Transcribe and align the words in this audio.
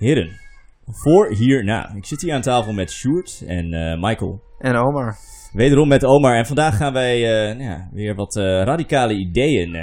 Heren, 0.00 0.30
voor 0.86 1.32
hierna. 1.34 1.94
Ik 1.94 2.04
zit 2.04 2.20
hier 2.20 2.34
aan 2.34 2.40
tafel 2.40 2.72
met 2.72 2.90
Sjoerd 2.90 3.42
en 3.46 3.72
eh, 3.72 4.00
Michael. 4.00 4.40
En 4.58 4.76
Omar. 4.76 5.16
Wederom 5.52 5.88
met 5.88 6.04
Omar. 6.04 6.36
En 6.36 6.46
vandaag 6.46 6.76
gaan 6.76 6.92
wij 6.92 7.16
eh, 7.16 7.56
nou 7.56 7.70
ja, 7.70 7.88
weer 7.92 8.14
wat 8.14 8.36
eh, 8.36 8.44
radicale 8.44 9.14
ideeën 9.14 9.76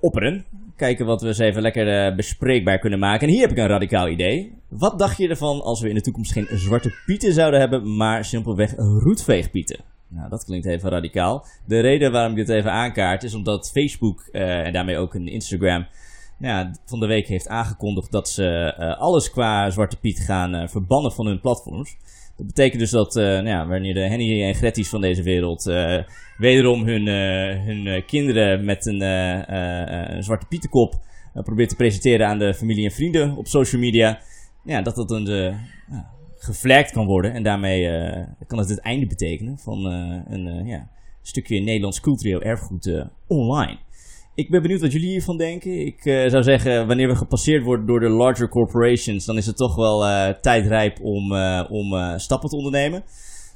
opperen. 0.00 0.44
Kijken 0.76 1.06
wat 1.06 1.20
we 1.20 1.26
eens 1.26 1.38
even 1.38 1.62
lekker 1.62 2.14
bespreekbaar 2.14 2.78
kunnen 2.78 2.98
maken. 2.98 3.26
En 3.26 3.32
hier 3.32 3.42
heb 3.42 3.50
ik 3.50 3.56
een 3.56 3.66
radicaal 3.66 4.08
idee. 4.08 4.58
Wat 4.68 4.98
dacht 4.98 5.16
je 5.16 5.28
ervan 5.28 5.60
als 5.60 5.80
we 5.80 5.88
in 5.88 5.94
de 5.94 6.00
toekomst 6.00 6.32
geen 6.32 6.48
zwarte 6.50 6.94
pieten 7.06 7.32
zouden 7.32 7.60
hebben, 7.60 7.96
maar 7.96 8.24
simpelweg 8.24 8.74
roetveegpieten? 8.76 9.80
Nou, 10.08 10.28
dat 10.28 10.44
klinkt 10.44 10.66
even 10.66 10.90
radicaal. 10.90 11.46
De 11.66 11.80
reden 11.80 12.12
waarom 12.12 12.30
ik 12.30 12.46
dit 12.46 12.56
even 12.56 12.72
aankaart 12.72 13.22
is 13.22 13.34
omdat 13.34 13.70
Facebook 13.70 14.20
en 14.32 14.72
daarmee 14.72 14.98
ook 14.98 15.14
een 15.14 15.28
Instagram 15.28 15.86
ja, 16.48 16.70
van 16.84 17.00
de 17.00 17.06
week 17.06 17.26
heeft 17.26 17.48
aangekondigd 17.48 18.12
dat 18.12 18.28
ze 18.28 18.74
eh, 18.76 18.98
alles 18.98 19.30
qua 19.30 19.70
Zwarte 19.70 19.96
Piet 19.96 20.20
gaan 20.20 20.54
eh, 20.54 20.68
verbannen 20.68 21.12
van 21.12 21.26
hun 21.26 21.40
platforms. 21.40 21.96
Dat 22.36 22.46
betekent 22.46 22.80
dus 22.80 22.90
dat 22.90 23.16
eh, 23.16 23.24
nou 23.24 23.46
ja, 23.46 23.66
wanneer 23.66 23.94
de 23.94 24.00
Henny 24.00 24.42
en 24.42 24.54
Gretties 24.54 24.88
van 24.88 25.00
deze 25.00 25.22
wereld 25.22 25.64
wederom 26.36 26.84
hun, 26.84 27.06
hun 27.66 28.04
kinderen 28.04 28.64
met 28.64 28.86
een, 28.86 29.00
Zwarte 30.22 30.46
Pietenkop 30.46 30.94
probeert 31.32 31.68
te 31.68 31.76
presenteren 31.76 32.26
aan 32.26 32.38
de 32.38 32.54
familie 32.54 32.84
en 32.84 32.90
vrienden 32.90 33.36
op 33.36 33.46
social 33.46 33.80
media, 33.80 34.20
ja, 34.64 34.82
dat 34.82 34.94
dat 34.94 35.10
een 35.10 35.56
geflagd 36.36 36.90
kan 36.90 37.06
worden. 37.06 37.32
En 37.32 37.42
daarmee 37.42 37.82
kan 38.46 38.58
het 38.58 38.68
het 38.68 38.80
einde 38.80 39.06
betekenen 39.06 39.58
van 39.58 39.84
een 39.84 40.66
ja, 40.66 40.88
stukje 41.22 41.60
Nederlands 41.60 42.00
cultureel 42.00 42.42
erfgoed 42.42 43.06
online. 43.26 43.78
Ik 44.34 44.50
ben 44.50 44.62
benieuwd 44.62 44.80
wat 44.80 44.92
jullie 44.92 45.08
hiervan 45.08 45.36
denken. 45.36 45.86
Ik 45.86 46.04
uh, 46.04 46.28
zou 46.28 46.42
zeggen, 46.42 46.86
wanneer 46.86 47.08
we 47.08 47.16
gepasseerd 47.16 47.64
worden 47.64 47.86
door 47.86 48.00
de 48.00 48.08
larger 48.08 48.48
corporations, 48.48 49.24
dan 49.24 49.36
is 49.36 49.46
het 49.46 49.56
toch 49.56 49.74
wel 49.74 50.08
uh, 50.08 50.28
tijdrijp 50.28 51.00
om, 51.00 51.32
uh, 51.32 51.64
om 51.68 52.18
stappen 52.18 52.48
te 52.48 52.56
ondernemen. 52.56 53.02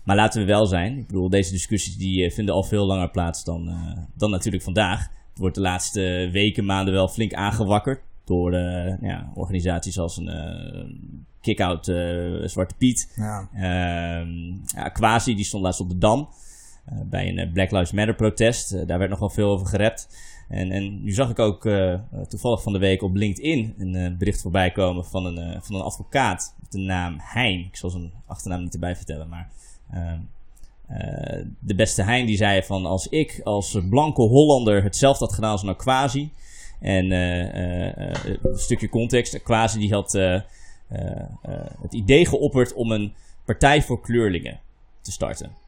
Maar 0.04 0.16
laten 0.16 0.40
we 0.40 0.46
wel 0.46 0.66
zijn. 0.66 0.98
Ik 0.98 1.06
bedoel, 1.06 1.28
deze 1.28 1.52
discussies 1.52 1.96
die 1.96 2.30
vinden 2.30 2.54
al 2.54 2.62
veel 2.62 2.86
langer 2.86 3.10
plaats 3.10 3.44
dan, 3.44 3.70
dan 4.16 4.30
natuurlijk 4.30 4.64
vandaag. 4.64 5.00
Het 5.00 5.38
wordt 5.38 5.54
de 5.54 5.60
laatste 5.60 6.28
weken, 6.32 6.64
maanden 6.64 6.94
wel 6.94 7.08
flink 7.08 7.34
aangewakkerd 7.34 8.00
door 8.24 8.52
ja, 9.00 9.30
organisaties 9.34 9.98
als 9.98 10.16
een 10.16 11.26
Kick-Out 11.40 11.84
Zwarte 12.44 12.74
Piet. 12.78 13.12
Ja. 13.16 13.48
Ehm, 13.54 14.28
ja, 14.64 14.88
Quasi, 14.88 15.34
die 15.34 15.44
stond 15.44 15.62
laatst 15.62 15.80
op 15.80 15.88
de 15.88 15.98
Dam. 15.98 16.28
bij 17.04 17.28
een 17.28 17.52
Black 17.52 17.70
Lives 17.70 17.92
Matter 17.92 18.14
protest. 18.14 18.86
daar 18.86 18.98
werd 18.98 19.10
nogal 19.10 19.30
veel 19.30 19.50
over 19.50 19.66
gerept. 19.66 20.08
En, 20.48 21.02
nu 21.02 21.12
zag 21.12 21.30
ik 21.30 21.38
ook 21.38 21.64
uh, 21.64 22.00
toevallig 22.28 22.62
van 22.62 22.72
de 22.72 22.78
week 22.78 23.02
op 23.02 23.14
LinkedIn 23.14 23.74
een 23.78 23.94
uh, 23.94 24.16
bericht 24.16 24.42
voorbij 24.42 24.70
komen 24.70 25.04
van 25.04 25.26
een, 25.26 25.38
uh, 25.38 25.60
van 25.60 25.74
een 25.74 25.82
advocaat 25.82 26.54
met 26.60 26.72
de 26.72 26.78
naam 26.78 27.16
Hein. 27.18 27.58
Ik 27.58 27.76
zal 27.76 27.90
zijn 27.90 28.12
achternaam 28.26 28.62
niet 28.62 28.74
erbij 28.74 28.96
vertellen, 28.96 29.28
maar 29.28 29.50
ehm, 29.90 30.18
de 31.58 31.74
beste 31.74 32.02
Hein 32.02 32.26
die 32.26 32.36
zei 32.36 32.62
van 32.62 32.86
als 32.86 33.08
ik 33.08 33.40
als 33.44 33.78
blanke 33.88 34.22
Hollander 34.22 34.82
hetzelfde 34.82 35.24
had 35.24 35.34
gedaan 35.34 35.50
als 35.50 35.62
een 35.62 35.76
Quasi. 35.76 36.32
En 36.80 37.10
een 37.10 38.58
stukje 38.58 38.88
context, 38.88 39.42
Quasi 39.42 39.78
die 39.78 39.92
had 39.92 40.12
het 41.80 41.92
idee 41.94 42.26
geopperd 42.26 42.74
om 42.74 42.92
een 42.92 43.14
partij 43.44 43.82
voor 43.82 44.00
kleurlingen 44.00 44.60
te 45.00 45.12
starten. 45.12 45.65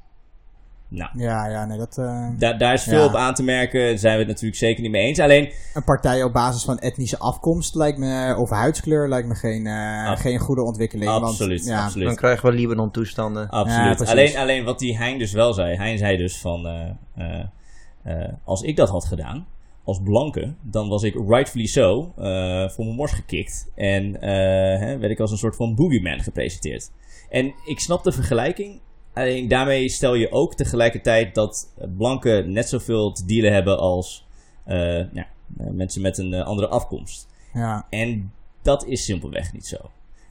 Nou, 0.90 1.10
ja, 1.14 1.46
ja, 1.46 1.64
nee, 1.64 1.78
dat... 1.78 1.96
Uh, 1.98 2.28
da 2.38 2.52
daar 2.52 2.74
is 2.74 2.82
veel 2.82 2.98
ja. 3.00 3.04
op 3.04 3.14
aan 3.14 3.34
te 3.34 3.42
merken. 3.42 3.80
Daar 3.80 3.98
zijn 3.98 4.12
we 4.12 4.18
het 4.18 4.28
natuurlijk 4.28 4.56
zeker 4.56 4.82
niet 4.82 4.90
mee 4.90 5.06
eens. 5.06 5.18
Alleen... 5.18 5.52
Een 5.74 5.84
partij 5.84 6.22
op 6.22 6.32
basis 6.32 6.64
van 6.64 6.78
etnische 6.78 7.18
afkomst 7.18 7.74
lijkt 7.74 7.98
me, 7.98 8.36
of 8.38 8.50
huidskleur 8.50 9.08
lijkt 9.08 9.28
me 9.28 9.34
geen, 9.34 9.66
uh, 9.66 10.16
geen 10.16 10.38
goede 10.38 10.62
ontwikkeling. 10.62 11.10
Absoluut, 11.10 11.64
want, 11.64 11.70
ja, 11.70 11.84
absoluut. 11.84 12.06
Dan 12.06 12.16
krijgen 12.16 12.50
we 12.50 12.56
Libanon 12.56 12.90
toestanden. 12.90 13.48
Absoluut. 13.48 14.06
alleen, 14.06 14.36
alleen 14.36 14.64
wat 14.64 14.78
die 14.78 14.98
Hein 14.98 15.18
dus 15.18 15.32
wel 15.32 15.52
zei. 15.52 15.76
Hein 15.76 15.98
zei 15.98 16.16
dus 16.16 16.40
van... 16.40 16.66
Uh, 17.16 18.24
als 18.44 18.62
ik 18.62 18.76
dat 18.76 18.88
had 18.88 19.04
gedaan, 19.04 19.46
als 19.84 20.00
blanke, 20.02 20.54
dan 20.62 20.88
was 20.88 21.02
ik 21.02 21.14
rightfully 21.28 21.66
so 21.66 22.12
voor 22.68 22.84
mijn 22.84 22.96
mors 22.96 23.12
gekikt. 23.12 23.70
En 23.74 24.16
hè, 24.80 24.98
werd 24.98 25.12
ik 25.12 25.20
als 25.20 25.30
een 25.30 25.38
soort 25.38 25.56
van 25.56 25.74
boogeyman 25.74 26.20
gepresenteerd. 26.20 26.90
En 27.30 27.54
ik 27.66 27.80
snap 27.80 28.04
de 28.04 28.12
vergelijking. 28.12 28.80
Alleen 29.18 29.48
daarmee 29.48 29.88
stel 29.88 30.14
je 30.14 30.32
ook 30.32 30.54
tegelijkertijd 30.54 31.34
dat 31.34 31.74
blanken 31.96 32.52
net 32.52 32.68
zoveel 32.68 33.12
te 33.12 33.24
dealen 33.26 33.52
hebben 33.52 33.78
als 33.78 34.26
uh, 34.66 35.12
ja, 35.12 35.26
mensen 35.56 36.02
met 36.02 36.18
een 36.18 36.32
uh, 36.32 36.46
andere 36.46 36.68
afkomst. 36.68 37.28
Ja. 37.54 37.86
En 37.90 38.32
dat 38.62 38.86
is 38.86 39.04
simpelweg 39.04 39.52
niet 39.52 39.66
zo. 39.66 39.76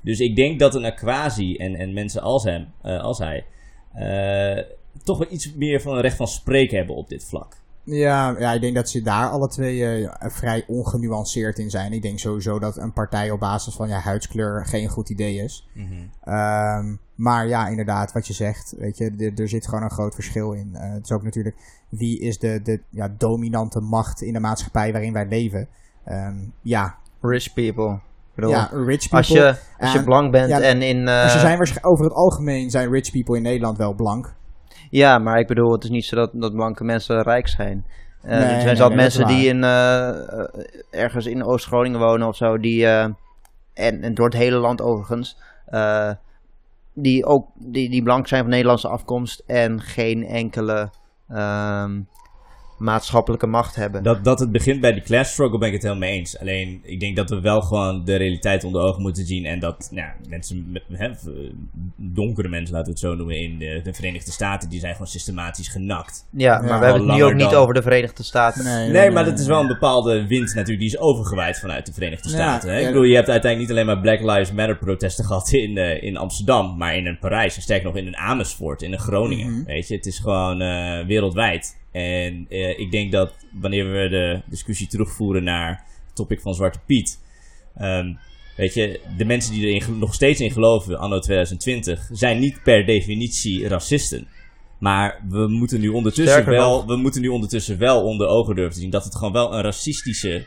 Dus 0.02 0.20
ik 0.20 0.36
denk 0.36 0.60
dat 0.60 0.76
een 0.76 0.86
Aquasi 0.86 1.56
en, 1.56 1.76
en 1.76 1.94
mensen 1.94 2.22
als 2.22 2.44
hem, 2.44 2.68
uh, 2.84 3.02
als 3.02 3.18
hij, 3.18 3.46
toch 5.04 5.18
wel 5.18 5.32
iets 5.32 5.54
meer 5.54 5.82
van 5.82 5.96
een 5.96 6.02
recht 6.02 6.18
van 6.18 6.28
spreken 6.28 6.78
hebben 6.78 6.96
op 6.96 7.10
dit 7.10 7.26
vlak. 7.26 7.58
Ja, 7.90 8.36
ja, 8.40 8.54
ik 8.54 8.62
denk 8.62 8.76
dat 8.76 8.90
ze 8.90 9.02
daar 9.02 9.30
alle 9.30 9.48
twee 9.48 10.02
uh, 10.02 10.10
vrij 10.20 10.64
ongenuanceerd 10.68 11.60
in 11.60 11.70
zijn. 11.70 11.94
Ik 11.94 12.02
denk 12.02 12.20
sowieso 12.20 12.60
dat 12.60 12.78
een 12.78 12.94
partij 12.94 13.32
op 13.32 13.40
basis 13.40 13.76
van 13.76 13.88
ja, 13.88 14.00
huidskleur 14.00 14.66
geen 14.66 14.90
goed 14.90 15.10
idee 15.10 15.36
is. 15.44 15.70
Mm 15.74 15.88
-hmm. 15.88 16.34
um, 16.34 17.00
maar 17.16 17.48
ja, 17.48 17.68
inderdaad, 17.68 18.12
wat 18.12 18.28
je 18.28 18.34
zegt, 18.34 18.74
weet 18.78 18.98
je, 18.98 19.34
er 19.36 19.50
zit 19.50 19.68
gewoon 19.68 19.84
een 19.84 19.92
groot 19.92 20.14
verschil 20.14 20.52
in. 20.52 20.72
Uh, 20.74 20.82
het 20.82 21.04
is 21.04 21.12
ook 21.12 21.24
natuurlijk, 21.24 21.56
wie 21.90 22.20
is 22.20 22.40
de, 22.40 22.62
de 22.64 22.82
ja, 22.90 23.14
dominante 23.18 23.80
macht 23.80 24.22
in 24.22 24.34
de 24.34 24.40
maatschappij 24.40 24.92
waarin 24.92 25.14
wij 25.14 25.28
leven? 25.28 25.68
Um, 26.10 26.54
ja. 26.62 26.96
Rich 27.22 27.54
people. 27.54 28.00
Bedoel, 28.36 28.52
ja, 28.52 28.70
rich 28.74 29.10
people. 29.10 29.18
Als 29.18 29.28
je, 29.28 29.56
als 29.80 29.94
je 29.94 30.04
blank 30.04 30.32
bent 30.32 30.50
ja, 30.50 30.62
en 30.62 30.82
in... 30.82 30.98
Uh, 30.98 31.30
ze 31.30 31.40
zijn 31.40 31.84
over 31.84 32.06
het 32.06 32.14
algemeen 32.14 32.70
zijn 32.70 32.92
rich 32.92 33.12
people 33.12 33.36
in 33.36 33.44
Nederland 33.44 33.78
wel 33.78 33.94
blank. 33.94 34.36
Ja, 34.90 35.18
maar 35.18 35.40
ik 35.40 35.48
bedoel, 35.48 35.72
het 35.72 35.84
is 35.84 35.90
niet 35.90 36.06
zo 36.06 36.16
dat, 36.16 36.32
dat 36.34 36.54
blanke 36.54 36.84
mensen 36.84 37.22
rijk 37.22 37.48
zijn. 37.48 37.86
Uh, 38.24 38.32
nee, 38.32 38.40
er 38.40 38.62
zijn 38.62 38.76
zat 38.76 38.88
nee, 38.88 38.98
mensen 38.98 39.28
die 39.28 39.48
in, 39.48 39.58
uh, 39.58 40.10
ergens 40.92 41.26
in 41.26 41.44
Oost-Groningen 41.44 42.00
wonen 42.00 42.28
of 42.28 42.36
zo, 42.36 42.58
die, 42.58 42.82
uh, 42.82 43.04
en, 43.74 44.02
en 44.02 44.14
door 44.14 44.26
het 44.26 44.38
hele 44.38 44.58
land 44.58 44.82
overigens, 44.82 45.38
die 46.94 47.26
ook 47.26 47.48
die, 47.56 47.90
die 47.90 48.04
blank 48.04 48.28
zijn 48.28 48.42
van 48.42 48.50
Nederlandse 48.50 48.88
afkomst 48.88 49.44
en 49.46 49.82
geen 49.82 50.26
enkele 50.26 50.90
um, 51.30 52.08
maatschappelijke 52.78 53.48
macht 53.48 53.76
hebben. 53.76 54.04
Dat, 54.04 54.24
dat 54.24 54.40
het 54.40 54.52
begint 54.52 54.82
bij 54.82 54.94
die 54.94 55.02
class 55.02 55.32
struggle 55.32 55.58
ben 55.58 55.68
ik 55.68 55.74
het 55.74 55.84
helemaal 55.84 56.08
mee 56.10 56.18
eens. 56.18 56.40
Alleen, 56.40 56.80
ik 56.84 57.00
denk 57.00 57.16
dat 57.16 57.30
we 57.30 57.42
wel 57.42 57.62
gewoon 57.62 58.06
de 58.06 58.16
realiteit 58.16 58.64
onder 58.64 58.82
ogen 58.82 59.02
moeten 59.02 59.26
zien. 59.26 59.46
En 59.46 59.60
dat 59.60 59.88
nou, 59.92 60.10
mensen, 60.30 60.82
hè, 60.92 61.10
donkere 61.96 62.48
mensen, 62.48 62.76
laten 62.76 62.94
we 62.94 63.00
het 63.00 63.08
zo 63.10 63.16
noemen, 63.16 63.42
in 63.42 63.58
de, 63.58 63.80
de, 63.84 63.94
Verenigde 63.94 64.32
Staten, 64.32 64.70
die 64.70 64.80
zijn 64.80 64.92
gewoon 64.92 65.08
systematisch 65.08 65.68
genakt. 65.68 66.28
Ja, 66.32 66.62
maar 66.62 66.80
we 66.80 66.86
hebben 66.86 67.08
het 67.08 67.18
nu 67.18 67.24
ook 67.24 67.34
niet 67.34 67.56
over 67.56 67.74
de 67.74 67.82
Verenigde 67.82 68.24
Staten. 68.24 68.64
Nee, 68.64 68.76
nee, 68.76 68.90
nee 68.90 69.12
maar 69.12 69.26
dat 69.26 69.40
is 69.40 69.48
wel 69.48 69.62
een 69.62 69.68
bepaalde 69.68 70.28
wind 70.28 70.48
natuurlijk, 70.48 70.80
die 70.80 70.90
is 70.90 70.98
overgewaaid 70.98 71.60
vanuit 71.60 71.86
de 71.86 71.94
Verenigde 71.94 72.30
Staten. 72.30 72.70
Ja, 72.70 72.76
hè? 72.76 72.82
Ik 72.82 72.88
bedoel, 72.88 73.04
je 73.04 73.16
hebt 73.16 73.30
uiteindelijk 73.30 73.72
niet 73.72 73.80
alleen 73.80 73.96
maar 73.96 74.18
Black 74.18 74.36
Lives 74.36 74.52
Matter 74.52 74.78
protesten 74.78 75.26
gehad 75.26 75.52
in, 75.52 75.78
uh, 75.78 76.04
in 76.04 76.18
Amsterdam, 76.18 76.78
maar 76.78 76.96
in 76.96 77.06
een 77.06 77.20
Parijs, 77.20 77.56
en 77.56 77.62
sterker 77.62 77.86
nog 77.86 77.96
in 77.96 78.08
een 78.08 78.18
Amersfoort, 78.18 78.82
in 78.82 78.94
een 78.94 79.00
Groningen. 79.00 79.48
Mm 79.48 79.54
-hmm. 79.54 79.66
Weet 79.66 79.88
je, 79.88 79.96
het 79.96 80.06
is 80.06 80.20
gewoon 80.20 80.62
uh, 80.62 81.06
wereldwijd. 81.06 81.76
En 81.98 82.46
uh, 82.50 82.80
ik 82.80 82.92
denk 82.92 83.12
dat 83.12 83.34
wanneer 83.52 83.92
we 83.92 84.10
de 84.10 84.42
discussie 84.50 84.88
terugvoeren 84.88 85.44
naar 85.44 85.84
het 86.06 86.16
topic 86.16 86.42
van 86.42 86.54
Zwarte 86.54 86.80
Piet. 86.86 87.20
Um, 87.82 88.18
weet 88.58 88.74
je, 88.74 89.00
de 89.18 89.26
mensen 89.26 89.54
die 89.54 89.80
er 89.80 89.92
nog 89.92 90.14
steeds 90.14 90.40
in 90.40 90.52
geloven, 90.52 91.00
anno 91.00 91.20
2020, 91.20 92.10
zijn 92.12 92.40
niet 92.40 92.64
per 92.64 92.86
definitie 92.86 93.68
racisten. 93.68 94.28
Maar 94.80 95.24
we 95.30 95.48
moeten 95.48 95.80
nu 95.80 95.88
ondertussen, 95.88 96.46
wel, 96.46 96.88
we 96.88 96.96
moeten 96.96 97.22
nu 97.22 97.28
ondertussen 97.28 97.78
wel 97.78 98.04
onder 98.04 98.28
ogen 98.28 98.56
durven 98.56 98.74
te 98.74 98.80
zien 98.80 98.90
dat 98.90 99.04
het 99.04 99.16
gewoon 99.16 99.34
wel 99.34 99.54
een 99.54 99.62
racistische. 99.62 100.46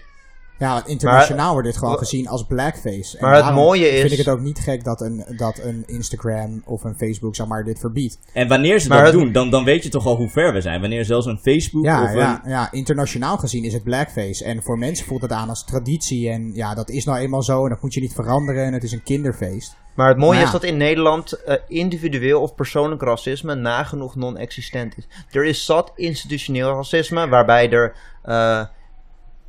Ja, 0.60 0.86
internationaal 0.86 1.44
maar, 1.44 1.52
wordt 1.52 1.68
dit 1.68 1.76
gewoon 1.76 1.98
gezien 1.98 2.28
als 2.28 2.44
blackface. 2.44 3.18
En 3.18 3.24
maar 3.24 3.44
het 3.44 3.54
mooie 3.54 3.88
is... 3.88 4.00
vind 4.00 4.12
ik 4.12 4.18
het 4.18 4.28
ook 4.28 4.40
niet 4.40 4.58
gek 4.58 4.84
dat 4.84 5.00
een, 5.00 5.24
dat 5.36 5.58
een 5.58 5.82
Instagram 5.86 6.62
of 6.64 6.84
een 6.84 6.94
Facebook, 6.96 7.34
zeg 7.34 7.46
maar, 7.46 7.64
dit 7.64 7.78
verbiedt. 7.78 8.18
En 8.32 8.48
wanneer 8.48 8.80
ze 8.80 8.88
maar 8.88 9.04
dat 9.04 9.12
het... 9.12 9.22
doen, 9.22 9.32
dan, 9.32 9.50
dan 9.50 9.64
weet 9.64 9.82
je 9.82 9.88
toch 9.88 10.06
al 10.06 10.16
hoe 10.16 10.28
ver 10.28 10.52
we 10.52 10.60
zijn. 10.60 10.80
Wanneer 10.80 11.04
zelfs 11.04 11.26
een 11.26 11.38
Facebook 11.38 11.84
ja, 11.84 12.02
of 12.02 12.14
ja, 12.14 12.40
een... 12.44 12.50
ja, 12.50 12.72
internationaal 12.72 13.36
gezien 13.36 13.64
is 13.64 13.72
het 13.72 13.82
blackface. 13.82 14.44
En 14.44 14.62
voor 14.62 14.78
mensen 14.78 15.06
voelt 15.06 15.22
het 15.22 15.32
aan 15.32 15.48
als 15.48 15.64
traditie. 15.64 16.30
En 16.30 16.54
ja, 16.54 16.74
dat 16.74 16.90
is 16.90 17.04
nou 17.04 17.18
eenmaal 17.18 17.42
zo 17.42 17.64
en 17.64 17.70
dat 17.70 17.82
moet 17.82 17.94
je 17.94 18.00
niet 18.00 18.14
veranderen. 18.14 18.64
En 18.64 18.72
het 18.72 18.82
is 18.82 18.92
een 18.92 19.02
kinderfeest. 19.02 19.76
Maar 19.94 20.08
het 20.08 20.18
mooie 20.18 20.38
Ja. 20.38 20.44
is 20.44 20.50
dat 20.50 20.64
in 20.64 20.76
Nederland 20.76 21.40
uh, 21.46 21.54
individueel 21.68 22.40
of 22.40 22.54
persoonlijk 22.54 23.02
racisme 23.02 23.54
nagenoeg 23.54 24.16
non-existent 24.16 24.96
is. 24.96 25.06
Er 25.30 25.44
is 25.44 25.64
zat 25.64 25.92
institutioneel 25.96 26.74
racisme, 26.74 27.28
waarbij 27.28 27.70
er 27.70 27.94
uh, 28.26 28.64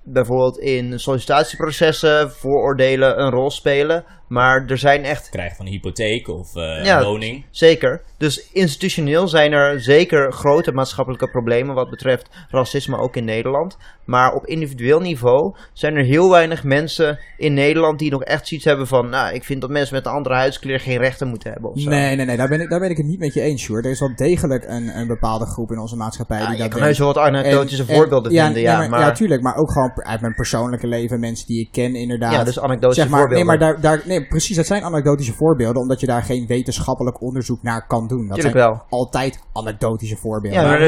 bijvoorbeeld 0.03 0.57
in 0.57 0.99
sollicitatieprocessen 0.99 2.31
vooroordelen 2.31 3.21
een 3.21 3.29
rol 3.29 3.51
spelen. 3.51 4.05
Maar 4.31 4.65
er 4.67 4.77
zijn 4.77 5.03
echt 5.03 5.29
Krijgen 5.29 5.55
van 5.55 5.65
een 5.65 5.71
hypotheek 5.71 6.27
of 6.27 6.55
eh, 6.55 6.83
Ja. 6.83 6.99
een 6.99 7.05
woning. 7.05 7.45
Zeker. 7.49 8.01
Dus 8.17 8.49
institutioneel 8.51 9.27
zijn 9.27 9.51
er 9.51 9.81
zeker 9.81 10.31
grote 10.31 10.71
maatschappelijke 10.71 11.29
problemen 11.29 11.75
wat 11.75 11.89
betreft 11.89 12.29
racisme 12.49 12.97
ook 12.97 13.15
in 13.15 13.25
Nederland. 13.25 13.77
Maar 14.05 14.33
op 14.33 14.45
individueel 14.45 14.99
niveau 14.99 15.55
zijn 15.73 15.95
er 15.95 16.03
heel 16.03 16.29
weinig 16.29 16.63
mensen 16.63 17.19
in 17.37 17.53
Nederland 17.53 17.99
die 17.99 18.11
nog 18.11 18.23
echt 18.23 18.47
zoiets 18.47 18.65
hebben 18.65 18.87
van... 18.87 19.09
Nou, 19.09 19.33
ik 19.33 19.43
vind 19.43 19.61
dat 19.61 19.69
mensen 19.69 19.95
met 19.95 20.05
een 20.05 20.11
andere 20.11 20.35
huidskleur 20.35 20.79
geen 20.79 20.97
rechten 20.97 21.27
moeten 21.27 21.51
hebben 21.51 21.71
of 21.71 21.79
zo. 21.79 21.89
Nee, 21.89 22.15
nee, 22.15 22.25
nee, 22.25 22.37
daar 22.37 22.49
ben, 22.49 22.61
ik, 22.61 22.69
daar 22.69 22.79
ben 22.79 22.89
ik 22.89 22.97
het 22.97 23.05
niet 23.05 23.19
met 23.19 23.33
je 23.33 23.41
eens, 23.41 23.61
Sjoerd. 23.61 23.85
Er 23.85 23.91
is 23.91 23.99
wel 23.99 24.15
degelijk 24.15 24.63
een, 24.67 24.97
een 24.97 25.07
bepaalde 25.07 25.45
groep 25.45 25.71
in 25.71 25.79
onze 25.79 25.95
maatschappij 25.95 26.37
Ja, 26.39 26.45
die 26.45 26.55
je 26.55 26.61
dat 26.61 26.71
kan 26.71 26.79
denkt. 26.81 26.97
heus 26.97 27.05
wel 27.05 27.13
wat 27.23 27.33
anekdotische 27.33 27.81
En- 27.83 27.89
en- 27.89 27.95
voorbeelden 27.95 28.31
ja, 28.31 28.43
vinden, 28.43 28.63
nee, 28.63 28.71
ja. 28.71 28.77
maar, 28.77 28.89
maar, 28.89 28.99
ja, 28.99 29.11
tuurlijk. 29.11 29.41
Maar 29.41 29.55
ook 29.55 29.71
gewoon 29.71 29.91
uit 30.05 30.21
mijn 30.21 30.33
persoonlijke 30.33 30.87
leven. 30.87 31.19
Mensen 31.19 31.47
die 31.47 31.59
ik 31.59 31.71
ken, 31.71 31.95
inderdaad. 31.95 32.33
Ja, 32.33 32.43
dus 32.43 32.59
anekdotische 32.59 33.01
zeg 33.01 33.11
maar, 33.11 33.19
voorbeelden. 33.19 33.47
Nee, 33.47 33.57
maar 33.57 33.67
daar, 33.73 33.81
daar, 33.81 34.01
nee, 34.07 34.20
precies. 34.27 34.55
Dat 34.55 34.65
zijn 34.65 34.83
anekdotische 34.83 35.33
voorbeelden. 35.33 35.81
Omdat 35.81 35.99
je 35.99 36.05
daar 36.07 36.23
geen 36.23 36.47
wetenschappelijk 36.47 37.21
onderzoek 37.21 37.63
naar 37.63 37.87
kan 37.87 38.07
doen. 38.07 38.27
Dat 38.27 38.35
Tuurlijk 38.35 38.57
zijn 38.57 38.69
wel. 38.71 38.83
altijd 38.89 39.39
anekdotische 39.53 40.15
voorbeelden. 40.15 40.61
Ja, 40.61 40.67
Maar 40.67 40.79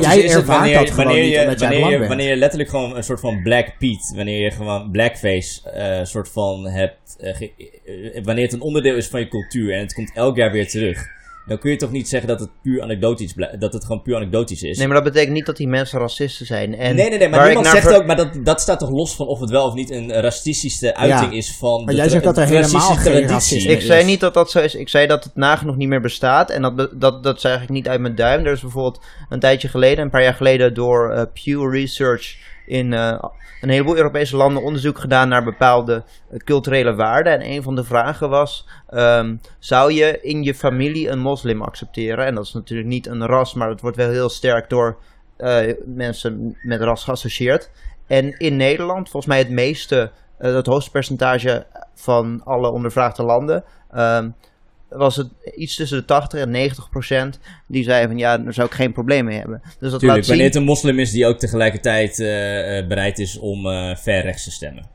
jij 0.00 0.18
is 0.18 0.34
het 0.34 0.44
wanneer, 0.46 0.78
dat 0.78 0.90
gewoon 0.90 1.04
wanneer, 1.04 1.24
niet 1.24 1.32
je, 1.32 1.66
wanneer, 1.68 2.00
je, 2.00 2.08
wanneer 2.08 2.28
je 2.28 2.36
letterlijk 2.36 2.70
gewoon 2.70 2.96
een 2.96 3.04
soort 3.04 3.20
van 3.20 3.42
Black 3.42 3.78
Pete, 3.78 4.16
wanneer 4.16 4.40
je 4.44 4.50
gewoon 4.50 4.90
blackface 4.90 5.70
eh 5.70 6.04
soort 6.04 6.28
van 6.28 6.66
hebt, 6.68 7.16
eh, 7.18 7.34
ge- 7.36 7.52
eh, 8.14 8.24
wanneer 8.24 8.44
het 8.44 8.52
een 8.52 8.60
onderdeel 8.60 8.96
is 8.96 9.08
van 9.08 9.20
je 9.20 9.28
cultuur 9.28 9.72
en 9.74 9.80
het 9.80 9.94
komt 9.94 10.12
elk 10.14 10.36
jaar 10.36 10.52
weer 10.52 10.68
terug, 10.68 11.06
dan 11.46 11.58
kun 11.58 11.70
je 11.70 11.76
toch 11.76 11.90
niet 11.90 12.08
zeggen 12.08 12.28
dat 12.28 12.40
het 12.40 12.48
puur 12.62 12.82
anekdotisch 12.82 13.34
dat 13.58 13.72
het 13.72 13.84
gewoon 13.84 14.02
puur 14.02 14.16
anekdotisch 14.16 14.62
is. 14.62 14.78
Nee, 14.78 14.86
maar 14.86 15.02
dat 15.02 15.12
betekent 15.12 15.32
niet 15.34 15.46
dat 15.46 15.56
die 15.56 15.68
mensen 15.68 15.98
racisten 15.98 16.46
zijn. 16.46 16.74
En 16.74 16.94
nee, 16.96 17.08
nee, 17.08 17.18
nee, 17.18 17.28
maar 17.28 17.44
niemand 17.46 17.66
zegt 17.66 17.92
ook, 17.94 18.06
maar 18.06 18.16
dat, 18.16 18.28
dat 18.44 18.60
staat 18.60 18.78
toch 18.78 18.90
los 18.90 19.14
van 19.14 19.26
of 19.26 19.40
het 19.40 19.50
wel 19.50 19.66
of 19.66 19.74
niet 19.74 19.90
een 19.90 20.12
racistische 20.12 20.96
uiting 20.96 21.30
Ja. 21.32 21.36
is 21.38 21.56
van. 21.56 21.84
Maar 21.84 21.94
de 21.94 22.00
jij 22.00 22.08
zegt 22.08 22.24
dat 22.24 22.36
er 22.38 22.44
helemaal 22.46 22.70
racistische 22.70 23.00
geen 23.02 23.12
traditie. 23.12 23.32
racisme 23.34 23.72
Ik 23.72 23.80
zei 23.80 24.00
is. 24.00 24.06
niet 24.06 24.20
dat 24.20 24.34
dat 24.34 24.50
zo 24.50 24.58
is. 24.58 24.74
Ik 24.74 24.88
zei 24.88 25.06
dat 25.06 25.24
het 25.24 25.36
nagenoeg 25.36 25.76
niet 25.76 25.88
meer 25.88 26.00
bestaat. 26.00 26.50
En 26.50 26.62
dat, 26.62 26.90
dat, 27.00 27.22
dat 27.22 27.40
zeg 27.40 27.62
ik 27.62 27.68
niet 27.68 27.88
uit 27.88 28.00
mijn 28.00 28.14
duim. 28.14 28.46
Er 28.46 28.52
is 28.52 28.60
bijvoorbeeld 28.60 29.00
een 29.28 29.40
tijdje 29.40 29.68
geleden, 29.68 30.04
een 30.04 30.10
paar 30.10 30.22
jaar 30.22 30.34
geleden, 30.34 30.74
door 30.74 31.10
eh, 31.10 31.22
Pew 31.44 31.72
Research 31.74 32.36
in 32.66 32.92
eh, 32.92 33.18
een 33.60 33.68
heleboel 33.68 33.96
Europese 33.96 34.36
landen 34.36 34.62
onderzoek 34.62 34.98
gedaan 34.98 35.28
naar 35.28 35.44
bepaalde 35.44 36.04
eh, 36.30 36.38
culturele 36.38 36.94
waarden. 36.94 37.32
En 37.32 37.50
een 37.50 37.62
van 37.62 37.74
de 37.74 37.84
vragen 37.84 38.28
was: 38.28 38.68
ehm, 38.88 39.36
zou 39.58 39.92
je 39.92 40.18
in 40.20 40.42
je 40.42 40.54
familie 40.54 41.08
een 41.08 41.18
moslim 41.18 41.62
accepteren? 41.62 42.26
En 42.26 42.34
dat 42.34 42.44
is 42.44 42.52
natuurlijk 42.52 42.88
niet 42.88 43.06
een 43.06 43.26
ras, 43.26 43.54
maar 43.54 43.68
het 43.68 43.80
wordt 43.80 43.96
wel 43.96 44.10
heel 44.10 44.28
sterk 44.28 44.68
door 44.68 44.98
eh, 45.36 45.74
mensen 45.84 46.56
met 46.62 46.80
ras 46.80 47.04
geassocieerd. 47.04 47.70
En 48.06 48.38
in 48.38 48.56
Nederland, 48.56 49.10
volgens 49.10 49.26
mij 49.26 49.38
het 49.38 49.50
meeste, 49.50 50.10
het 50.38 50.66
hoogste 50.66 50.90
percentage 50.90 51.66
van 51.94 52.40
alle 52.44 52.70
ondervraagde 52.70 53.22
landen, 53.22 53.64
ehm, 53.90 54.30
was 54.96 55.16
het 55.16 55.28
iets 55.56 55.76
tussen 55.76 55.98
de 55.98 56.04
80 56.04 56.40
en 56.40 56.50
90 56.50 56.88
procent 56.90 57.38
die 57.66 57.84
zeiden 57.84 58.08
van 58.08 58.18
ja, 58.18 58.38
daar 58.38 58.52
zou 58.52 58.66
ik 58.66 58.74
geen 58.74 58.92
probleem 58.92 59.24
mee 59.24 59.38
hebben. 59.38 59.60
Dus 59.62 59.72
dat 59.72 59.80
Tuurlijk, 59.80 60.02
laat 60.02 60.16
zien. 60.18 60.26
wanneer 60.28 60.46
het 60.46 60.54
een 60.54 60.62
moslim 60.64 60.98
is 60.98 61.10
die 61.10 61.26
ook 61.26 61.38
tegelijkertijd 61.38 62.18
eh, 62.20 62.78
eh, 62.78 62.86
bereid 62.88 63.18
is 63.18 63.38
om 63.38 63.66
eh 63.66 63.96
ver 63.96 64.22
rechts 64.22 64.44
te 64.44 64.50
stemmen. 64.50 64.86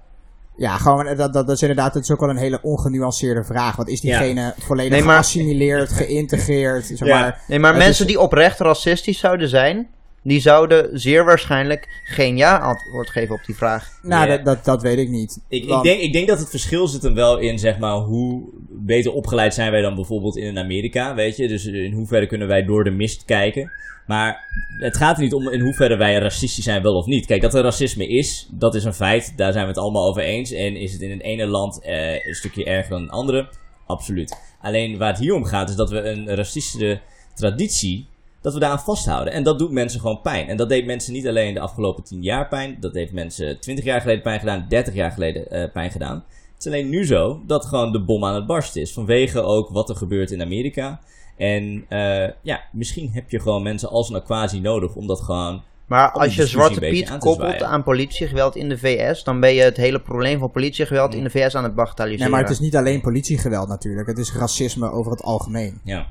Ja, 0.57 0.77
gewoon, 0.77 1.05
dat, 1.05 1.17
dat, 1.17 1.33
dat 1.33 1.49
is 1.49 1.61
inderdaad 1.61 1.93
dat 1.93 2.03
is 2.03 2.11
ook 2.11 2.19
wel 2.19 2.29
een 2.29 2.37
hele 2.37 2.59
ongenuanceerde 2.61 3.43
vraag. 3.43 3.75
Want 3.75 3.89
is 3.89 4.01
Ja. 4.01 4.19
diegene 4.19 4.53
volledig 4.57 4.91
Nee, 4.91 5.03
maar- 5.03 5.15
geassimileerd, 5.15 5.89
geïntegreerd? 5.91 6.85
Zeg 6.85 7.07
Ja. 7.07 7.19
maar, 7.19 7.41
Nee, 7.47 7.59
maar 7.59 7.73
Het 7.73 7.83
mensen 7.83 8.05
is- 8.05 8.11
die 8.11 8.19
oprecht 8.19 8.59
racistisch 8.59 9.19
zouden 9.19 9.49
zijn, 9.49 9.87
die 10.23 10.39
zouden 10.39 10.99
zeer 10.99 11.25
waarschijnlijk 11.25 12.01
geen 12.03 12.37
ja-antwoord 12.37 13.09
geven 13.09 13.35
op 13.35 13.41
die 13.45 13.55
vraag. 13.55 13.89
Nou, 14.01 14.29
Ja. 14.29 14.35
dat, 14.35 14.45
dat, 14.45 14.65
dat 14.65 14.81
weet 14.81 14.97
ik 14.97 15.09
niet. 15.09 15.39
Ik, 15.47 15.63
ik, 15.63 15.81
denk, 15.83 16.01
ik 16.01 16.13
denk 16.13 16.27
dat 16.27 16.39
het 16.39 16.49
verschil 16.49 16.87
zit 16.87 17.03
hem 17.03 17.13
wel 17.13 17.37
in, 17.37 17.59
zeg 17.59 17.77
maar, 17.77 17.95
hoe 17.95 18.43
beter 18.69 19.11
opgeleid 19.13 19.53
zijn 19.53 19.71
wij 19.71 19.81
dan 19.81 19.95
bijvoorbeeld 19.95 20.37
in 20.37 20.57
Amerika, 20.57 21.15
weet 21.15 21.37
je. 21.37 21.47
Dus 21.47 21.65
in 21.65 21.93
hoeverre 21.93 22.27
kunnen 22.27 22.47
wij 22.47 22.65
door 22.65 22.83
de 22.83 22.89
mist 22.91 23.25
kijken. 23.25 23.71
Maar 24.07 24.43
het 24.79 24.97
gaat 24.97 25.17
er 25.17 25.23
niet 25.23 25.33
om 25.33 25.49
in 25.49 25.59
hoeverre 25.59 25.95
wij 25.97 26.15
racistisch 26.17 26.63
zijn, 26.63 26.81
wel 26.83 26.95
of 26.95 27.05
niet. 27.05 27.25
Kijk, 27.25 27.41
dat 27.41 27.53
er 27.53 27.63
racisme 27.63 28.07
is, 28.07 28.47
dat 28.51 28.75
is 28.75 28.83
een 28.83 28.93
feit. 28.93 29.33
Daar 29.35 29.51
zijn 29.51 29.63
we 29.63 29.69
het 29.71 29.79
allemaal 29.79 30.07
over 30.07 30.21
eens. 30.21 30.51
En 30.51 30.75
is 30.75 30.91
het 30.93 31.01
in 31.01 31.11
het 31.11 31.21
ene 31.21 31.45
land 31.45 31.81
eh, 31.81 32.25
een 32.27 32.35
stukje 32.35 32.63
erger 32.65 32.89
dan 32.89 32.99
in 32.99 33.05
het 33.05 33.13
andere? 33.15 33.49
Absoluut. 33.85 34.37
Alleen 34.61 34.97
waar 34.97 35.09
het 35.11 35.19
hier 35.19 35.33
om 35.33 35.45
gaat, 35.45 35.69
is 35.69 35.75
dat 35.75 35.89
we 35.89 36.01
een 36.01 36.35
racistische 36.35 36.99
traditie, 37.35 38.07
dat 38.41 38.53
we 38.53 38.59
daaraan 38.59 38.79
vasthouden. 38.79 39.33
En 39.33 39.43
dat 39.43 39.59
doet 39.59 39.71
mensen 39.71 39.99
gewoon 39.99 40.21
pijn. 40.21 40.47
En 40.47 40.57
dat 40.57 40.69
deed 40.69 40.85
mensen 40.85 41.13
niet 41.13 41.27
alleen 41.27 41.53
de 41.53 41.59
afgelopen 41.59 42.03
tien 42.03 42.21
jaar 42.21 42.47
pijn. 42.47 42.77
Dat 42.79 42.93
heeft 42.93 43.11
mensen 43.11 43.59
twintig 43.59 43.85
jaar 43.85 44.01
geleden 44.01 44.21
pijn 44.21 44.39
gedaan, 44.39 44.65
30 44.69 44.93
jaar 44.93 45.11
geleden 45.11 45.51
eh, 45.51 45.71
pijn 45.71 45.91
gedaan. 45.91 46.23
Het 46.53 46.67
is 46.67 46.73
alleen 46.73 46.89
nu 46.89 47.05
zo 47.05 47.41
dat 47.47 47.65
gewoon 47.65 47.91
de 47.91 48.03
bom 48.03 48.25
aan 48.25 48.35
het 48.35 48.47
barsten 48.47 48.81
is. 48.81 48.93
Vanwege 48.93 49.41
ook 49.41 49.69
wat 49.69 49.89
er 49.89 49.95
gebeurt 49.95 50.31
in 50.31 50.41
Amerika. 50.41 50.99
En 51.37 51.85
eh, 51.89 52.29
ja, 52.41 52.63
misschien 52.71 53.09
heb 53.13 53.29
je 53.29 53.39
gewoon 53.39 53.63
mensen 53.63 53.89
als 53.89 54.09
een 54.09 54.15
Aquasi 54.15 54.59
nodig 54.59 54.95
om 54.95 55.07
dat 55.07 55.21
gewoon... 55.21 55.61
Maar 55.85 56.11
als 56.11 56.35
je 56.35 56.47
Zwarte 56.47 56.79
Piet 56.79 57.09
aan 57.09 57.19
koppelt 57.19 57.49
zwaaien. 57.49 57.67
aan 57.67 57.83
politiegeweld 57.83 58.55
in 58.55 58.69
de 58.69 58.77
VS, 58.77 59.23
dan 59.23 59.39
ben 59.39 59.53
je 59.53 59.61
het 59.61 59.77
hele 59.77 59.99
probleem 59.99 60.39
van 60.39 60.51
politiegeweld 60.51 61.13
in 61.13 61.23
de 61.23 61.29
VS 61.29 61.55
aan 61.55 61.63
het 61.63 61.75
bagatelliseren. 61.75 62.23
Nee, 62.23 62.29
maar 62.29 62.41
het 62.41 62.51
is 62.51 62.59
niet 62.59 62.75
alleen 62.75 63.01
politiegeweld 63.01 63.67
natuurlijk. 63.67 64.07
Het 64.07 64.17
is 64.17 64.33
racisme 64.33 64.91
over 64.91 65.11
het 65.11 65.23
algemeen. 65.23 65.79
Ja. 65.83 66.07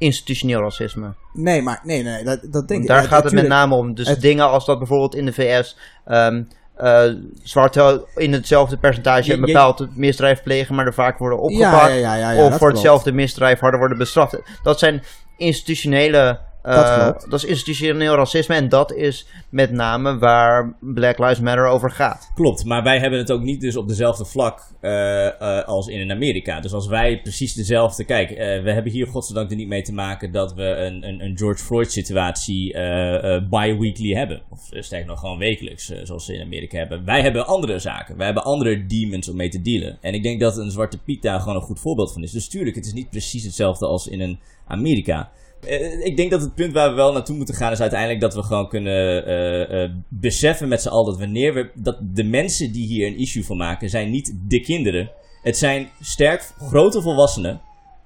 Institutioneel 0.00 0.60
racisme. 0.60 1.12
Nee, 1.32 1.62
maar 1.62 1.80
nee, 1.82 2.02
nee, 2.02 2.24
dat, 2.24 2.38
dat 2.42 2.52
denk 2.52 2.68
Want 2.68 2.82
ik. 2.82 2.86
daar 2.86 3.02
ja, 3.02 3.08
gaat 3.08 3.24
het 3.24 3.32
met 3.32 3.48
name 3.48 3.74
om. 3.74 3.94
Dus 3.94 4.08
Het- 4.08 4.20
dingen 4.20 4.48
als 4.48 4.66
dat 4.66 4.78
bijvoorbeeld 4.78 5.14
in 5.14 5.24
de 5.26 5.32
VS 5.32 5.76
ehm 6.06 6.42
eh 6.76 7.04
zwarte 7.42 8.06
in 8.14 8.32
hetzelfde 8.32 8.76
percentage 8.76 9.32
een 9.32 9.40
bepaald 9.40 9.96
misdrijf 9.96 10.42
plegen, 10.42 10.74
maar 10.74 10.86
er 10.86 10.94
vaak 10.94 11.18
worden 11.18 11.38
opgepakt. 11.40 11.88
ja, 11.88 11.94
ja, 11.94 12.14
ja, 12.14 12.30
ja, 12.30 12.42
of 12.42 12.48
voor 12.50 12.58
klopt. 12.58 12.72
hetzelfde 12.72 13.12
misdrijf 13.12 13.60
harder 13.60 13.78
worden 13.78 13.98
bestraft. 13.98 14.38
Dat 14.62 14.78
zijn 14.78 15.02
institutionele. 15.36 16.38
Eh, 16.62 16.74
Dat 16.74 17.02
klopt. 17.02 17.30
dat 17.30 17.42
is 17.42 17.48
institutioneel 17.48 18.14
racisme 18.14 18.54
en 18.54 18.68
dat 18.68 18.92
is 18.92 19.26
met 19.50 19.70
name 19.70 20.18
waar 20.18 20.76
Black 20.80 21.18
Lives 21.18 21.40
Matter 21.40 21.66
over 21.66 21.90
gaat. 21.90 22.30
Klopt, 22.34 22.64
maar 22.64 22.82
wij 22.82 22.98
hebben 22.98 23.18
het 23.18 23.32
ook 23.32 23.42
niet 23.42 23.60
dus 23.60 23.76
op 23.76 23.88
dezelfde 23.88 24.24
vlak 24.24 24.60
eh, 24.80 25.26
eh, 25.26 25.64
als 25.64 25.86
in 25.86 26.10
Amerika. 26.10 26.60
Dus 26.60 26.72
als 26.72 26.86
wij 26.86 27.20
precies 27.22 27.54
dezelfde... 27.54 28.04
Kijk, 28.04 28.30
eh, 28.30 28.62
we 28.62 28.72
hebben 28.72 28.92
hier 28.92 29.06
godzijdank 29.06 29.50
er 29.50 29.56
niet 29.56 29.68
mee 29.68 29.82
te 29.82 29.92
maken 29.92 30.32
dat 30.32 30.54
we 30.54 30.62
een, 30.62 31.08
een, 31.08 31.24
een 31.24 31.38
George 31.38 31.64
Floyd 31.64 31.92
situatie 31.92 32.72
eh 32.72 33.34
eh 33.34 33.42
bi-weekly 33.50 34.14
hebben. 34.14 34.42
Of 34.48 34.72
eh, 34.72 34.82
sterker 34.82 35.08
nog 35.08 35.20
gewoon 35.20 35.38
wekelijks, 35.38 35.90
eh, 35.90 36.04
zoals 36.04 36.24
ze 36.24 36.34
in 36.34 36.42
Amerika 36.42 36.78
hebben. 36.78 37.04
Wij 37.04 37.22
hebben 37.22 37.46
andere 37.46 37.78
zaken. 37.78 38.16
Wij 38.16 38.26
hebben 38.26 38.44
andere 38.44 38.86
demons 38.86 39.28
om 39.28 39.36
mee 39.36 39.48
te 39.48 39.62
dealen. 39.62 39.98
En 40.00 40.14
ik 40.14 40.22
denk 40.22 40.40
dat 40.40 40.56
een 40.56 40.70
Zwarte 40.70 40.98
Piet 40.98 41.22
daar 41.22 41.40
gewoon 41.40 41.54
een 41.54 41.62
goed 41.62 41.80
voorbeeld 41.80 42.12
van 42.12 42.22
is. 42.22 42.32
Dus 42.32 42.48
tuurlijk, 42.48 42.76
het 42.76 42.86
is 42.86 42.92
niet 42.92 43.10
precies 43.10 43.44
hetzelfde 43.44 43.86
als 43.86 44.06
in 44.06 44.20
een 44.20 44.38
Amerika. 44.66 45.30
Eh, 45.66 46.04
ik 46.04 46.16
denk 46.16 46.30
dat 46.30 46.40
het 46.40 46.54
punt 46.54 46.72
waar 46.72 46.90
we 46.90 46.96
wel 46.96 47.12
naartoe 47.12 47.36
moeten 47.36 47.54
gaan 47.54 47.72
is 47.72 47.80
uiteindelijk 47.80 48.20
dat 48.20 48.34
we 48.34 48.42
gewoon 48.42 48.68
kunnen 48.68 49.26
eh, 49.26 49.82
eh, 49.82 49.90
beseffen 50.08 50.68
met 50.68 50.82
z'n 50.82 50.88
allen 50.88 51.04
dat 51.04 51.18
wanneer 51.18 51.54
we 51.54 51.70
dat 51.74 51.98
de 52.00 52.24
mensen 52.24 52.72
die 52.72 52.86
hier 52.86 53.06
een 53.06 53.18
issue 53.18 53.44
van 53.44 53.56
maken 53.56 53.90
zijn 53.90 54.10
niet 54.10 54.34
de 54.48 54.60
kinderen. 54.60 55.10
Het 55.42 55.56
zijn 55.56 55.88
sterk 56.00 56.52
grote 56.58 57.02
volwassenen, 57.02 57.60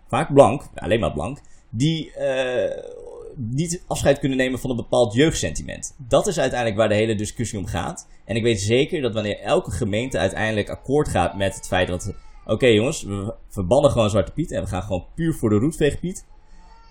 vaak 0.08 0.32
blank, 0.32 0.62
alleen 0.74 1.00
maar 1.00 1.12
blank, 1.12 1.40
die 1.70 2.12
niet 3.36 3.82
afscheid 3.86 4.18
kunnen 4.18 4.38
nemen 4.38 4.58
van 4.58 4.70
een 4.70 4.76
bepaald 4.76 5.14
jeugdsentiment. 5.14 5.94
Dat 6.08 6.26
is 6.26 6.38
uiteindelijk 6.38 6.78
waar 6.78 6.88
de 6.88 6.94
hele 6.94 7.14
discussie 7.14 7.58
om 7.58 7.66
gaat. 7.66 8.08
En 8.24 8.36
ik 8.36 8.42
weet 8.42 8.60
zeker 8.60 9.02
dat 9.02 9.14
wanneer 9.14 9.38
elke 9.38 9.70
gemeente 9.70 10.18
uiteindelijk 10.18 10.68
akkoord 10.68 11.08
gaat 11.08 11.36
met 11.36 11.54
het 11.54 11.66
feit 11.66 11.88
dat 11.88 12.14
oké 12.46 12.66
jongens, 12.66 13.02
we 13.02 13.34
verbannen 13.48 13.90
gewoon 13.90 14.10
Zwarte 14.10 14.32
Piet 14.32 14.50
en 14.50 14.62
we 14.62 14.68
gaan 14.68 14.82
gewoon 14.82 15.06
puur 15.14 15.34
voor 15.34 15.50
de 15.50 15.56
roetveegpiet 15.56 16.24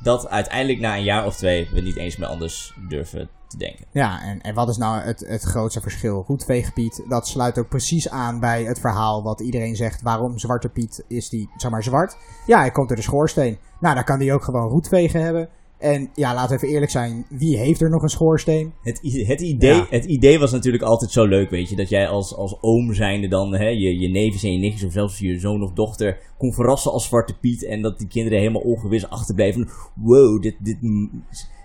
dat 0.04 0.30
uiteindelijk 0.30 0.80
na 0.80 0.96
een 0.98 1.04
jaar 1.04 1.26
of 1.26 1.36
twee 1.36 1.70
we 1.74 1.82
niet 1.82 1.96
eens 1.96 2.18
meer 2.18 2.28
anders 2.28 2.74
durven 2.90 3.30
te 3.48 3.58
denken. 3.58 3.86
Ja, 3.92 4.40
en, 4.42 4.54
wat 4.54 4.70
is 4.70 4.78
nou 4.78 5.00
het, 5.02 5.20
het 5.28 5.42
grootste 5.42 5.82
verschil? 5.82 6.24
Roetveegpiet, 6.28 7.04
dat 7.10 7.28
sluit 7.28 7.58
ook 7.58 7.70
precies 7.70 8.10
aan 8.10 8.40
bij 8.40 8.64
het 8.64 8.80
verhaal 8.80 9.24
wat 9.24 9.40
iedereen 9.40 9.76
zegt. 9.76 10.02
Waarom 10.02 10.40
Zwarte 10.40 10.70
Piet 10.70 11.04
is 11.08 11.30
die, 11.30 11.50
zeg 11.58 11.72
maar, 11.72 11.84
zwart? 11.84 12.18
Ja, 12.46 12.60
hij 12.60 12.72
komt 12.72 12.88
door 12.88 12.98
de 12.98 13.04
schoorsteen. 13.04 13.58
Nou, 13.80 13.96
dan 13.96 14.04
kan 14.04 14.20
hij 14.20 14.34
ook 14.34 14.44
gewoon 14.44 14.70
roetvegen 14.70 15.22
hebben. 15.22 15.50
En 15.84 16.10
ja, 16.14 16.34
laten 16.34 16.50
we 16.50 16.56
even 16.56 16.74
eerlijk 16.74 16.92
zijn. 16.92 17.26
Wie 17.30 17.58
heeft 17.58 17.82
er 17.82 17.90
nog 17.90 18.02
een 18.04 18.10
schoorsteen? 18.10 18.74
Het, 18.82 19.00
het, 19.28 19.42
idee, 19.42 19.74
Ja. 19.76 19.88
het 19.90 20.06
idee 20.06 20.40
was 20.40 20.52
natuurlijk 20.52 20.84
altijd 20.84 21.12
zo 21.12 21.26
leuk, 21.26 21.50
weet 21.50 21.70
je. 21.70 21.76
Dat 21.76 21.90
jij 21.90 22.08
als, 22.08 22.36
als 22.36 22.58
oom 22.62 22.94
zijnde 22.94 23.28
dan 23.28 23.54
hè, 23.54 23.68
je, 23.68 24.00
je 24.00 24.10
neefjes 24.10 24.44
en 24.44 24.52
je 24.52 24.60
nichtjes 24.60 24.84
of 24.84 24.92
zelfs 24.92 25.20
je 25.20 25.40
zoon 25.40 25.64
of 25.64 25.72
dochter 25.72 26.20
kon 26.38 26.54
verrassen 26.54 26.92
als 26.92 27.06
Zwarte 27.06 27.38
Piet. 27.40 27.66
En 27.66 27.82
dat 27.82 27.98
die 28.00 28.08
kinderen 28.08 28.40
helemaal 28.40 28.62
ongewis 28.62 29.10
achterbleven. 29.10 29.70
Wow, 29.96 30.42
dit, 30.42 30.56
dit 30.60 30.78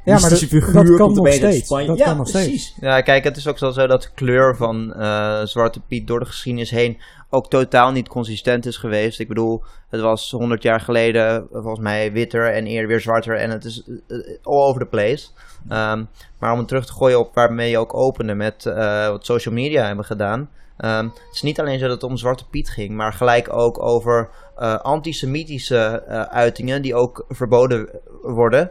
Ja, 0.08 0.12
maar 0.20 0.30
mystische 0.30 0.54
dat- 0.54 0.64
figuur 0.64 0.84
dat 0.84 0.96
kan 0.96 1.14
nog 1.14 1.32
steeds. 1.32 1.68
Dat 1.68 1.98
ja, 1.98 2.04
kan 2.04 2.16
nog 2.16 2.28
steeds. 2.28 2.46
precies. 2.46 2.74
Ja, 2.80 3.00
kijk, 3.00 3.24
het 3.24 3.36
is 3.36 3.46
ook 3.48 3.58
wel 3.58 3.72
zo 3.72 3.86
dat 3.86 4.02
de 4.02 4.08
kleur 4.14 4.56
van 4.56 4.94
eh, 4.94 5.40
Zwarte 5.44 5.80
Piet 5.80 6.06
door 6.06 6.18
de 6.20 6.26
geschiedenis 6.26 6.70
heen 6.70 6.98
ook 7.30 7.50
totaal 7.50 7.90
niet 7.90 8.08
consistent 8.08 8.66
is 8.66 8.76
geweest. 8.76 9.20
Ik 9.20 9.28
bedoel, 9.28 9.62
het 9.90 10.00
was 10.00 10.30
100 10.30 10.62
jaar 10.62 10.80
geleden 10.80 11.26
eh, 11.36 11.42
volgens 11.52 11.80
mij 11.80 12.12
witter 12.12 12.52
en 12.52 12.66
eerder 12.66 12.88
weer 12.88 13.00
zwarter 13.00 13.36
en 13.36 13.50
het 13.50 13.64
is 13.64 13.82
eh, 14.08 14.18
all 14.42 14.62
over 14.66 14.80
the 14.80 14.86
place. 14.86 15.26
Ehm, 15.68 16.04
maar 16.38 16.52
om 16.52 16.58
het 16.58 16.68
terug 16.68 16.86
te 16.86 16.92
gooien 16.92 17.18
op 17.18 17.34
waarmee 17.34 17.70
je 17.70 17.78
ook 17.78 17.94
opende 17.94 18.34
met 18.34 18.66
eh, 18.66 19.08
wat 19.08 19.24
social 19.24 19.54
media 19.54 19.86
hebben 19.86 20.04
gedaan. 20.04 20.50
Ehm, 20.76 21.04
het 21.04 21.34
is 21.34 21.42
niet 21.42 21.60
alleen 21.60 21.78
zo 21.78 21.84
dat 21.86 22.00
het 22.00 22.10
om 22.10 22.16
Zwarte 22.16 22.48
Piet 22.50 22.70
ging, 22.70 22.90
maar 22.90 23.12
gelijk 23.12 23.52
ook 23.52 23.82
over 23.82 24.28
eh, 24.56 24.74
antisemitische 24.80 26.02
eh, 26.08 26.22
uitingen 26.22 26.82
die 26.82 26.94
ook 26.94 27.24
verboden 27.28 27.88
worden. 28.22 28.70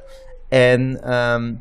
En 0.50 1.04
ehm, 1.04 1.54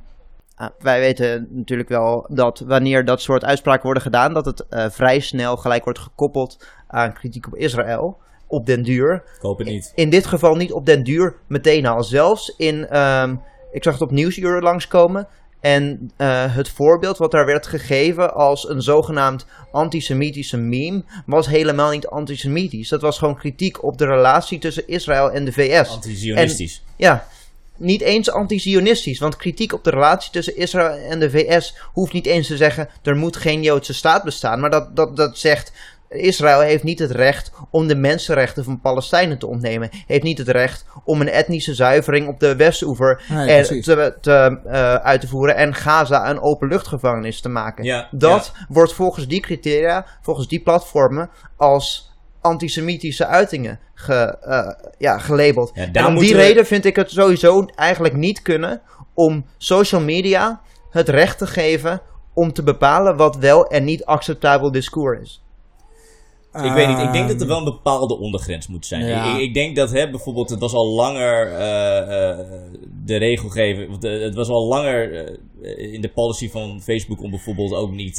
ah, 0.55 0.71
wij 0.79 1.01
weten 1.01 1.49
natuurlijk 1.51 1.89
wel 1.89 2.27
dat 2.29 2.59
wanneer 2.67 3.05
dat 3.05 3.21
soort 3.21 3.45
uitspraken 3.45 3.85
worden 3.85 4.03
gedaan, 4.03 4.35
dat 4.35 4.45
het 4.45 4.67
eh, 4.69 4.87
vrij 4.91 5.21
snel 5.21 5.57
gelijk 5.57 5.85
wordt 5.85 5.99
gekoppeld 5.99 6.67
aan 6.87 7.13
kritiek 7.13 7.47
op 7.47 7.57
Israël. 7.57 8.19
Op 8.49 8.67
den 8.67 8.83
duur. 8.83 9.15
Ik 9.15 9.43
hoop 9.43 9.59
het 9.59 9.67
niet. 9.67 9.93
In 9.95 10.11
dit 10.11 10.27
geval 10.27 10.55
niet 10.55 10.73
op 10.73 10.87
den 10.87 11.03
duur 11.03 11.37
meteen 11.47 11.87
al. 11.87 12.03
Zelfs 12.03 12.55
in, 12.57 12.89
ehm, 12.89 13.37
ik 13.73 13.83
zag 13.83 13.93
het 13.93 14.03
op 14.03 14.11
Nieuwsuur 14.11 14.61
langskomen. 14.63 15.29
En 15.61 16.11
eh, 16.17 16.55
het 16.55 16.69
voorbeeld 16.69 17.19
wat 17.19 17.31
daar 17.31 17.47
werd 17.47 17.67
gegeven 17.67 18.35
als 18.35 18.69
een 18.69 18.83
zogenaamd 18.83 19.47
antisemitische 19.71 20.57
meme 20.57 21.05
was 21.27 21.47
helemaal 21.47 21.91
niet 21.91 22.07
antisemitisch. 22.07 22.89
Dat 22.89 23.01
was 23.01 23.19
gewoon 23.19 23.37
kritiek 23.37 23.83
op 23.83 23.99
de 23.99 24.07
relatie 24.07 24.59
tussen 24.59 24.89
Israël 24.89 25.31
en 25.31 25.45
de 25.45 25.53
VS. 25.53 25.89
Anti-Zionistisch. 25.89 26.83
Ja, 26.97 27.27
niet 27.77 28.01
eens 28.01 28.31
anti-Zionistisch. 28.31 29.19
Want 29.19 29.37
kritiek 29.37 29.73
op 29.73 29.85
de 29.85 29.91
relatie 29.91 30.31
tussen 30.31 30.57
Israël 30.57 31.11
en 31.11 31.21
de 31.21 31.31
VS 31.31 31.77
hoeft 31.93 32.13
niet 32.13 32.27
eens 32.27 32.47
te 32.47 32.57
zeggen 32.57 32.89
er 33.03 33.17
moet 33.17 33.37
geen 33.37 33.63
Joodse 33.63 33.95
staat 33.95 34.25
bestaan. 34.25 34.61
Maar 34.61 34.71
dat, 34.71 34.97
dat, 34.97 35.17
dat 35.17 35.39
zegt 35.39 35.73
Israël 36.09 36.61
heeft 36.61 36.83
niet 36.83 36.99
het 36.99 37.11
recht 37.11 37.53
om 37.71 37.87
de 37.87 37.95
mensenrechten 37.95 38.65
van 38.65 38.81
Palestijnen 38.81 39.39
te 39.39 39.47
ontnemen. 39.47 39.91
Heeft 40.07 40.23
niet 40.23 40.39
het 40.39 40.49
recht 40.49 40.85
om 41.05 41.21
een 41.21 41.29
etnische 41.29 41.75
zuivering 41.75 42.29
op 42.29 42.41
de 42.41 42.57
Westoever 42.57 43.23
er 43.31 43.45
precies. 43.45 43.85
te, 43.85 44.15
te, 44.21 44.61
eh, 44.65 44.95
uit 44.95 45.21
te 45.21 45.29
voeren 45.29 45.57
en 45.57 45.75
Gaza 45.75 46.31
een 46.31 46.41
openluchtgevangenis 46.41 47.41
te 47.41 47.49
maken. 47.49 47.85
Ja, 47.85 48.09
Dat 48.11 48.53
wordt 48.69 48.93
volgens 48.93 49.27
die 49.27 49.41
criteria, 49.41 50.07
volgens 50.23 50.49
die 50.49 50.61
platformen, 50.61 51.31
als 51.57 52.15
antisemitische 52.47 53.27
uitingen 53.27 53.79
ge, 53.95 54.39
eh, 54.41 54.89
ja, 54.99 55.19
gelabeld. 55.19 55.71
Ja, 55.75 55.89
en 55.93 56.07
om 56.07 56.19
die 56.19 56.35
we- 56.35 56.41
reden 56.41 56.67
vind 56.67 56.85
ik 56.85 56.97
het 56.97 57.11
sowieso 57.11 57.65
eigenlijk 57.75 58.15
niet 58.15 58.43
kunnen 58.43 58.81
om 59.15 59.45
social 59.59 60.01
media 60.01 60.61
het 60.91 61.09
recht 61.09 61.39
te 61.39 61.47
geven 61.47 62.01
om 62.35 62.53
te 62.53 62.63
bepalen 62.63 63.17
wat 63.17 63.37
wel 63.37 63.67
en 63.67 63.85
niet 63.85 64.05
acceptabel 64.05 64.71
discours 64.73 65.21
is. 65.21 65.43
Ik 66.65 66.73
weet 66.73 66.89
niet, 66.89 66.99
ik 66.99 67.13
denk 67.13 67.29
dat 67.29 67.37
er 67.37 67.41
Ehm, 67.41 67.49
wel 67.49 67.59
een 67.59 67.65
bepaalde 67.65 68.19
ondergrens 68.19 68.67
moet 68.67 68.87
zijn. 68.87 69.07
Ja. 69.07 69.35
Ik, 69.35 69.41
ik 69.41 69.55
denk 69.55 69.77
dat 69.77 69.91
hè, 69.91 70.11
bijvoorbeeld, 70.11 70.51
het 70.51 70.61
was 70.61 70.73
al 70.73 70.87
langer 70.87 71.53
eh, 71.53 72.31
eh, 72.31 72.47
de 73.05 73.17
regelgeving, 73.17 73.89
want, 73.89 74.03
het 74.03 74.35
was 74.35 74.49
al 74.49 74.67
langer 74.67 75.27
eh, 75.63 75.93
in 75.93 76.01
de 76.01 76.09
policy 76.09 76.51
van 76.51 76.81
Facebook 76.83 77.23
om 77.23 77.31
bijvoorbeeld 77.31 77.75
ook 77.75 77.93
niet 77.93 78.17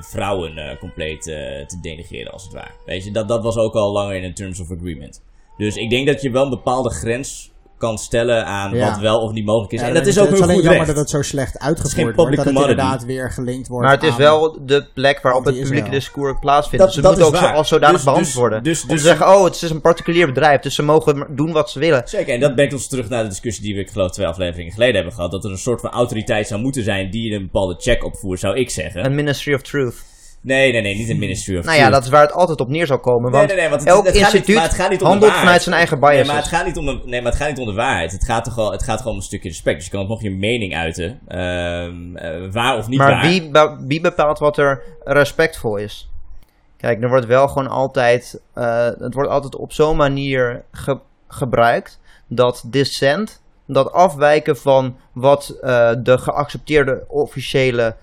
vrouwen 0.00 0.78
compleet 0.78 1.22
te 1.22 1.78
denigeren 1.82 2.32
als 2.32 2.42
het 2.42 2.52
ware. 2.52 2.72
Weet 2.86 3.04
je, 3.04 3.10
dat, 3.10 3.28
dat 3.28 3.42
was 3.42 3.56
ook 3.56 3.74
al 3.74 3.92
langer 3.92 4.16
in 4.16 4.24
een 4.24 4.34
Terms 4.34 4.60
of 4.60 4.70
Agreement. 4.70 5.22
Dus 5.56 5.76
ik 5.76 5.90
denk 5.90 6.06
dat 6.06 6.22
je 6.22 6.30
wel 6.30 6.44
een 6.44 6.50
bepaalde 6.50 6.90
grens 6.90 7.49
kan 7.80 7.98
stellen 7.98 8.46
aan 8.46 8.74
Ja. 8.74 8.90
wat 8.90 8.98
wel 8.98 9.20
of 9.20 9.32
niet 9.32 9.44
mogelijk 9.44 9.72
is. 9.72 9.80
ja, 9.80 9.86
en 9.86 9.94
dat 9.94 10.04
het 10.06 10.14
is 10.14 10.20
ook 10.20 10.26
het 10.28 10.36
een 10.36 10.42
alleen 10.42 10.54
goed 10.54 10.64
jammer 10.64 10.84
recht. 10.84 10.96
dat 10.96 11.04
het 11.04 11.10
zo 11.10 11.22
slecht 11.30 11.50
geen 11.50 11.60
uitgevoerd 11.68 12.16
wordt. 12.16 12.36
Dat 12.36 12.44
het 12.44 12.54
inderdaad 12.54 13.04
weer 13.04 13.30
gelinkt 13.30 13.68
wordt 13.68 13.86
Maar 13.86 13.94
het 13.94 14.04
is 14.04 14.16
wel 14.16 14.58
de 14.66 14.86
plek 14.94 15.20
waarop 15.20 15.44
het 15.44 15.60
publieke 15.60 15.90
discours 15.90 16.38
plaatsvindt. 16.40 16.78
Dat- 16.84 16.94
dus 16.94 16.96
het 16.96 17.04
dat 17.04 17.14
moet 17.14 17.22
is 17.22 17.28
ook 17.28 17.36
zo, 17.36 17.42
waar. 17.42 17.54
als 17.54 17.68
zodanig 17.68 17.94
Dus- 17.94 18.04
behandeld 18.04 18.32
dus- 18.32 18.40
worden. 18.40 18.62
dus- 18.62 18.82
om 18.82 18.88
dus- 18.88 19.00
te 19.00 19.06
zeggen, 19.06 19.26
oh, 19.28 19.44
het 19.44 19.62
is 19.62 19.70
een 19.70 19.80
particulier 19.80 20.26
bedrijf, 20.26 20.60
dus 20.60 20.74
ze 20.74 20.82
mogen 20.82 21.26
doen 21.30 21.52
wat 21.52 21.70
ze 21.70 21.78
willen. 21.78 22.02
Zeker, 22.04 22.34
en 22.34 22.40
dat 22.40 22.54
brengt 22.54 22.72
ons 22.72 22.86
terug 22.88 23.08
naar 23.08 23.22
de 23.22 23.28
discussie 23.28 23.62
die 23.64 23.74
we, 23.74 23.80
ik 23.80 23.90
geloof, 23.90 24.10
twee 24.10 24.26
afleveringen 24.26 24.72
geleden 24.72 24.94
hebben 24.94 25.12
gehad. 25.12 25.30
Dat 25.30 25.44
er 25.44 25.50
een 25.50 25.58
soort 25.58 25.80
van 25.80 25.90
autoriteit 25.90 26.46
zou 26.48 26.60
moeten 26.60 26.82
zijn 26.82 27.10
die 27.10 27.34
een 27.34 27.42
bepaalde 27.42 27.74
check 27.78 28.04
opvoert, 28.04 28.40
zou 28.40 28.56
ik 28.56 28.70
zeggen. 28.70 29.04
Een 29.04 29.14
Ministry 29.14 29.54
of 29.54 29.62
Truth. 29.62 30.08
Nee, 30.42 30.72
nee, 30.72 30.82
nee, 30.82 30.96
niet 30.96 31.08
een 31.08 31.18
Ministry 31.18 31.58
of 31.58 31.64
Nou 31.64 31.78
ja, 31.78 31.90
dat 31.90 32.02
is 32.04 32.08
waar 32.10 32.20
het 32.22 32.32
altijd 32.32 32.60
op 32.60 32.68
neer 32.68 32.86
zal 32.86 32.98
komen. 32.98 33.22
Nee, 33.30 33.40
Want 33.40 33.46
nee, 33.52 33.56
nee, 33.60 33.68
want 33.68 33.80
het, 33.80 33.90
elk 33.90 34.04
het 34.04 34.14
niet- 34.14 34.22
instituut 34.22 34.54
maar 34.54 34.64
het 34.64 34.74
gaat 34.74 34.90
niet 34.90 34.98
om 35.00 35.04
de 35.04 35.10
handelt 35.10 35.32
vanuit 35.32 35.62
zijn 35.62 35.74
eigen 35.74 35.98
Nee, 36.00 36.10
biases. 36.10 36.26
maar 36.26 36.36
het 36.36 36.46
gaat 36.46 36.66
niet 36.66 36.76
om 36.76 36.86
de, 36.86 37.00
nee, 37.04 37.22
maar 37.22 37.32
het 37.32 37.40
gaat 37.40 37.48
niet 37.48 37.58
om 37.58 37.66
de 37.66 37.72
waarheid. 37.72 38.12
Het 38.12 38.24
gaat 38.24 38.44
toch 38.44 38.54
wel, 38.54 38.72
het 38.72 38.82
gaat 38.82 38.96
gewoon 38.98 39.12
om 39.12 39.18
een 39.18 39.24
stukje 39.24 39.48
respect. 39.48 39.76
Dus 39.76 39.84
je 39.84 39.90
kan 39.90 40.06
nog 40.08 40.22
je 40.22 40.30
mening 40.30 40.74
uiten, 40.76 41.20
ehm, 41.28 42.16
eh, 42.16 42.52
waar 42.52 42.76
of 42.78 42.88
niet 42.88 42.98
maar 42.98 43.10
waar. 43.10 43.22
wie, 43.22 43.50
be- 43.50 43.76
wie 43.86 44.00
bepaalt 44.00 44.38
wat 44.38 44.56
er 44.58 44.82
respectvol 45.04 45.76
is? 45.76 46.10
Kijk, 46.76 47.02
er 47.02 47.08
wordt 47.08 47.26
wel 47.26 47.48
gewoon 47.48 47.68
altijd... 47.68 48.40
eh, 48.54 48.84
het 48.98 49.14
wordt 49.14 49.30
altijd 49.30 49.56
op 49.56 49.72
zo'n 49.72 49.96
manier 49.96 50.62
ge- 50.72 50.98
gebruikt... 51.28 52.00
dat 52.26 52.62
dissent, 52.66 53.42
dat 53.66 53.92
afwijken 53.92 54.56
van 54.56 54.96
wat 55.12 55.56
eh, 55.62 55.90
de 55.98 56.18
geaccepteerde 56.18 57.04
officiële 57.08 57.96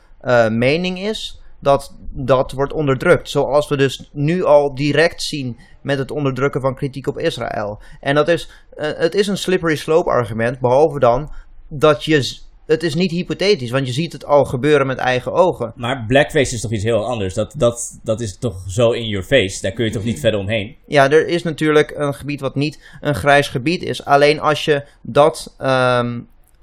mening 0.50 1.00
is... 1.00 1.42
Dat, 1.60 1.96
dat 2.12 2.52
wordt 2.52 2.74
onderdrukt. 2.74 3.30
Zoals 3.30 3.68
we 3.68 3.78
dus 3.78 4.10
nu 4.12 4.44
al 4.44 4.76
direct 4.76 5.24
zien 5.24 5.58
met 5.82 5.98
het 5.98 6.12
onderdrukken 6.12 6.62
van 6.62 6.76
kritiek 6.76 7.08
op 7.08 7.20
Israël. 7.20 7.82
En 8.00 8.16
dat 8.16 8.28
is, 8.28 8.50
eh, 8.76 8.90
het 8.98 9.16
is 9.16 9.28
een 9.28 9.38
slippery 9.38 9.76
slope 9.76 10.10
argument, 10.10 10.60
behalve 10.60 11.00
dan 11.00 11.32
dat 11.68 12.04
je... 12.04 12.46
Het 12.66 12.84
is 12.84 12.96
niet 12.96 13.12
hypothetisch, 13.12 13.72
want 13.72 13.88
je 13.88 13.94
ziet 13.94 14.14
het 14.14 14.26
al 14.26 14.46
gebeuren 14.46 14.88
met 14.88 14.98
eigen 14.98 15.34
ogen. 15.34 15.74
Maar 15.76 16.06
blackface 16.08 16.54
is 16.54 16.62
toch 16.62 16.72
iets 16.72 16.84
heel 16.84 17.06
anders. 17.06 17.34
Dat, 17.34 17.54
dat, 17.58 18.00
dat 18.04 18.22
is 18.22 18.38
toch 18.38 18.64
zo 18.68 18.92
in 18.92 19.08
your 19.08 19.26
face. 19.26 19.62
Daar 19.62 19.72
kun 19.72 19.86
je 19.86 19.92
toch 19.92 20.04
niet 20.04 20.20
verder 20.20 20.40
omheen. 20.40 20.76
Ja, 20.88 21.12
er 21.12 21.28
is 21.28 21.44
natuurlijk 21.44 21.94
een 21.96 22.14
gebied 22.14 22.40
wat 22.40 22.56
niet 22.56 22.98
een 23.02 23.16
grijs 23.16 23.48
gebied 23.48 23.84
is. 23.84 24.06
Alleen 24.06 24.40
als 24.40 24.66
je 24.66 24.84
dat 25.02 25.56
ehm, 25.58 26.20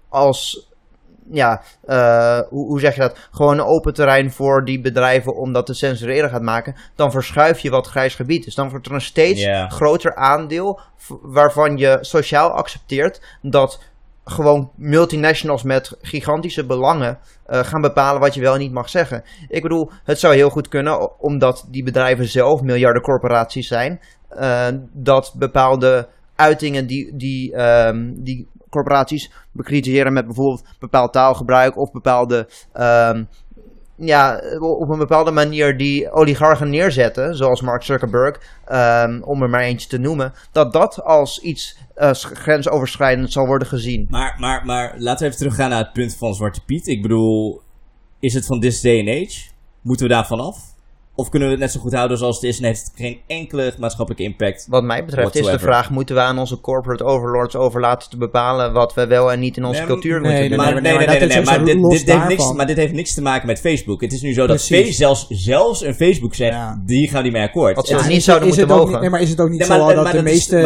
als, 0.08 0.68
ja, 1.30 1.62
eh, 1.84 2.40
hoe, 2.48 2.66
hoe 2.66 2.80
zeg 2.80 2.94
je 2.94 3.00
dat? 3.00 3.28
Gewoon 3.30 3.58
een 3.58 3.64
open 3.64 3.94
terrein 3.94 4.32
voor 4.32 4.64
die 4.64 4.80
bedrijven 4.80 5.36
om 5.36 5.52
dat 5.52 5.66
te 5.66 5.74
censureren 5.74 6.30
gaat 6.30 6.42
maken. 6.42 6.74
Dan 6.94 7.10
verschuif 7.10 7.58
je 7.58 7.70
wat 7.70 7.86
grijs 7.86 8.14
gebied 8.14 8.46
is. 8.46 8.54
Dan 8.54 8.70
wordt 8.70 8.86
er 8.86 8.92
een 8.92 9.00
steeds 9.00 9.46
groter 9.68 10.14
aandeel 10.14 10.80
waarvan 11.22 11.76
je 11.76 11.98
sociaal 12.00 12.50
accepteert 12.50 13.38
dat 13.42 13.80
gewoon 14.24 14.70
multinationals 14.76 15.62
met 15.62 15.96
gigantische 16.00 16.66
belangen 16.66 17.18
eh, 17.46 17.58
gaan 17.58 17.80
bepalen 17.80 18.20
wat 18.20 18.34
je 18.34 18.40
wel 18.40 18.54
en 18.54 18.60
niet 18.60 18.72
mag 18.72 18.88
zeggen. 18.88 19.24
Ik 19.48 19.62
bedoel, 19.62 19.90
het 20.04 20.18
zou 20.18 20.34
heel 20.34 20.50
goed 20.50 20.68
kunnen, 20.68 21.20
omdat 21.20 21.66
die 21.70 21.82
bedrijven 21.82 22.28
zelf 22.28 22.60
miljardencorporaties 22.60 23.68
zijn, 23.68 24.00
eh, 24.28 24.66
dat 24.92 25.34
bepaalde 25.38 26.08
uitingen 26.34 26.86
die, 26.86 27.16
die, 27.16 27.54
ehm, 27.54 28.12
die 28.14 28.48
corporaties 28.74 29.32
bekritiseren 29.52 30.12
met 30.12 30.26
bijvoorbeeld 30.26 30.64
bepaald 30.78 31.12
taalgebruik 31.12 31.76
of 31.76 31.92
bepaalde 31.92 32.48
ehm, 32.72 33.24
ja, 33.96 34.40
op 34.58 34.88
een 34.88 34.98
bepaalde 34.98 35.30
manier 35.30 35.76
die 35.76 36.10
oligarchen 36.10 36.70
neerzetten, 36.70 37.36
zoals 37.36 37.60
Mark 37.60 37.82
Zuckerberg, 37.82 38.40
ehm, 38.66 39.22
om 39.22 39.42
er 39.42 39.50
maar 39.50 39.60
eentje 39.60 39.88
te 39.88 39.98
noemen, 39.98 40.32
dat 40.52 40.72
dat 40.72 41.02
als 41.02 41.40
iets 41.40 41.78
eh, 41.94 42.10
grensoverschrijdend 42.12 43.32
zal 43.32 43.46
worden 43.46 43.68
gezien. 43.68 44.06
Maar, 44.10 44.36
maar, 44.38 44.64
maar 44.66 44.94
laten 44.98 45.20
we 45.20 45.26
even 45.26 45.38
teruggaan 45.38 45.70
naar 45.70 45.84
het 45.84 45.92
punt 45.92 46.16
van 46.16 46.34
Zwarte 46.34 46.64
Piet. 46.64 46.86
Ik 46.86 47.02
bedoel, 47.02 47.62
is 48.20 48.34
het 48.34 48.46
van 48.46 48.60
this 48.60 48.80
day 48.80 48.98
and 48.98 49.08
age? 49.08 49.50
Moeten 49.80 50.06
we 50.06 50.12
daarvan 50.12 50.40
af? 50.40 50.73
Of 51.16 51.28
kunnen 51.28 51.48
we 51.48 51.54
het 51.54 51.62
net 51.64 51.72
zo 51.72 51.80
goed 51.80 51.92
houden 51.94 52.18
zoals 52.18 52.34
het 52.36 52.44
is 52.44 52.58
en 52.58 52.64
heeft 52.64 52.80
het 52.84 52.92
geen 52.96 53.18
enkele 53.26 53.72
maatschappelijke 53.78 54.24
impact? 54.26 54.66
Wat 54.68 54.82
mij 54.82 55.04
betreft 55.04 55.26
is 55.26 55.32
de 55.32 55.40
Whatsoever. 55.40 55.74
vraag, 55.74 55.90
moeten 55.90 56.14
we 56.14 56.20
aan 56.20 56.38
onze 56.38 56.60
corporate 56.60 57.04
overlords 57.04 57.56
overlaten 57.56 58.10
te 58.10 58.16
bepalen 58.16 58.72
wat 58.72 58.94
we 58.94 59.06
wel 59.06 59.32
en 59.32 59.40
niet 59.40 59.56
in 59.56 59.64
onze 59.64 59.78
Nee, 59.78 59.88
cultuur 59.88 60.20
nee, 60.20 60.30
moeten 60.30 60.48
doen? 60.48 60.56
Maar, 60.56 60.66
nee, 60.66 60.74
nee, 60.74 60.82
nee, 60.82 60.92
maar 60.92 61.00
nee, 61.00 61.16
nee, 61.18 61.28
dit, 61.28 61.32
heeft 61.32 62.28
niks, 62.28 62.36
daarvan. 62.36 62.56
maar 62.56 62.66
dit 62.66 62.76
heeft 62.76 62.92
niks 62.92 63.14
te 63.14 63.22
maken 63.22 63.46
met 63.46 63.60
Facebook. 63.60 64.00
Het 64.00 64.12
is 64.12 64.20
nu 64.22 64.32
zo 64.32 64.46
dat 64.46 64.60
zelfs, 64.60 65.26
zelfs 65.28 65.82
een 65.82 65.94
Facebook 65.94 66.34
zegt, 66.34 66.52
Ja. 66.52 66.82
die 66.86 67.08
gaan 67.08 67.22
niet 67.22 67.32
mee 67.32 67.42
akkoord. 67.42 67.76
Wat 67.76 67.86
ze 67.86 67.94
is- 67.94 68.06
niet 68.06 68.16
is, 68.16 68.24
zouden 68.24 68.48
is 68.48 68.56
moeten 68.56 68.74
het 68.74 68.82
ook 68.82 68.90
mogen. 68.90 69.02
niet, 69.02 69.10
nee, 69.10 69.10
maar 69.10 69.20
is 69.20 69.30
het 69.30 69.40
ook 69.40 69.48
niet 69.48 69.58
Nee, 69.58 69.68
zo 69.68 69.84
maar- 69.84 69.94
dat 69.94 70.04
maar 70.04 70.12
de 70.12 70.22
meeste, 70.22 70.50
de 70.50 70.56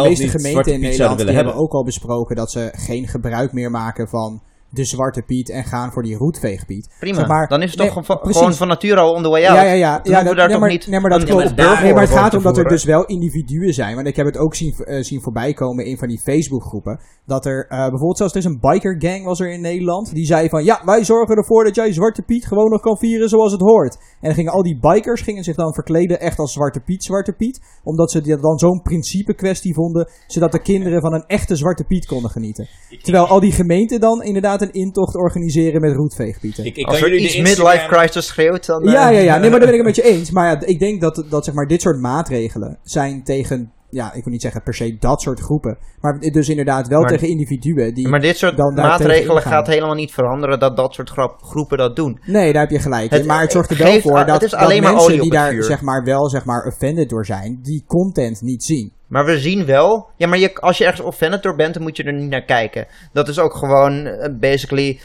meeste 0.00 0.28
gemeenten, 0.28 0.72
in 0.72 0.80
Nederland 0.80 1.22
hebben 1.22 1.54
ook 1.54 1.72
al 1.72 1.84
besproken 1.84 2.36
dat 2.36 2.50
ze 2.50 2.68
geen 2.72 3.08
gebruik 3.08 3.52
meer 3.52 3.70
maken 3.70 4.08
van 4.08 4.42
de 4.70 4.84
Zwarte 4.84 5.22
Piet 5.22 5.50
en 5.50 5.64
gaan 5.64 5.92
voor 5.92 6.02
die 6.02 6.16
roetveegpiet. 6.16 6.88
Prima, 6.98 7.18
Zeg 7.18 7.28
maar, 7.28 7.48
dan 7.48 7.62
is 7.62 7.70
het 7.70 7.78
nee, 7.78 7.86
toch 7.86 7.96
gewoon 7.96 8.04
van- 8.04 8.18
precies. 8.18 8.38
gewoon 8.38 8.54
van 8.54 8.68
nature 8.68 9.00
al 9.00 9.12
on 9.12 9.22
the 9.22 9.28
way 9.28 9.46
out. 9.46 9.56
Ja, 9.56 9.62
ja, 9.62 9.72
ja. 9.72 10.00
Ja 10.02 10.22
dat, 10.22 10.24
daar 10.24 10.34
nee, 10.34 10.48
toch 10.48 10.60
maar, 10.60 10.70
niet 10.70 10.86
nee, 10.86 11.00
maar 11.00 11.10
dat 11.10 11.24
klopt. 11.24 11.56
Nee, 11.56 11.92
maar 11.92 12.02
het 12.02 12.10
gaat 12.10 12.34
om 12.34 12.42
dat 12.42 12.58
er 12.58 12.68
dus 12.68 12.84
wel 12.84 13.04
individuen 13.04 13.74
zijn. 13.74 13.94
Want 13.94 14.06
ik 14.06 14.16
heb 14.16 14.26
het 14.26 14.38
ook 14.38 14.54
zien, 14.54 14.74
eh, 14.74 15.02
zien 15.02 15.20
voorbij 15.20 15.52
komen 15.52 15.84
in 15.84 15.98
van 15.98 16.08
die 16.08 16.18
Facebookgroepen. 16.18 17.00
Dat 17.26 17.46
er 17.46 17.66
eh, 17.68 17.78
bijvoorbeeld 17.78 18.16
zelfs 18.16 18.34
is 18.34 18.44
een 18.44 18.60
biker 18.60 18.96
gang 18.98 19.24
was 19.24 19.40
er 19.40 19.52
in 19.52 19.60
Nederland. 19.60 20.14
Die 20.14 20.26
zei 20.26 20.48
van 20.48 20.64
ja, 20.64 20.82
wij 20.84 21.04
zorgen 21.04 21.36
ervoor 21.36 21.64
dat 21.64 21.74
jij 21.74 21.92
Zwarte 21.92 22.22
Piet 22.22 22.46
gewoon 22.46 22.70
nog 22.70 22.80
kan 22.80 22.98
vieren 22.98 23.28
zoals 23.28 23.52
het 23.52 23.60
hoort. 23.60 23.94
En 23.96 24.26
dan 24.28 24.34
gingen 24.34 24.52
al 24.52 24.62
die 24.62 24.78
bikers 24.80 25.20
gingen 25.20 25.44
zich 25.44 25.56
dan 25.56 25.74
verkleden 25.74 26.20
echt 26.20 26.38
als 26.38 26.52
Zwarte 26.52 26.80
Piet, 26.80 27.04
Zwarte 27.04 27.32
Piet. 27.32 27.60
Omdat 27.84 28.10
ze 28.10 28.20
dit 28.20 28.42
dan 28.42 28.58
zo'n 28.58 28.82
principe 28.82 29.34
kwestie 29.34 29.74
vonden. 29.74 30.08
Zodat 30.26 30.52
de 30.52 30.62
kinderen 30.62 31.00
van 31.00 31.14
een 31.14 31.24
echte 31.26 31.56
Zwarte 31.56 31.84
Piet 31.84 32.06
konden 32.06 32.30
genieten. 32.30 32.68
Terwijl 33.02 33.26
al 33.26 33.40
die 33.40 33.52
gemeenten 33.52 34.00
dan 34.00 34.22
inderdaad 34.22 34.59
een 34.60 34.72
intocht 34.72 35.16
organiseren 35.16 35.80
met 35.80 35.94
roetveegpieten. 35.94 36.64
ik, 36.64 36.76
ik 36.76 36.86
Als 36.86 37.00
er 37.00 37.08
jullie 37.08 37.24
iets 37.24 37.34
de 37.34 37.42
midlife 37.42 37.72
Instagram- 37.72 37.98
crisis 37.98 38.26
schreeuwt, 38.26 38.66
dan... 38.66 38.82
eh, 38.86 38.92
Ja, 38.92 39.08
ja, 39.08 39.18
ja. 39.20 39.38
Nee, 39.38 39.50
maar 39.50 39.60
daar 39.60 39.68
ben 39.70 39.78
ik 39.78 39.86
het 39.86 39.96
met 39.96 40.04
je 40.06 40.12
eens. 40.16 40.30
Maar 40.30 40.46
ja, 40.50 40.66
ik 40.66 40.78
denk 40.78 41.00
dat, 41.00 41.24
dat 41.28 41.44
zeg 41.44 41.54
maar, 41.54 41.66
dit 41.66 41.80
soort 41.82 42.00
maatregelen 42.00 42.78
zijn 42.82 43.22
tegen 43.24 43.72
ja, 43.92 44.12
ik 44.14 44.24
wil 44.24 44.32
niet 44.32 44.42
zeggen 44.42 44.62
per 44.62 44.74
se 44.74 44.96
dat 45.00 45.20
soort 45.20 45.40
groepen. 45.40 45.78
Maar 46.00 46.18
dus 46.20 46.48
inderdaad 46.48 46.88
wel 46.88 47.00
Maar- 47.00 47.08
tegen 47.10 47.28
individuen 47.28 47.94
die... 47.94 48.08
Maar 48.08 48.20
dit 48.20 48.36
soort 48.36 48.56
dan 48.56 48.74
maatregelen 48.74 49.42
gaat 49.42 49.66
helemaal 49.66 49.94
niet 49.94 50.12
veranderen 50.12 50.58
dat 50.58 50.76
dat 50.76 50.94
soort 50.94 51.10
groepen 51.40 51.78
dat 51.78 51.96
doen. 51.96 52.20
Nee, 52.26 52.52
daar 52.52 52.62
heb 52.62 52.70
je 52.70 52.78
gelijk 52.78 53.10
Het-. 53.10 53.26
Maar 53.26 53.40
het 53.40 53.52
zorgt 53.52 53.70
er 53.70 53.76
wel 53.76 53.86
geeft- 53.86 54.02
voor 54.02 54.18
het 54.18 54.26
dat, 54.26 54.42
is 54.42 54.50
dat 54.50 54.60
alleen 54.60 54.82
maar 54.82 54.92
mensen 54.92 55.08
olie 55.12 55.22
op 55.22 55.30
die 55.30 55.38
het 55.38 55.52
daar 55.54 55.62
zeg 55.64 55.80
maar 55.80 56.04
wel 56.04 56.28
zeg 56.28 56.44
maar 56.44 56.66
offended 56.66 57.08
door 57.08 57.26
zijn, 57.26 57.58
die 57.62 57.84
content 57.86 58.42
niet 58.42 58.64
zien. 58.64 58.92
Maar 59.10 59.24
we 59.24 59.38
zien 59.38 59.66
wel. 59.66 60.10
Ja, 60.16 60.26
maar 60.26 60.38
je, 60.38 60.54
als 60.54 60.78
je 60.78 60.84
ergens 60.84 61.06
offended 61.06 61.42
door 61.42 61.56
bent, 61.56 61.74
dan 61.74 61.82
moet 61.82 61.96
je 61.96 62.02
er 62.02 62.12
niet 62.12 62.30
naar 62.30 62.44
kijken. 62.44 62.86
Dat 63.12 63.28
is 63.28 63.38
ook 63.38 63.54
gewoon 63.54 64.06
eh, 64.06 64.38
basically 64.38 65.00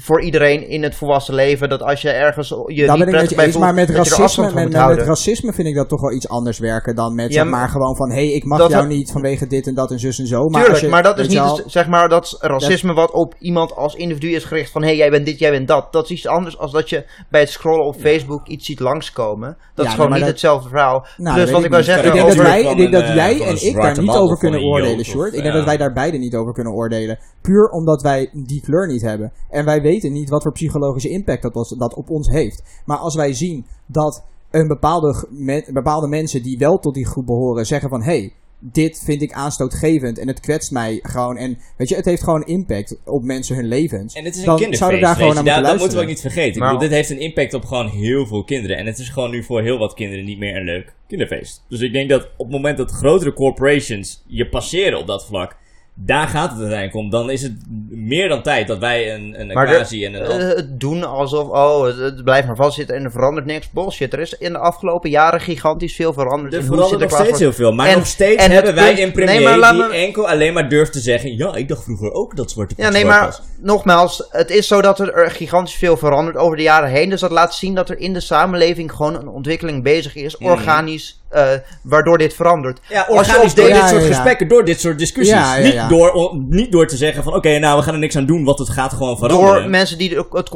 voor 0.00 0.22
iedereen 0.22 0.68
in 0.68 0.82
het 0.82 0.94
volwassen 0.94 1.34
leven. 1.34 1.68
Dat 1.68 1.82
als 1.82 2.02
je 2.02 2.10
ergens 2.10 2.48
je 2.48 2.54
Daar 2.56 2.66
niet 2.66 2.76
ben 2.76 2.86
ik 2.86 2.98
met 2.98 3.08
prettig 3.08 3.30
je 3.30 3.36
bij 3.36 3.44
eens, 3.44 3.54
voelt, 3.54 3.64
maar 3.64 3.74
met 3.74 3.86
dat 3.86 3.96
racisme, 3.96 4.44
met, 4.44 4.72
met, 4.72 5.06
racisme 5.06 5.52
vind 5.52 5.68
ik 5.68 5.74
dat 5.74 5.88
toch 5.88 6.00
wel 6.00 6.12
iets 6.12 6.28
anders 6.28 6.58
werken 6.58 6.94
dan 6.94 7.14
met 7.14 7.32
Ja, 7.32 7.42
zeg 7.42 7.50
maar- 7.50 7.68
gewoon 7.68 7.96
van 7.96 8.10
hé, 8.10 8.14
hey, 8.26 8.32
ik 8.32 8.44
mag 8.44 8.58
Dat 8.58 8.70
jou 8.70 8.86
niet 8.86 9.10
vanwege 9.10 9.46
dit 9.46 9.66
en 9.66 9.74
dat 9.74 9.90
en 9.90 9.98
zus 9.98 10.18
en 10.18 10.26
zo. 10.26 10.36
Maar 10.36 10.50
Tuurlijk, 10.50 10.70
als 10.70 10.80
je, 10.80 10.88
maar 10.88 11.02
dat 11.02 11.18
is 11.18 11.28
niet 11.28 11.62
zeg 11.66 11.88
maar 11.88 12.08
dat 12.08 12.36
racisme 12.40 12.92
wat 12.92 13.10
op 13.10 13.34
iemand 13.38 13.74
als 13.74 13.94
individu 13.94 14.30
is 14.30 14.44
gericht 14.44 14.70
van 14.70 14.82
hé, 14.82 14.88
hey, 14.88 14.96
jij 14.96 15.10
bent 15.10 15.26
dit, 15.26 15.38
jij 15.38 15.50
bent 15.50 15.68
dat. 15.68 15.92
Dat 15.92 16.04
is 16.04 16.10
iets 16.10 16.26
anders 16.26 16.58
als 16.58 16.72
dat 16.72 16.90
je 16.90 17.04
bij 17.30 17.40
het 17.40 17.50
scrollen 17.50 17.86
op 17.86 17.96
Facebook 18.00 18.46
iets 18.46 18.66
ziet 18.66 18.80
langskomen. 18.80 19.56
Dat 19.74 19.84
Ja, 19.84 19.90
is 19.90 19.96
gewoon 19.96 20.10
niet 20.10 20.20
dat- 20.20 20.28
hetzelfde 20.28 20.68
verhaal. 20.68 21.06
Nou, 21.16 21.36
dus 21.36 21.44
dat 21.44 21.54
wat 21.54 21.64
ik 21.64 21.70
wou 21.70 21.82
zeggen 21.82 22.06
Ik 22.06 22.12
denk 22.12 22.26
dat 22.26 22.36
wij, 22.36 22.62
ik 22.62 22.76
denk 22.76 22.92
dat 22.92 23.02
eh, 23.02 23.14
jij 23.14 23.36
van 23.36 23.46
en 23.46 23.66
ik 23.66 23.74
daar 23.74 24.00
niet 24.00 24.10
over 24.10 24.38
kunnen 24.38 24.60
oordelen, 24.60 25.04
Short. 25.04 25.34
Ik 25.34 25.42
denk 25.42 25.54
dat 25.54 25.64
wij 25.64 25.76
daar 25.76 25.92
beide 25.92 26.18
niet 26.18 26.34
over 26.34 26.52
kunnen 26.52 26.72
oordelen. 26.72 27.18
Puur 27.42 27.68
omdat 27.68 28.02
wij 28.02 28.30
die 28.32 28.60
kleur 28.60 28.86
niet 28.86 29.02
hebben. 29.02 29.32
En 29.50 29.64
wij 29.64 29.80
weten 29.90 30.12
niet 30.12 30.28
wat 30.28 30.42
voor 30.42 30.52
psychologische 30.52 31.08
impact 31.08 31.42
dat, 31.42 31.54
was, 31.54 31.68
dat 31.68 31.94
op 31.94 32.10
ons 32.10 32.28
heeft. 32.28 32.62
Maar 32.84 32.96
als 32.98 33.14
wij 33.14 33.32
zien 33.32 33.66
dat 33.86 34.24
een 34.50 34.68
bepaalde, 34.68 35.26
me- 35.30 35.64
bepaalde 35.72 36.08
mensen 36.08 36.42
die 36.42 36.58
wel 36.58 36.78
tot 36.78 36.94
die 36.94 37.06
groep 37.06 37.26
behoren 37.26 37.66
zeggen 37.66 37.88
van... 37.88 38.02
Hey, 38.02 38.32
dit 38.60 39.02
vind 39.04 39.22
ik 39.22 39.32
aanstootgevend 39.32 40.18
en 40.18 40.28
het 40.28 40.40
kwetst 40.40 40.70
mij 40.70 40.98
gewoon. 41.02 41.36
En 41.36 41.58
weet 41.76 41.88
je, 41.88 41.94
het 41.94 42.04
heeft 42.04 42.22
gewoon 42.22 42.44
impact 42.46 42.96
op 43.04 43.22
mensen 43.24 43.56
hun 43.56 43.66
levens. 43.68 44.14
En 44.14 44.24
het 44.24 44.34
is 44.34 44.40
een 44.40 44.46
dan 44.46 44.74
zouden 44.74 45.00
daar 45.00 45.16
gewoon 45.16 45.34
Daar- 45.34 45.44
moeten 45.44 45.62
Dat 45.62 45.78
moeten 45.78 45.96
we 45.96 46.02
ook 46.02 46.08
niet 46.08 46.20
vergeten. 46.20 46.58
Maar- 46.60 46.72
Ik 46.72 46.78
bedoel, 46.78 46.88
dit 46.88 46.98
heeft 46.98 47.10
een 47.10 47.24
impact 47.26 47.54
op 47.54 47.64
gewoon 47.64 47.88
heel 47.88 48.26
veel 48.26 48.44
kinderen. 48.44 48.76
En 48.76 48.86
het 48.86 48.98
is 48.98 49.08
gewoon 49.08 49.30
nu 49.30 49.44
voor 49.44 49.62
heel 49.62 49.78
wat 49.78 49.94
kinderen 49.94 50.24
niet 50.24 50.38
meer 50.38 50.56
een 50.56 50.64
leuk 50.64 50.94
kinderfeest. 51.08 51.64
Dus 51.68 51.80
ik 51.80 51.92
denk 51.92 52.10
dat 52.10 52.22
op 52.36 52.46
het 52.46 52.54
moment 52.54 52.78
dat 52.78 52.90
grotere 52.90 53.32
corporations 53.32 54.22
je 54.26 54.48
passeren 54.48 54.98
op 54.98 55.06
dat 55.06 55.26
vlak... 55.26 55.56
Daar 56.00 56.28
gaat 56.28 56.50
het 56.50 56.58
uiteindelijk 56.58 56.94
om. 56.96 57.10
Dan 57.10 57.30
is 57.30 57.42
het 57.42 57.52
meer 57.88 58.28
dan 58.28 58.42
tijd 58.42 58.66
dat 58.66 58.78
wij 58.78 59.14
een, 59.14 59.40
een 59.40 59.56
Akazi 59.56 60.04
en 60.04 60.14
een... 60.14 60.24
Eh, 60.40 60.56
het 60.56 60.80
doen 60.80 61.04
alsof, 61.04 61.48
oh, 61.48 61.84
het, 61.84 61.96
het 61.96 62.24
blijft 62.24 62.46
maar 62.46 62.56
vastzitten 62.56 62.96
en 62.96 63.04
er 63.04 63.10
verandert 63.10 63.46
niks. 63.46 63.70
Bullshit. 63.70 64.12
Er 64.12 64.18
is 64.20 64.32
in 64.38 64.52
de 64.52 64.58
afgelopen 64.58 65.10
jaren 65.10 65.40
gigantisch 65.40 65.94
veel 65.94 66.12
veranderd. 66.12 66.52
er 66.52 66.60
in 66.60 66.66
verandert 66.66 67.00
nog 67.10 67.20
steeds 67.20 67.38
heel 67.38 67.52
veel. 67.52 67.72
Maar 67.72 67.88
En- 67.88 67.96
nog 67.98 68.06
steeds 68.06 68.44
en 68.44 68.50
hebben 68.50 68.74
wij 68.74 69.02
een 69.02 69.12
premier 69.12 69.40
Nee, 69.40 69.60
die 69.72 69.72
me- 69.72 69.92
enkel 69.92 70.28
alleen 70.28 70.52
maar 70.52 70.68
durft 70.68 70.92
te 70.92 71.00
zeggen... 71.00 71.36
Ja, 71.36 71.54
ik 71.54 71.68
dacht 71.68 71.84
vroeger 71.84 72.12
ook 72.12 72.36
dat 72.36 72.50
Zwarte 72.50 72.74
Piet 72.74 72.84
Ja, 72.84 72.90
nee, 72.90 73.04
maar 73.04 73.24
was. 73.24 73.42
nogmaals, 73.60 74.26
het 74.30 74.50
is 74.50 74.66
zo 74.66 74.80
dat 74.82 74.98
er 75.00 75.30
gigantisch 75.30 75.74
veel 75.74 75.96
verandert 75.96 76.36
over 76.36 76.56
de 76.56 76.62
jaren 76.62 76.90
heen. 76.90 77.10
Dus 77.10 77.20
dat 77.20 77.30
laat 77.30 77.54
zien 77.54 77.74
dat 77.74 77.88
er 77.88 77.98
in 77.98 78.12
de 78.12 78.20
samenleving 78.20 78.92
gewoon 78.92 79.14
een 79.14 79.28
ontwikkeling 79.28 79.82
bezig 79.82 80.14
is, 80.14 80.36
Mhm. 80.36 80.50
organisch, 80.50 81.20
eh, 81.30 81.48
waardoor 81.82 82.18
dit 82.18 82.34
verandert. 82.34 82.80
Ja, 82.88 83.06
organisch 83.08 83.54
door 83.54 83.66
dit 83.66 83.76
Ja, 83.76 83.86
soort 83.88 84.02
ja, 84.02 84.06
gesprekken, 84.08 84.48
door 84.48 84.64
dit 84.64 84.80
soort 84.80 84.98
discussies. 84.98 85.56
Niet. 85.62 85.88
Door, 85.88 86.36
niet 86.48 86.72
door 86.72 86.86
te 86.86 86.96
zeggen 86.96 87.22
van, 87.22 87.34
oké, 87.34 87.58
nou, 87.58 87.78
we 87.78 87.82
gaan 87.84 87.94
er 87.94 88.00
niks 88.00 88.16
aan 88.16 88.26
doen, 88.26 88.44
want 88.44 88.58
het 88.58 88.68
gaat 88.68 88.92
gewoon 88.92 89.16
veranderen. 89.18 89.60
Door 89.60 89.70
mensen 89.70 89.98
die 89.98 90.16
het 90.30 90.48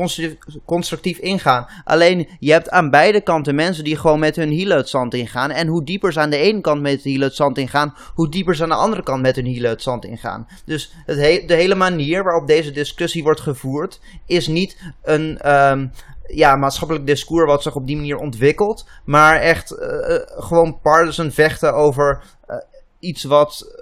constructief, 0.65 1.19
ingaan. 1.19 1.67
Alleen, 1.85 2.29
je 2.39 2.53
hebt 2.53 2.71
aan 2.71 2.91
beide 2.91 3.21
kanten 3.21 3.55
mensen 3.55 3.85
die 3.85 3.97
gewoon 3.97 4.19
met 4.19 4.37
hun 4.37 4.51
hielen 4.51 4.77
het 4.77 4.89
zand 4.89 5.15
ingaan. 5.15 5.51
En 5.51 5.67
hoe 5.67 5.85
dieper 5.85 6.13
ze 6.13 6.21
aan 6.21 6.31
de 6.31 6.37
ene 6.37 6.61
kant 6.61 6.81
met 6.81 7.03
de 7.03 7.09
hielen 7.09 7.27
het 7.29 7.37
zand 7.37 7.59
ingaan, 7.59 7.95
hoe 8.15 8.29
dieper 8.29 8.57
ze 8.57 8.63
aan 8.63 8.69
de 8.69 8.75
andere 8.75 9.03
kant 9.03 9.23
met 9.23 9.37
hun 9.37 9.47
hielen 9.47 9.71
het 9.71 9.83
zand 9.83 10.05
ingaan. 10.05 10.49
Dus 10.65 10.93
het 11.07 11.19
he- 11.19 11.43
de 11.47 11.55
hele 11.55 11.75
manier 11.75 12.25
waarop 12.25 12.47
deze 12.47 12.71
discussie 12.71 13.23
wordt 13.23 13.41
gevoerd, 13.41 14.01
is 14.27 14.47
niet 14.47 14.77
een 15.03 15.39
ehm, 15.39 15.87
ja, 16.35 16.57
maatschappelijk 16.57 17.07
discours 17.07 17.51
wat 17.51 17.63
zich 17.63 17.75
op 17.75 17.87
die 17.87 17.97
manier 17.97 18.17
ontwikkelt. 18.17 18.87
Maar 19.05 19.41
echt 19.41 19.71
eh, 19.71 20.15
eh, 20.15 20.23
gewoon 20.27 20.81
partisan 20.81 21.31
vechten 21.31 21.75
over 21.75 22.23
eh, 22.47 22.57
iets 22.99 23.25
wat 23.25 23.82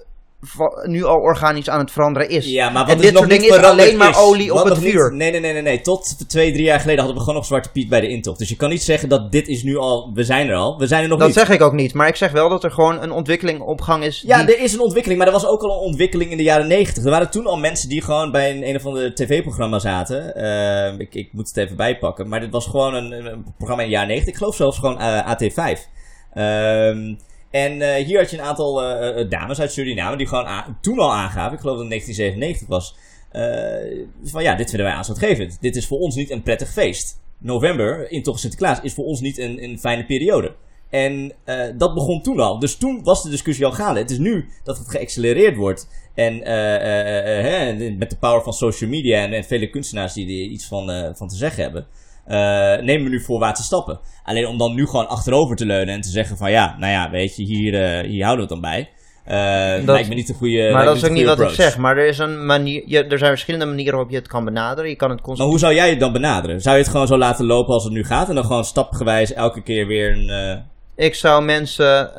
nu 0.83 1.05
al 1.05 1.17
organisch 1.17 1.69
aan 1.71 1.79
het 1.79 1.91
veranderen 1.91 2.29
is. 2.29 2.47
Ja, 2.47 2.71
maar 2.71 2.87
wat 2.87 2.95
en 2.95 3.01
dit 3.01 3.11
nog 3.13 3.19
soort 3.19 3.31
niet 3.31 3.41
dingen 3.41 3.59
is 3.59 3.65
alleen 3.67 3.97
maar 3.97 4.11
is. 4.11 4.17
olie 4.17 4.51
op 4.51 4.57
Wat 4.57 4.65
het 4.65 4.75
nog 4.75 4.83
niet- 4.85 4.93
vuur. 4.93 5.15
nee, 5.15 5.31
nee, 5.31 5.41
nee, 5.41 5.53
nee, 5.53 5.63
nee. 5.63 5.81
Tot 5.81 6.29
twee, 6.29 6.53
drie 6.53 6.65
jaar 6.65 6.79
geleden 6.81 6.99
hadden 6.99 7.15
we 7.17 7.21
gewoon 7.23 7.35
nog 7.39 7.47
Zwarte 7.47 7.71
Piet 7.71 7.89
bij 7.89 8.01
de 8.01 8.09
intocht. 8.09 8.39
Dus 8.39 8.49
je 8.49 8.57
kan 8.57 8.69
niet 8.69 8.83
zeggen 8.83 9.09
dat 9.09 9.33
dit 9.33 9.49
is 9.49 9.63
nu 9.63 9.77
al, 9.77 10.11
we 10.15 10.25
zijn 10.25 10.49
er 10.49 10.55
al. 10.55 10.79
We 10.79 10.87
zijn 10.87 11.03
er 11.03 11.09
nog 11.09 11.19
Dat 11.19 11.27
niet. 11.29 11.37
zeg 11.37 11.49
ik 11.51 11.61
ook 11.63 11.73
niet, 11.73 11.95
maar 11.95 12.09
ik 12.09 12.17
zeg 12.17 12.33
wel 12.33 12.49
dat 12.49 12.65
er 12.65 12.71
gewoon 12.71 13.03
een 13.03 13.11
ontwikkeling 13.13 13.61
op 13.61 13.81
gang 13.81 14.05
is. 14.05 14.23
Ja, 14.27 14.45
die- 14.45 14.57
er 14.57 14.63
is 14.63 14.73
een 14.73 14.81
ontwikkeling, 14.81 15.19
maar 15.19 15.29
er 15.29 15.35
was 15.41 15.47
ook 15.47 15.63
al 15.63 15.71
een 15.71 15.87
ontwikkeling 15.87 16.31
in 16.31 16.37
de 16.37 16.43
jaren 16.43 16.67
negentig. 16.69 17.05
Er 17.05 17.11
waren 17.11 17.31
toen 17.31 17.47
al 17.47 17.57
mensen 17.59 17.89
die 17.89 18.03
gewoon 18.03 18.31
bij 18.31 18.51
een, 18.51 18.69
een 18.69 18.77
of 18.77 18.87
ander 18.87 19.15
tv-programma 19.15 19.79
zaten. 19.79 20.35
Eh, 20.35 20.99
ik, 20.99 21.15
ik 21.15 21.33
moet 21.33 21.49
het 21.49 21.57
even 21.57 21.77
bijpakken. 21.77 22.29
Maar 22.29 22.41
dit 22.41 22.51
was 22.51 22.67
gewoon 22.67 22.95
een, 22.95 23.13
een 23.13 23.45
programma 23.57 23.83
in 23.83 23.89
de 23.89 23.95
jaren 23.95 24.09
negentig. 24.09 24.33
Ik 24.33 24.39
geloof 24.39 24.57
zelfs 24.57 24.79
gewoon 24.79 24.99
eh, 25.01 25.31
AT5. 25.33 25.89
Ehm, 26.35 27.15
en 27.51 27.83
eh, 27.83 28.05
hier 28.05 28.19
had 28.19 28.31
je 28.31 28.39
een 28.39 28.45
aantal 28.45 28.83
eh, 28.83 29.31
dames 29.31 29.61
uit 29.61 29.73
Suriname 29.73 30.17
die 30.17 30.27
gewoon 30.27 30.77
toen 30.81 30.99
al 30.99 31.13
aangaven. 31.13 31.53
Ik 31.53 31.61
geloof 31.61 31.77
dat 31.77 31.91
het 31.91 31.91
1997 31.91 32.69
was. 32.69 32.97
eh, 33.31 34.31
van 34.31 34.43
ja, 34.43 34.55
dit 34.55 34.69
vinden 34.69 34.87
wij 34.87 34.97
aanstootgevend. 34.97 35.59
Dit 35.61 35.77
is 35.77 35.87
voor 35.87 35.99
ons 35.99 36.15
niet 36.15 36.31
een 36.31 36.43
prettig 36.43 36.73
feest. 36.73 37.21
November, 37.39 38.11
intocht 38.11 38.41
Sinterklaas, 38.41 38.81
is 38.81 38.95
voor 38.95 39.05
ons 39.05 39.21
niet 39.21 39.39
een, 39.39 39.63
een 39.65 39.79
fijne 39.79 40.07
periode. 40.07 40.55
En 40.91 41.33
dat 41.77 41.95
begon 41.95 42.23
toen 42.23 42.41
al. 42.41 42.59
Dus 42.59 42.77
toen 42.77 43.03
was 43.03 43.23
de 43.23 43.31
discussie 43.31 43.65
al 43.65 43.73
gaande. 43.73 44.01
Het 44.01 44.11
is 44.11 44.19
nu 44.19 44.49
dat 44.65 44.79
het 44.79 44.91
geaccelereerd 44.91 45.57
wordt. 45.57 45.89
En 46.15 46.41
hè, 46.45 47.91
met 47.91 48.11
de 48.11 48.17
power 48.17 48.43
van 48.43 48.53
social 48.53 48.91
media 48.91 49.29
en, 49.29 49.45
vele 49.45 49.71
kunstenaars 49.71 50.13
die 50.13 50.45
er 50.45 50.51
iets 50.51 50.67
van, 50.67 51.15
van 51.17 51.29
te 51.29 51.37
zeggen 51.37 51.63
hebben. 51.63 51.87
Eh, 52.25 52.85
nemen 52.85 53.05
we 53.05 53.11
nu 53.11 53.21
voorwaartse 53.21 53.63
stappen. 53.63 54.01
Alleen 54.25 54.47
om 54.47 54.59
dan 54.59 54.75
nu 54.75 54.87
gewoon 54.87 55.09
achterover 55.09 55.57
te 55.57 55.67
leunen 55.67 55.95
en 55.95 56.01
te 56.01 56.09
zeggen 56.09 56.37
van 56.37 56.51
ja, 56.51 56.77
nou 56.79 56.93
ja, 56.93 57.11
weet 57.11 57.37
je, 57.37 57.45
hier, 57.45 57.75
eh, 57.75 58.09
hier 58.09 58.25
houden 58.25 58.47
we 58.47 58.55
het 58.55 58.63
dan 58.63 58.71
bij. 58.71 58.91
Eh 59.25 59.87
Dat- 59.87 59.95
lijkt 59.95 60.09
me 60.09 60.15
niet 60.15 60.29
een 60.29 60.35
goede 60.35 60.71
maar 60.71 60.81
me 60.81 60.85
dat 60.85 60.97
is 60.97 61.05
ook 61.05 61.11
niet 61.11 61.27
wat 61.27 61.41
ik 61.41 61.49
zeg. 61.49 61.77
Maar 61.79 61.97
er, 61.97 62.07
is 62.07 62.19
een 62.19 62.47
manier, 62.47 62.83
je, 62.87 63.05
er 63.05 63.19
zijn 63.19 63.31
verschillende 63.31 63.67
manieren 63.67 63.93
waarop 63.93 64.11
je 64.11 64.19
het 64.19 64.29
kan 64.29 64.45
benaderen. 64.45 64.91
Je 64.91 64.97
kan 64.97 65.11
het 65.11 65.27
Maar 65.27 65.47
hoe 65.47 65.59
zou 65.59 65.75
jij 65.75 65.91
het 65.91 66.01
dan 66.01 66.13
benaderen? 66.13 66.61
Zou 66.61 66.77
je 66.77 66.83
het 66.83 66.91
gewoon 66.91 67.07
zo 67.07 67.19
laten 67.19 67.47
lopen 67.47 67.75
als 67.75 67.85
het 67.85 67.93
nu 67.93 68.05
gaat 68.05 68.29
en 68.29 68.35
dan 68.35 68.45
gewoon 68.45 68.65
stapgewijs 68.65 69.33
elke 69.33 69.63
keer 69.63 69.87
weer 69.87 70.17
een... 70.17 70.63
Ik 70.97 71.15
zou 71.15 71.45
mensen 71.45 72.11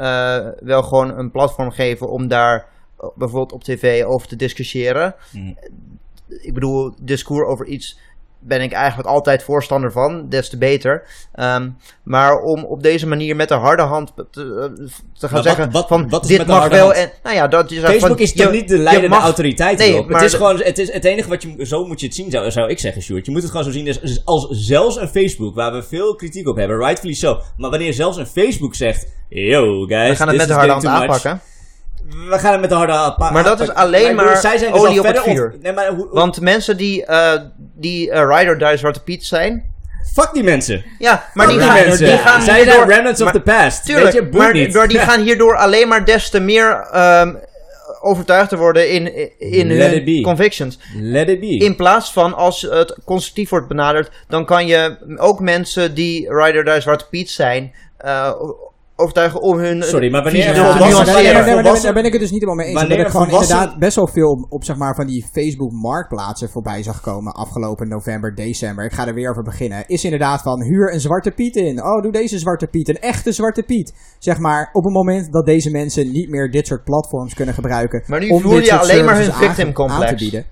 wel 0.60 0.84
gewoon 0.84 1.18
een 1.18 1.32
platform 1.32 1.72
geven 1.72 2.10
om 2.10 2.28
daar 2.28 2.66
bijvoorbeeld 3.16 3.52
op 3.52 3.64
tv 3.64 4.04
over 4.04 4.28
te 4.28 4.36
discussiëren. 4.36 5.16
Mhm. 5.32 5.54
Ik 6.28 6.54
bedoel, 6.54 6.94
discours 7.02 7.48
over 7.48 7.66
iets 7.66 8.00
ben 8.44 8.62
ik 8.62 8.72
eigenlijk 8.72 9.08
altijd 9.10 9.44
voorstander 9.44 9.92
van, 9.92 10.30
des 10.30 10.50
te 10.50 10.58
beter. 10.58 11.04
Ehm, 11.34 11.70
maar 12.04 12.40
om 12.40 12.64
op 12.64 12.84
deze 12.84 13.08
manier 13.08 13.36
met 13.36 13.48
de 13.48 13.54
harde 13.54 13.82
hand 13.82 14.12
te, 14.16 14.26
te 14.32 15.28
gaan 15.28 15.32
wat- 15.32 15.44
zeggen 15.44 15.72
wat- 15.72 15.88
van 15.88 16.10
wat 16.10 16.24
is 16.24 16.38
dit 16.38 16.48
mag 16.48 16.68
wel 16.68 16.86
hand? 16.86 16.96
en 16.98 17.12
nou 17.24 17.36
ja 17.36 17.48
dat 17.48 17.74
Facebook 17.74 18.00
van, 18.00 18.18
is 18.18 18.34
toch 18.34 18.52
niet 18.52 18.68
de 18.68 18.78
leidende 18.78 19.10
mag- 19.10 19.24
autoriteit 19.24 19.78
Nee, 19.78 20.06
maar 20.06 20.22
het 20.22 20.32
is 20.32 20.38
gewoon, 20.38 20.62
het, 20.62 20.78
is, 20.78 20.92
het 20.94 21.06
enige 21.06 21.30
wat 21.30 21.42
je, 21.42 21.66
zo 21.66 21.86
moet 21.86 22.00
je 22.00 22.06
het 22.06 22.16
zien, 22.16 22.32
zou, 22.32 22.52
zou 22.52 22.70
ik 22.70 22.80
zeggen, 22.80 23.02
Sjoerd. 23.02 23.26
Je 23.26 23.32
moet 23.32 23.42
het 23.42 23.52
gewoon 23.52 23.66
zo 23.66 23.72
zien 23.72 23.88
als, 23.88 24.22
als 24.26 24.48
zelfs 24.50 24.96
een 24.98 25.08
Facebook, 25.08 25.56
waar 25.56 25.72
we 25.74 25.84
veel 25.84 26.16
kritiek 26.16 26.48
op 26.48 26.56
hebben, 26.56 26.78
rightfully 26.78 27.14
so. 27.14 27.42
Maar 27.58 27.70
wanneer 27.70 27.94
zelfs 27.94 28.18
een 28.18 28.28
Facebook 28.28 28.76
zegt, 28.76 29.08
yo 29.30 29.86
guys, 29.86 30.10
we 30.10 30.16
gaan 30.16 30.28
het 30.28 30.38
met 30.38 30.48
de 30.48 30.54
harde 30.54 30.72
hand 30.72 30.86
aanpakken. 30.86 31.42
We 32.30 32.40
gaan 32.40 32.52
het 32.52 32.62
met 32.62 32.70
de 32.70 32.76
harde 32.76 32.94
aanpakken. 32.94 33.34
Maar 33.34 33.44
dat 33.44 33.60
is 33.60 33.74
alleen 33.74 34.16
maar 34.16 34.38
zij 34.38 34.58
zijn 34.58 34.72
dus 34.72 34.82
olie 34.82 35.00
op 35.00 35.06
het 35.06 35.20
vuur. 35.20 35.56
nee, 35.62 35.74
maar 35.74 35.88
hoe, 35.88 35.96
hoe- 35.98 36.10
Want 36.12 36.42
mensen 36.42 36.78
die, 36.78 37.06
eh 37.06 37.34
die 37.76 38.12
eh, 38.12 38.38
Ride 38.38 38.50
or 38.52 38.58
Die 38.58 38.78
Zwarte 38.78 39.04
Piet 39.04 39.26
zijn. 39.26 39.74
fuck 40.14 40.30
die 40.34 40.44
mensen. 40.44 40.86
Ja, 41.00 41.24
maar 41.34 41.48
die 41.48 41.58
die 41.58 41.66
gaan, 41.68 41.76
mensen. 41.76 42.06
die 42.06 42.18
gaan 42.18 42.42
zij 42.42 42.56
hierdoor- 42.56 42.74
zijn 42.76 42.88
remnants 42.90 43.22
of 43.22 43.32
the 43.32 43.42
past. 43.42 43.86
Tuurlijk, 43.86 44.14
je, 44.14 44.30
maar, 44.32 44.54
niet. 44.54 44.74
maar 44.74 44.88
die 44.88 45.00
gaan 45.00 45.22
hierdoor 45.22 45.58
alleen 45.58 45.88
maar 45.88 46.06
des 46.06 46.30
te 46.30 46.40
meer 46.40 46.88
ehm, 46.92 47.34
overtuigd 48.02 48.50
te 48.50 48.58
worden 48.58 48.90
in, 48.90 49.40
in 49.40 49.68
Let 49.78 49.92
hun 50.06 50.22
convictions. 50.22 50.80
Let 51.02 51.30
it 51.30 51.40
be. 51.40 51.48
In 51.58 51.76
plaats 51.76 52.12
van 52.14 52.34
als 52.34 52.62
het 52.62 52.98
constructief 53.06 53.50
wordt 53.50 53.68
benaderd, 53.68 54.10
dan 54.28 54.46
kan 54.46 54.68
je 54.68 54.98
ook 55.18 55.40
mensen 55.40 55.94
die 55.94 56.34
Ride 56.34 56.58
or 56.58 56.64
Die 56.64 56.82
Zwarte 56.82 57.08
Piet 57.10 57.30
zijn, 57.32 57.74
eh, 57.98 58.32
overtuigen 59.02 59.42
om 59.42 59.58
hun 59.58 59.84
Sorry, 59.84 60.12
maar 60.12 60.24
wanneer 60.24 60.48
er 60.48 60.56
Ja, 60.56 60.62
maar 60.62 60.80
daar- 60.80 61.06
daar- 61.06 61.34
daar- 61.34 61.54
volwassen- 61.54 61.84
daar 61.84 61.94
ben 61.94 62.06
ik 62.06 62.12
het 62.12 62.22
dus 62.22 62.32
niet 62.32 62.40
helemaal 62.42 62.56
mee 62.56 62.66
eens. 62.66 62.80
Wanneer 62.80 62.98
Omdat 62.98 63.06
ik 63.08 63.12
gewoon 63.18 63.28
volwassen- 63.30 63.56
inderdaad 63.58 63.80
best 63.80 63.96
wel 63.96 64.08
veel 64.08 64.30
op, 64.30 64.46
op, 64.50 64.64
zeg 64.64 64.76
maar, 64.76 64.96
van 64.96 65.08
die 65.08 65.26
Facebook 65.32 65.72
marktplaatsen 65.72 66.50
voorbij 66.50 66.84
zag 66.84 67.02
komen 67.02 67.34
afgelopen 67.34 67.88
november, 67.88 68.36
december. 68.36 68.86
Ik 68.86 68.92
ga 68.94 69.08
er 69.08 69.14
weer 69.14 69.30
over 69.30 69.44
beginnen. 69.44 69.84
Is 69.88 70.04
inderdaad 70.04 70.42
van 70.42 70.62
huur 70.64 70.94
een 70.94 71.00
zwarte 71.00 71.32
piet 71.32 71.56
in. 71.56 71.84
Oh, 71.84 72.02
doe 72.02 72.12
deze 72.12 72.40
zwarte 72.40 72.68
piet. 72.68 72.90
Een 72.90 73.00
echte 73.00 73.32
zwarte 73.32 73.64
piet. 73.64 73.94
Zeg 74.20 74.38
maar, 74.38 74.70
op 74.74 74.84
het 74.84 74.94
moment 74.94 75.32
dat 75.34 75.46
deze 75.46 75.72
mensen 75.72 76.12
niet 76.12 76.30
meer 76.30 76.52
dit 76.52 76.68
soort 76.68 76.84
platforms 76.84 77.34
kunnen 77.34 77.54
gebruiken. 77.54 78.04
Maar 78.08 78.20
nu 78.20 78.40
voer 78.42 78.64
je 78.64 78.78
alleen 78.80 79.06
maar 79.06 79.18
hun 79.18 79.34
victim 79.34 79.74
complex. 79.74 80.02
aan 80.02 80.16
te 80.16 80.24
bieden. 80.24 80.46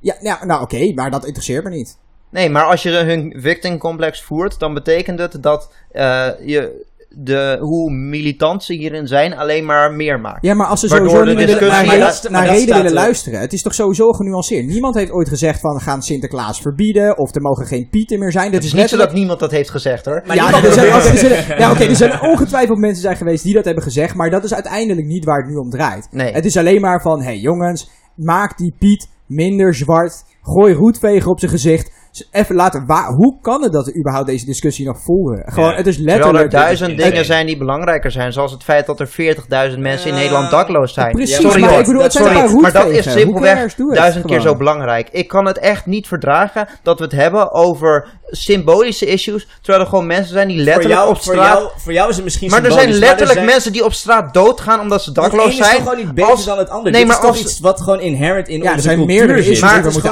Ja, 0.00 0.14
ja 0.20 0.44
nou 0.44 0.62
oké, 0.62 0.92
maar 0.94 1.10
dat 1.10 1.24
interesseert 1.24 1.64
me 1.64 1.70
niet. 1.70 1.98
Nee, 2.30 2.50
maar 2.50 2.64
als 2.64 2.82
je 2.82 2.90
hun 2.90 3.34
victim 3.38 3.78
complex 3.78 4.22
voert, 4.22 4.58
dan 4.58 4.74
betekent 4.74 5.18
het 5.18 5.42
dat 5.42 5.72
eh, 5.90 6.28
je 6.44 6.84
de, 7.16 7.56
hoe 7.60 7.90
militant 7.92 8.64
ze 8.64 8.72
hierin 8.72 9.06
zijn 9.06 9.36
alleen 9.36 9.64
maar 9.64 9.92
meer 9.92 10.20
maakt. 10.20 10.44
Ja, 10.44 10.54
maar 10.54 10.66
als 10.66 10.80
ze 10.80 10.88
sowieso 10.88 11.24
niet 11.24 11.36
willen- 11.36 11.68
naar, 11.68 11.86
Maar 11.86 11.98
dat- 11.98 12.26
naar 12.30 12.46
reden 12.46 12.66
willen 12.66 12.84
er- 12.84 12.92
luisteren. 12.92 13.40
Het 13.40 13.52
is 13.52 13.62
toch 13.62 13.74
sowieso 13.74 14.12
genuanceerd. 14.12 14.66
Niemand 14.66 14.94
heeft 14.94 15.10
ooit 15.10 15.28
gezegd 15.28 15.60
van 15.60 15.74
we 15.74 15.80
gaan 15.80 16.02
Sinterklaas 16.02 16.60
verbieden 16.60 17.18
of 17.18 17.34
er 17.34 17.40
mogen 17.40 17.66
geen 17.66 17.88
pieten 17.90 18.18
meer 18.18 18.32
zijn. 18.32 18.44
Dat 18.44 18.54
Het 18.54 18.64
is 18.64 18.72
is 18.72 18.80
niet 18.80 18.88
zo 18.88 18.96
dat 18.96 19.12
niemand 19.12 19.38
dat 19.40 19.50
heeft 19.50 19.70
gezegd 19.70 20.04
hoor. 20.04 20.22
Maar 20.26 20.36
ja, 20.36 20.46
er 20.46 20.72
zijn, 20.72 20.88
probeert- 20.90 20.94
oké, 20.94 21.08
er 21.08 21.16
zijn- 21.44 21.58
ja, 21.58 21.70
oké, 21.70 21.84
er 21.84 21.96
zijn 21.96 22.20
ongetwijfeld 22.22 22.78
mensen 22.78 23.02
zijn 23.02 23.16
geweest 23.16 23.44
die 23.44 23.54
dat 23.54 23.64
hebben 23.64 23.82
gezegd, 23.82 24.14
maar 24.14 24.30
dat 24.30 24.44
is 24.44 24.54
uiteindelijk 24.54 25.06
niet 25.06 25.24
waar 25.24 25.38
het 25.42 25.50
nu 25.50 25.56
om 25.56 25.70
draait. 25.70 26.08
Nee. 26.10 26.32
Het 26.32 26.44
is 26.44 26.56
alleen 26.56 26.80
maar 26.80 27.00
van, 27.02 27.18
hé 27.18 27.24
hey, 27.24 27.38
jongens, 27.38 27.90
maak 28.16 28.56
die 28.58 28.74
Piet 28.78 29.08
minder 29.26 29.74
zwart, 29.74 30.24
gooi 30.42 30.74
roetveger 30.74 31.28
op 31.30 31.38
zijn 31.38 31.50
gezicht. 31.50 31.92
Even 32.30 32.54
laten, 32.54 32.86
waar, 32.86 33.06
hoe 33.12 33.38
kan 33.40 33.62
het 33.62 33.72
dat 33.72 33.86
we 33.86 33.96
überhaupt 33.98 34.26
deze 34.26 34.44
discussie 34.44 34.86
nog 34.86 34.98
voeren? 35.00 35.42
Gewoon, 35.52 35.70
Ja. 35.70 35.76
het 35.76 35.86
is 35.86 35.96
Terwijl 35.96 36.16
er 36.16 36.22
letterlijk... 36.22 36.50
duizend 36.50 36.90
het- 36.90 37.00
dingen 37.00 37.24
zijn 37.24 37.46
die 37.46 37.56
belangrijker 37.56 38.10
zijn. 38.10 38.32
Zoals 38.32 38.52
het 38.52 38.62
feit 38.62 38.86
dat 38.86 39.00
er 39.00 39.08
40.000 39.08 39.78
mensen 39.78 40.08
in. 40.08 40.14
Nederland 40.14 40.50
dakloos 40.50 40.94
zijn. 40.94 41.12
Precies, 41.12 41.36
sorry 41.40 41.60
maar 41.60 41.70
hoor. 41.70 41.78
ik 41.78 41.86
bedoel, 41.86 42.02
het 42.02 42.12
zijn 42.12 42.24
sorry, 42.24 42.60
maar 42.60 42.72
dat 42.72 42.86
is 42.90 43.12
simpelweg 43.12 43.60
het 43.76 43.94
duizend 43.94 44.24
keer 44.24 44.40
zo 44.40 44.56
belangrijk. 44.56 45.08
Ik 45.10 45.28
kan 45.28 45.44
het 45.46 45.58
echt 45.58 45.86
niet 45.86 46.06
verdragen 46.06 46.68
dat 46.82 46.98
we 46.98 47.04
het 47.04 47.12
hebben 47.12 47.52
over 47.52 48.08
symbolische 48.26 49.06
issues. 49.06 49.46
Terwijl 49.62 49.84
er 49.84 49.88
gewoon 49.90 50.06
mensen 50.06 50.32
zijn 50.32 50.48
die 50.48 50.56
Voor 50.56 50.64
letterlijk 50.64 50.94
jou, 51.00 51.08
op 51.10 51.22
voor, 51.22 51.34
straat... 51.34 51.58
jou, 51.58 51.70
voor 51.76 51.92
jou 51.92 52.08
is 52.10 52.14
het 52.14 52.24
misschien 52.24 52.50
maar 52.50 52.64
er 52.64 52.72
zijn 52.72 52.90
letterlijk 52.92 53.32
zijn- 53.32 53.44
mensen 53.46 53.72
die 53.72 53.84
op 53.84 53.92
straat 53.92 54.34
doodgaan 54.34 54.80
omdat 54.80 55.02
ze 55.02 55.10
Het 55.10 55.18
dakloos 55.18 55.46
is 55.48 55.56
zijn. 55.56 55.70
toch 55.76 55.82
gewoon 55.82 55.96
niet 56.04 56.14
beter 56.14 56.30
Als- 56.30 56.44
dan 56.44 56.58
het 56.58 56.68
andere. 56.70 56.90
Nee, 56.90 57.00
Dit 57.04 57.06
maar 57.10 57.16
is 57.16 57.22
toch 57.22 57.30
als- 57.30 57.40
iets 57.40 57.60
wat 57.60 57.80
gewoon 57.80 58.00
inherent 58.00 58.48
in 58.48 58.58
Ja, 58.58 58.64
er 58.64 58.70
onze 58.70 58.82
zijn 58.82 58.96
cultuur 58.96 59.16
meerdere 59.16 59.38
issues 59.38 59.60
Maar 59.60 59.72
het 59.74 59.82
we 59.82 59.88
is 59.88 59.92
moeten 59.94 60.10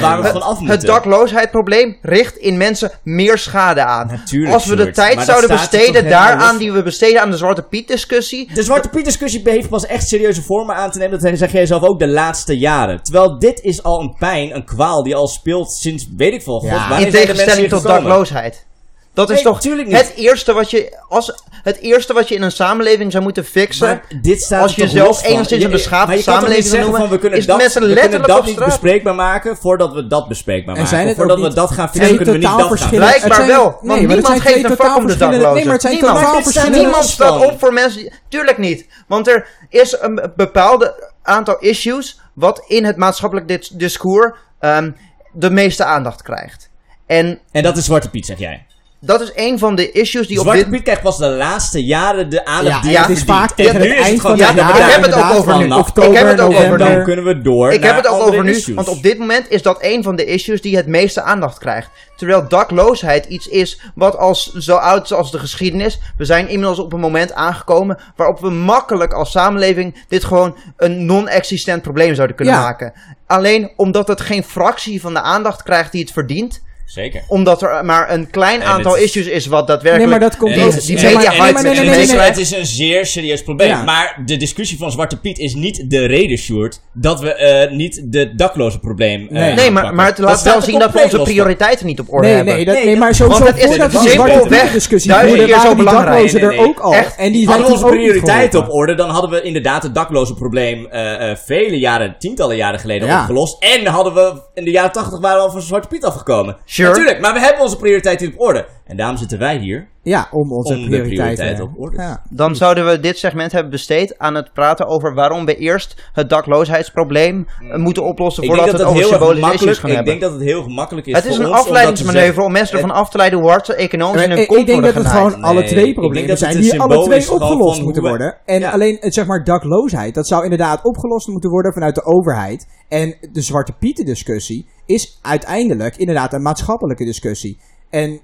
waar 0.00 0.18
we 0.18 0.22
het, 0.22 0.32
van 0.32 0.42
af 0.42 0.58
het 0.66 0.84
moeten. 1.34 1.52
dakloosheidprobleem 1.70 1.96
richt 2.02 2.36
in 2.36 2.56
mensen 2.56 2.90
meer 3.02 3.38
schade 3.38 3.84
aan. 3.84 4.06
Natuurlijk, 4.06 4.52
Als 4.52 4.66
we 4.66 4.76
de 4.76 4.82
Sjoerd, 4.82 4.94
tijd 4.94 5.16
maar 5.16 5.26
dat 5.26 5.36
zouden 5.36 5.58
staat 5.58 5.72
er 5.72 5.78
besteden 5.78 6.02
toch 6.02 6.12
helemaal 6.12 6.28
daaraan 6.36 6.52
los 6.54 6.58
die 6.62 6.72
we 6.72 6.82
besteden 6.82 7.20
aan 7.20 7.30
de 7.30 7.36
Zwarte 7.36 7.62
Piet 7.62 7.88
discussie. 7.88 8.50
De 8.54 8.62
Zwarte 8.62 8.88
Piet 8.88 9.04
discussie 9.04 9.42
heeft 9.44 9.68
pas 9.68 9.86
echt 9.86 10.08
serieuze 10.08 10.42
vormen 10.42 10.74
aan 10.76 10.90
te 10.90 10.98
nemen. 10.98 11.20
Dat 11.20 11.38
zeg 11.38 11.52
jij 11.52 11.66
zelf 11.66 11.82
ook 11.82 11.98
de 11.98 12.08
laatste 12.08 12.58
jaren. 12.58 13.02
Terwijl 13.02 13.38
dit 13.38 13.60
is 13.60 13.82
al 13.82 14.00
een 14.00 14.14
pijn, 14.18 14.54
een 14.54 14.64
kwaal 14.64 15.02
die 15.02 15.16
al 15.16 15.26
speelt 15.28 15.72
sinds 15.72 16.06
weet 16.16 16.32
ik 16.32 16.42
veel. 16.42 16.58
God, 16.58 16.70
wanneer 16.70 16.88
In 16.88 16.88
zijn 16.88 17.10
de 17.10 17.10
mensen 17.10 17.26
tegenstelling 17.26 17.60
hier 17.60 17.68
tot 17.68 17.80
gekomen? 17.80 18.02
dakloosheid. 18.04 18.66
Dat 19.14 19.30
is 19.30 19.34
Nee, 19.34 19.44
toch 19.44 19.60
tuurlijk 19.60 19.88
niet. 19.88 19.96
het 19.96 20.12
eerste, 20.16 20.52
wat 20.52 20.70
je, 20.70 20.98
als, 21.08 21.34
het 21.62 21.78
eerste 21.78 22.12
wat 22.12 22.28
je 22.28 22.34
in 22.34 22.42
een 22.42 22.52
samenleving 22.52 23.12
zou 23.12 23.22
moeten 23.24 23.44
fixen. 23.44 23.86
Maar 23.86 24.04
dit 24.22 24.42
staat 24.42 24.62
Als 24.62 24.74
je 24.74 24.88
van. 24.88 25.16
enigszins 25.22 25.64
een 25.64 25.70
beschaafde 25.70 26.22
samenleving 26.22 26.64
zeggen 26.64 26.80
noemen, 26.82 27.00
van 27.00 27.10
we 27.10 27.18
kunnen 27.18 27.38
is 27.38 27.46
dat, 27.46 27.56
mensen 27.58 27.88
we 27.88 27.94
kunnen 27.94 28.22
dat 28.22 28.44
niet 28.44 28.58
bespreekbaar 28.64 29.14
maken 29.14 29.56
voordat 29.56 29.92
we 29.92 30.06
dat 30.06 30.28
bespreekbaar 30.28 30.76
En 30.76 30.82
maken. 30.82 31.06
het 31.06 31.16
voordat 31.16 31.38
we 31.38 31.46
niet 31.46 31.54
dat 31.54 31.70
gaan 31.70 31.88
fixen, 31.90 32.16
kunnen 32.16 32.34
we 32.34 32.40
niet 32.40 32.58
dat 32.58 32.80
gaan. 32.80 32.90
Blijkbaar 32.90 33.46
wel, 33.46 33.78
nee, 33.80 33.88
want 33.88 34.00
het 34.00 34.08
niemand 34.08 34.40
geeft 34.40 34.64
een 34.64 34.76
fuck 34.76 34.96
om 34.96 35.06
de 35.06 35.16
daklozen. 35.16 35.54
nee, 35.54 35.64
maar 35.64 35.72
het 35.72 35.82
zijn 35.82 35.94
niemand. 35.94 36.14
totaal 36.18 36.32
staat 36.32 36.42
verschillende- 36.42 36.76
Niemand 36.78 37.02
los 37.02 37.12
staat 37.12 37.28
van. 37.38 37.44
op 37.46 37.58
voor 37.58 37.72
mensen. 37.72 38.12
Tuurlijk 38.28 38.58
niet. 38.58 38.86
Want 39.08 39.28
er 39.28 39.46
is 39.68 39.96
een 40.00 40.30
bepaalde 40.36 41.10
aantal 41.22 41.58
issues 41.58 42.20
wat 42.34 42.64
in 42.66 42.84
het 42.84 42.96
maatschappelijk 42.96 43.48
dis- 43.48 43.68
discours 43.68 44.32
ehm, 44.60 44.90
de 45.32 45.50
meeste 45.50 45.84
aandacht 45.84 46.22
krijgt. 46.22 46.70
En 47.06 47.38
En 47.52 47.62
dat 47.62 47.76
is 47.76 47.84
Zwarte 47.84 48.10
Piet, 48.10 48.26
zeg 48.26 48.38
jij. 48.38 48.66
Dat 49.06 49.20
is 49.20 49.32
een 49.34 49.58
van 49.58 49.74
de 49.74 49.90
issues 49.90 50.26
die 50.26 50.36
op 50.38 50.42
Zwarte 50.44 50.62
dit 50.62 50.70
Piet 50.72 50.82
krijgt 50.82 51.02
pas 51.02 51.18
de 51.18 51.28
laatste 51.28 51.84
jaren 51.84 52.30
de 52.30 52.44
aandacht 52.44 52.76
Ja, 52.76 52.80
die 52.82 52.90
ja, 52.90 53.00
het 53.00 53.10
is 53.10 53.22
vaak 53.22 53.48
En 53.50 53.56
tegen 53.56 53.80
het 53.80 53.88
het 53.88 53.98
eind 53.98 54.20
van 54.20 54.30
het 54.30 54.38
de 54.40 54.44
jaar. 54.54 54.68
Ik 54.86 54.92
heb 54.92 55.02
het 55.04 55.14
ook 55.14 55.30
over 55.32 55.58
nu. 55.58 55.70
oktober, 55.72 56.10
Ik 56.10 56.16
heb 56.16 56.28
het 56.28 56.40
ook 56.40 56.52
over 56.54 56.70
nu. 56.70 56.76
dan 56.76 57.02
kunnen 57.04 57.24
we 57.24 57.40
door 57.42 57.72
Ik 57.72 57.82
heb 57.82 57.96
het 57.96 58.06
ook 58.06 58.20
over 58.20 58.44
nu, 58.44 58.62
want 58.74 58.88
op 58.88 59.02
dit 59.02 59.18
moment 59.18 59.50
is 59.50 59.62
dat 59.62 59.78
een 59.80 60.02
van 60.02 60.16
de 60.16 60.24
issues 60.24 60.60
die 60.60 60.76
het 60.76 60.86
meeste 60.86 61.22
aandacht 61.22 61.58
krijgt. 61.58 61.88
Terwijl 62.16 62.48
dakloosheid 62.48 63.24
iets 63.26 63.46
is 63.48 63.80
wat 63.94 64.16
als 64.18 64.52
zo 64.52 64.76
oud 64.76 65.04
is 65.04 65.12
als 65.12 65.30
de 65.30 65.38
geschiedenis. 65.38 65.98
We 66.16 66.24
zijn 66.24 66.48
inmiddels 66.48 66.78
op 66.78 66.92
een 66.92 67.00
moment 67.00 67.32
aangekomen 67.32 67.98
waarop 68.16 68.40
we 68.40 68.50
makkelijk 68.50 69.12
als 69.12 69.30
samenleving 69.30 70.04
dit 70.08 70.24
gewoon 70.24 70.56
een 70.76 71.06
non-existent 71.06 71.82
probleem 71.82 72.14
zouden 72.14 72.36
kunnen 72.36 72.54
Ja. 72.54 72.60
maken. 72.60 72.92
Alleen 73.26 73.72
omdat 73.76 74.08
het 74.08 74.20
geen 74.20 74.44
fractie 74.44 75.00
van 75.00 75.12
de 75.14 75.20
aandacht 75.20 75.62
krijgt 75.62 75.92
die 75.92 76.00
het 76.02 76.12
verdient. 76.12 76.62
Zeker. 76.86 77.22
Omdat 77.28 77.62
er 77.62 77.84
maar 77.84 78.10
een 78.12 78.30
klein 78.30 78.62
aantal 78.62 78.96
issues 78.96 79.26
is 79.26 79.46
wat 79.46 79.66
daadwerkelijk... 79.66 80.10
Nee, 80.10 80.18
maar 80.20 80.28
dat 80.28 80.38
komt 80.38 80.58
ook- 80.58 80.86
die 80.86 80.94
media 80.94 81.08
nee, 81.08 81.38
maar 81.38 81.46
hype 81.46 81.62
nee, 81.62 81.72
nee, 81.74 81.84
met 81.84 81.96
nee, 81.96 82.06
zich 82.06 82.16
nee, 82.16 82.26
Het 82.26 82.36
is 82.36 82.50
een 82.50 82.66
zeer 82.66 83.06
serieus 83.06 83.42
probleem. 83.42 83.68
Ja. 83.68 83.82
Maar 83.82 84.22
de 84.26 84.36
discussie 84.36 84.78
van 84.78 84.90
Zwarte 84.90 85.20
Piet 85.20 85.38
is 85.38 85.54
niet 85.54 85.90
de 85.90 86.06
reden, 86.06 86.38
Sjoerd, 86.38 86.80
dat 86.92 87.20
we 87.20 87.34
eh, 87.34 87.70
niet 87.70 88.02
de 88.04 88.34
dakloze 88.34 88.78
probleem 88.78 89.28
eh, 89.28 89.32
Nee. 89.32 89.54
Nee, 89.54 89.70
maar, 89.70 89.94
maar 89.94 90.06
het 90.06 90.16
Dat 90.16 90.26
laat 90.26 90.42
wel 90.42 90.60
zien 90.62 90.78
dat 90.78 90.92
we 90.92 91.02
onze 91.02 91.22
prioriteiten 91.22 91.86
niet 91.86 92.00
op 92.00 92.12
orde 92.12 92.26
Nee, 92.26 92.36
hebben. 92.36 92.54
nee, 92.54 92.64
dat, 92.64 92.74
Nee, 92.74 92.84
nee, 92.84 92.96
maar 92.96 93.14
sowieso 93.14 93.44
want 93.44 93.56
is 93.56 93.64
voordat 93.64 93.90
die 93.90 94.00
simpelweg 94.00 94.32
Zwarte 94.32 94.48
Piet 94.62 94.72
discussie 94.72 95.10
duizend 95.10 95.44
keer 95.44 95.60
zo 95.60 95.66
die 95.66 95.76
belangrijk. 95.76 96.30
daklozen 96.30 96.40
er 96.40 96.58
ook 96.58 96.78
al. 96.78 96.94
Echt. 96.94 97.16
En 97.16 97.32
die 97.32 97.46
Hadden 97.46 97.66
we 97.66 97.72
onze 97.72 97.84
niet 97.84 97.94
prioriteiten 97.94 98.60
op 98.60 98.72
orde, 98.72 98.94
dan 98.94 99.10
hadden 99.10 99.30
we 99.30 99.42
inderdaad 99.42 99.82
het 99.82 99.94
dakloze 99.94 100.34
probleem 100.34 100.86
eh, 100.86 101.30
eh, 101.30 101.36
vele 101.36 101.78
jaren, 101.78 102.16
tientallen 102.18 102.56
jaren 102.56 102.80
geleden 102.80 103.08
opgelost. 103.20 103.62
En 103.62 103.86
hadden 103.86 104.14
we 104.14 104.42
in 104.54 104.64
de 104.64 104.70
jaren 104.70 104.92
tachtig 104.92 105.20
waren 105.20 105.36
we 105.38 105.42
al 105.44 105.50
van 105.50 105.62
Zwarte 105.62 105.88
Piet 105.88 106.04
afgekomen. 106.04 106.56
Sure. 106.74 106.88
Natuurlijk, 106.88 107.20
maar 107.20 107.32
we 107.32 107.40
hebben 107.40 107.62
onze 107.62 107.76
prioriteiten 107.76 108.26
op 108.26 108.40
orde. 108.40 108.66
En 108.84 108.96
daarom 108.96 109.16
zitten 109.16 109.38
wij 109.38 109.58
hier. 109.58 109.88
Ja, 110.02 110.28
om 110.30 110.52
onze 110.52 110.74
Om 110.74 110.80
de 110.80 110.86
prioriteiten. 110.86 111.14
prioriteiten 111.16 111.64
op 111.64 111.80
orde 111.80 111.96
te 111.96 112.02
Ja. 112.02 112.22
Dan 112.30 112.56
zouden 112.56 112.86
we 112.86 113.00
dit 113.00 113.18
segment 113.18 113.52
hebben 113.52 113.70
besteed 113.70 114.18
aan 114.18 114.34
het 114.34 114.52
praten 114.52 114.86
over 114.86 115.14
waarom 115.14 115.44
we 115.44 115.56
eerst 115.56 116.10
het 116.12 116.28
dakloosheidsprobleem 116.30 117.46
eh, 117.70 117.76
moeten 117.76 118.04
oplossen 118.04 118.42
Ik 118.42 118.48
voordat 118.48 118.66
we 118.66 118.72
het 118.72 118.80
het 118.80 118.90
over 118.90 119.02
symbolische 119.04 119.44
issues 119.44 119.50
makkelijk, 119.50 119.78
gaan 119.78 119.90
ik 119.90 119.96
hebben. 119.96 120.12
denk 120.18 120.24
dat 120.30 120.40
het 120.40 120.48
heel 120.50 120.62
gemakkelijk 120.62 121.06
is 121.06 121.14
het 121.14 121.24
is 121.24 121.36
een 121.38 121.46
ons 121.46 121.54
afleidingsmanoeuvre 121.58 122.24
zeggen. 122.26 122.44
om 122.44 122.52
mensen 122.52 122.74
ervan 122.74 122.90
Het- 122.90 122.98
af 122.98 123.10
te 123.10 123.16
leiden 123.16 123.38
hoe 123.38 123.48
hard 123.48 123.66
ze 123.66 123.74
economisch 123.74 124.22
in 124.22 124.30
hun 124.30 124.38
Ik, 124.38 124.48
kop 124.48 124.56
ik 124.56 124.66
denk 124.66 124.82
dat 124.82 124.94
het 124.94 125.06
gewoon 125.06 125.42
alle 125.42 125.60
Nee, 125.60 125.68
twee 125.68 125.86
ik 125.88 125.94
problemen 125.94 126.38
zijn 126.38 126.60
die 126.60 126.80
alle 126.80 127.04
twee 127.04 127.30
opgelost 127.32 127.82
moeten 127.82 128.02
worden. 128.02 128.36
En 128.44 128.60
Ja. 128.60 128.70
alleen 128.70 128.96
het 129.00 129.14
zeg 129.14 129.26
maar 129.26 129.44
dakloosheid, 129.44 130.14
dat 130.14 130.26
zou 130.26 130.42
inderdaad 130.44 130.82
opgelost 130.84 131.28
moeten 131.28 131.50
worden 131.50 131.72
vanuit 131.72 131.94
de 131.94 132.04
overheid. 132.04 132.66
En 132.88 133.16
de 133.32 133.40
Zwarte 133.42 133.72
Pieten 133.72 134.04
discussie 134.04 134.66
is 134.86 135.18
uiteindelijk 135.22 135.96
inderdaad 135.96 136.32
een 136.32 136.42
maatschappelijke 136.42 137.04
discussie. 137.04 137.58
En 137.90 138.20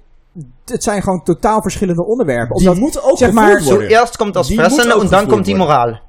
het 0.65 0.83
zijn 0.83 1.01
gewoon 1.01 1.23
totaal 1.23 1.61
verschillende 1.61 2.05
onderwerpen. 2.05 2.57
Die 2.57 2.67
Omdat, 2.67 2.81
moeten 2.81 3.03
ook 3.03 3.17
zeg 3.17 3.29
gevoerd 3.29 3.49
maar, 3.49 3.63
worden. 3.63 3.89
Zuerst 3.89 4.17
komt 4.17 4.33
Die 4.33 4.43
Fressen 4.43 4.91
en 4.91 5.07
dan 5.07 5.27
komt 5.27 5.45
die. 5.45 5.55
Moral. 5.55 5.99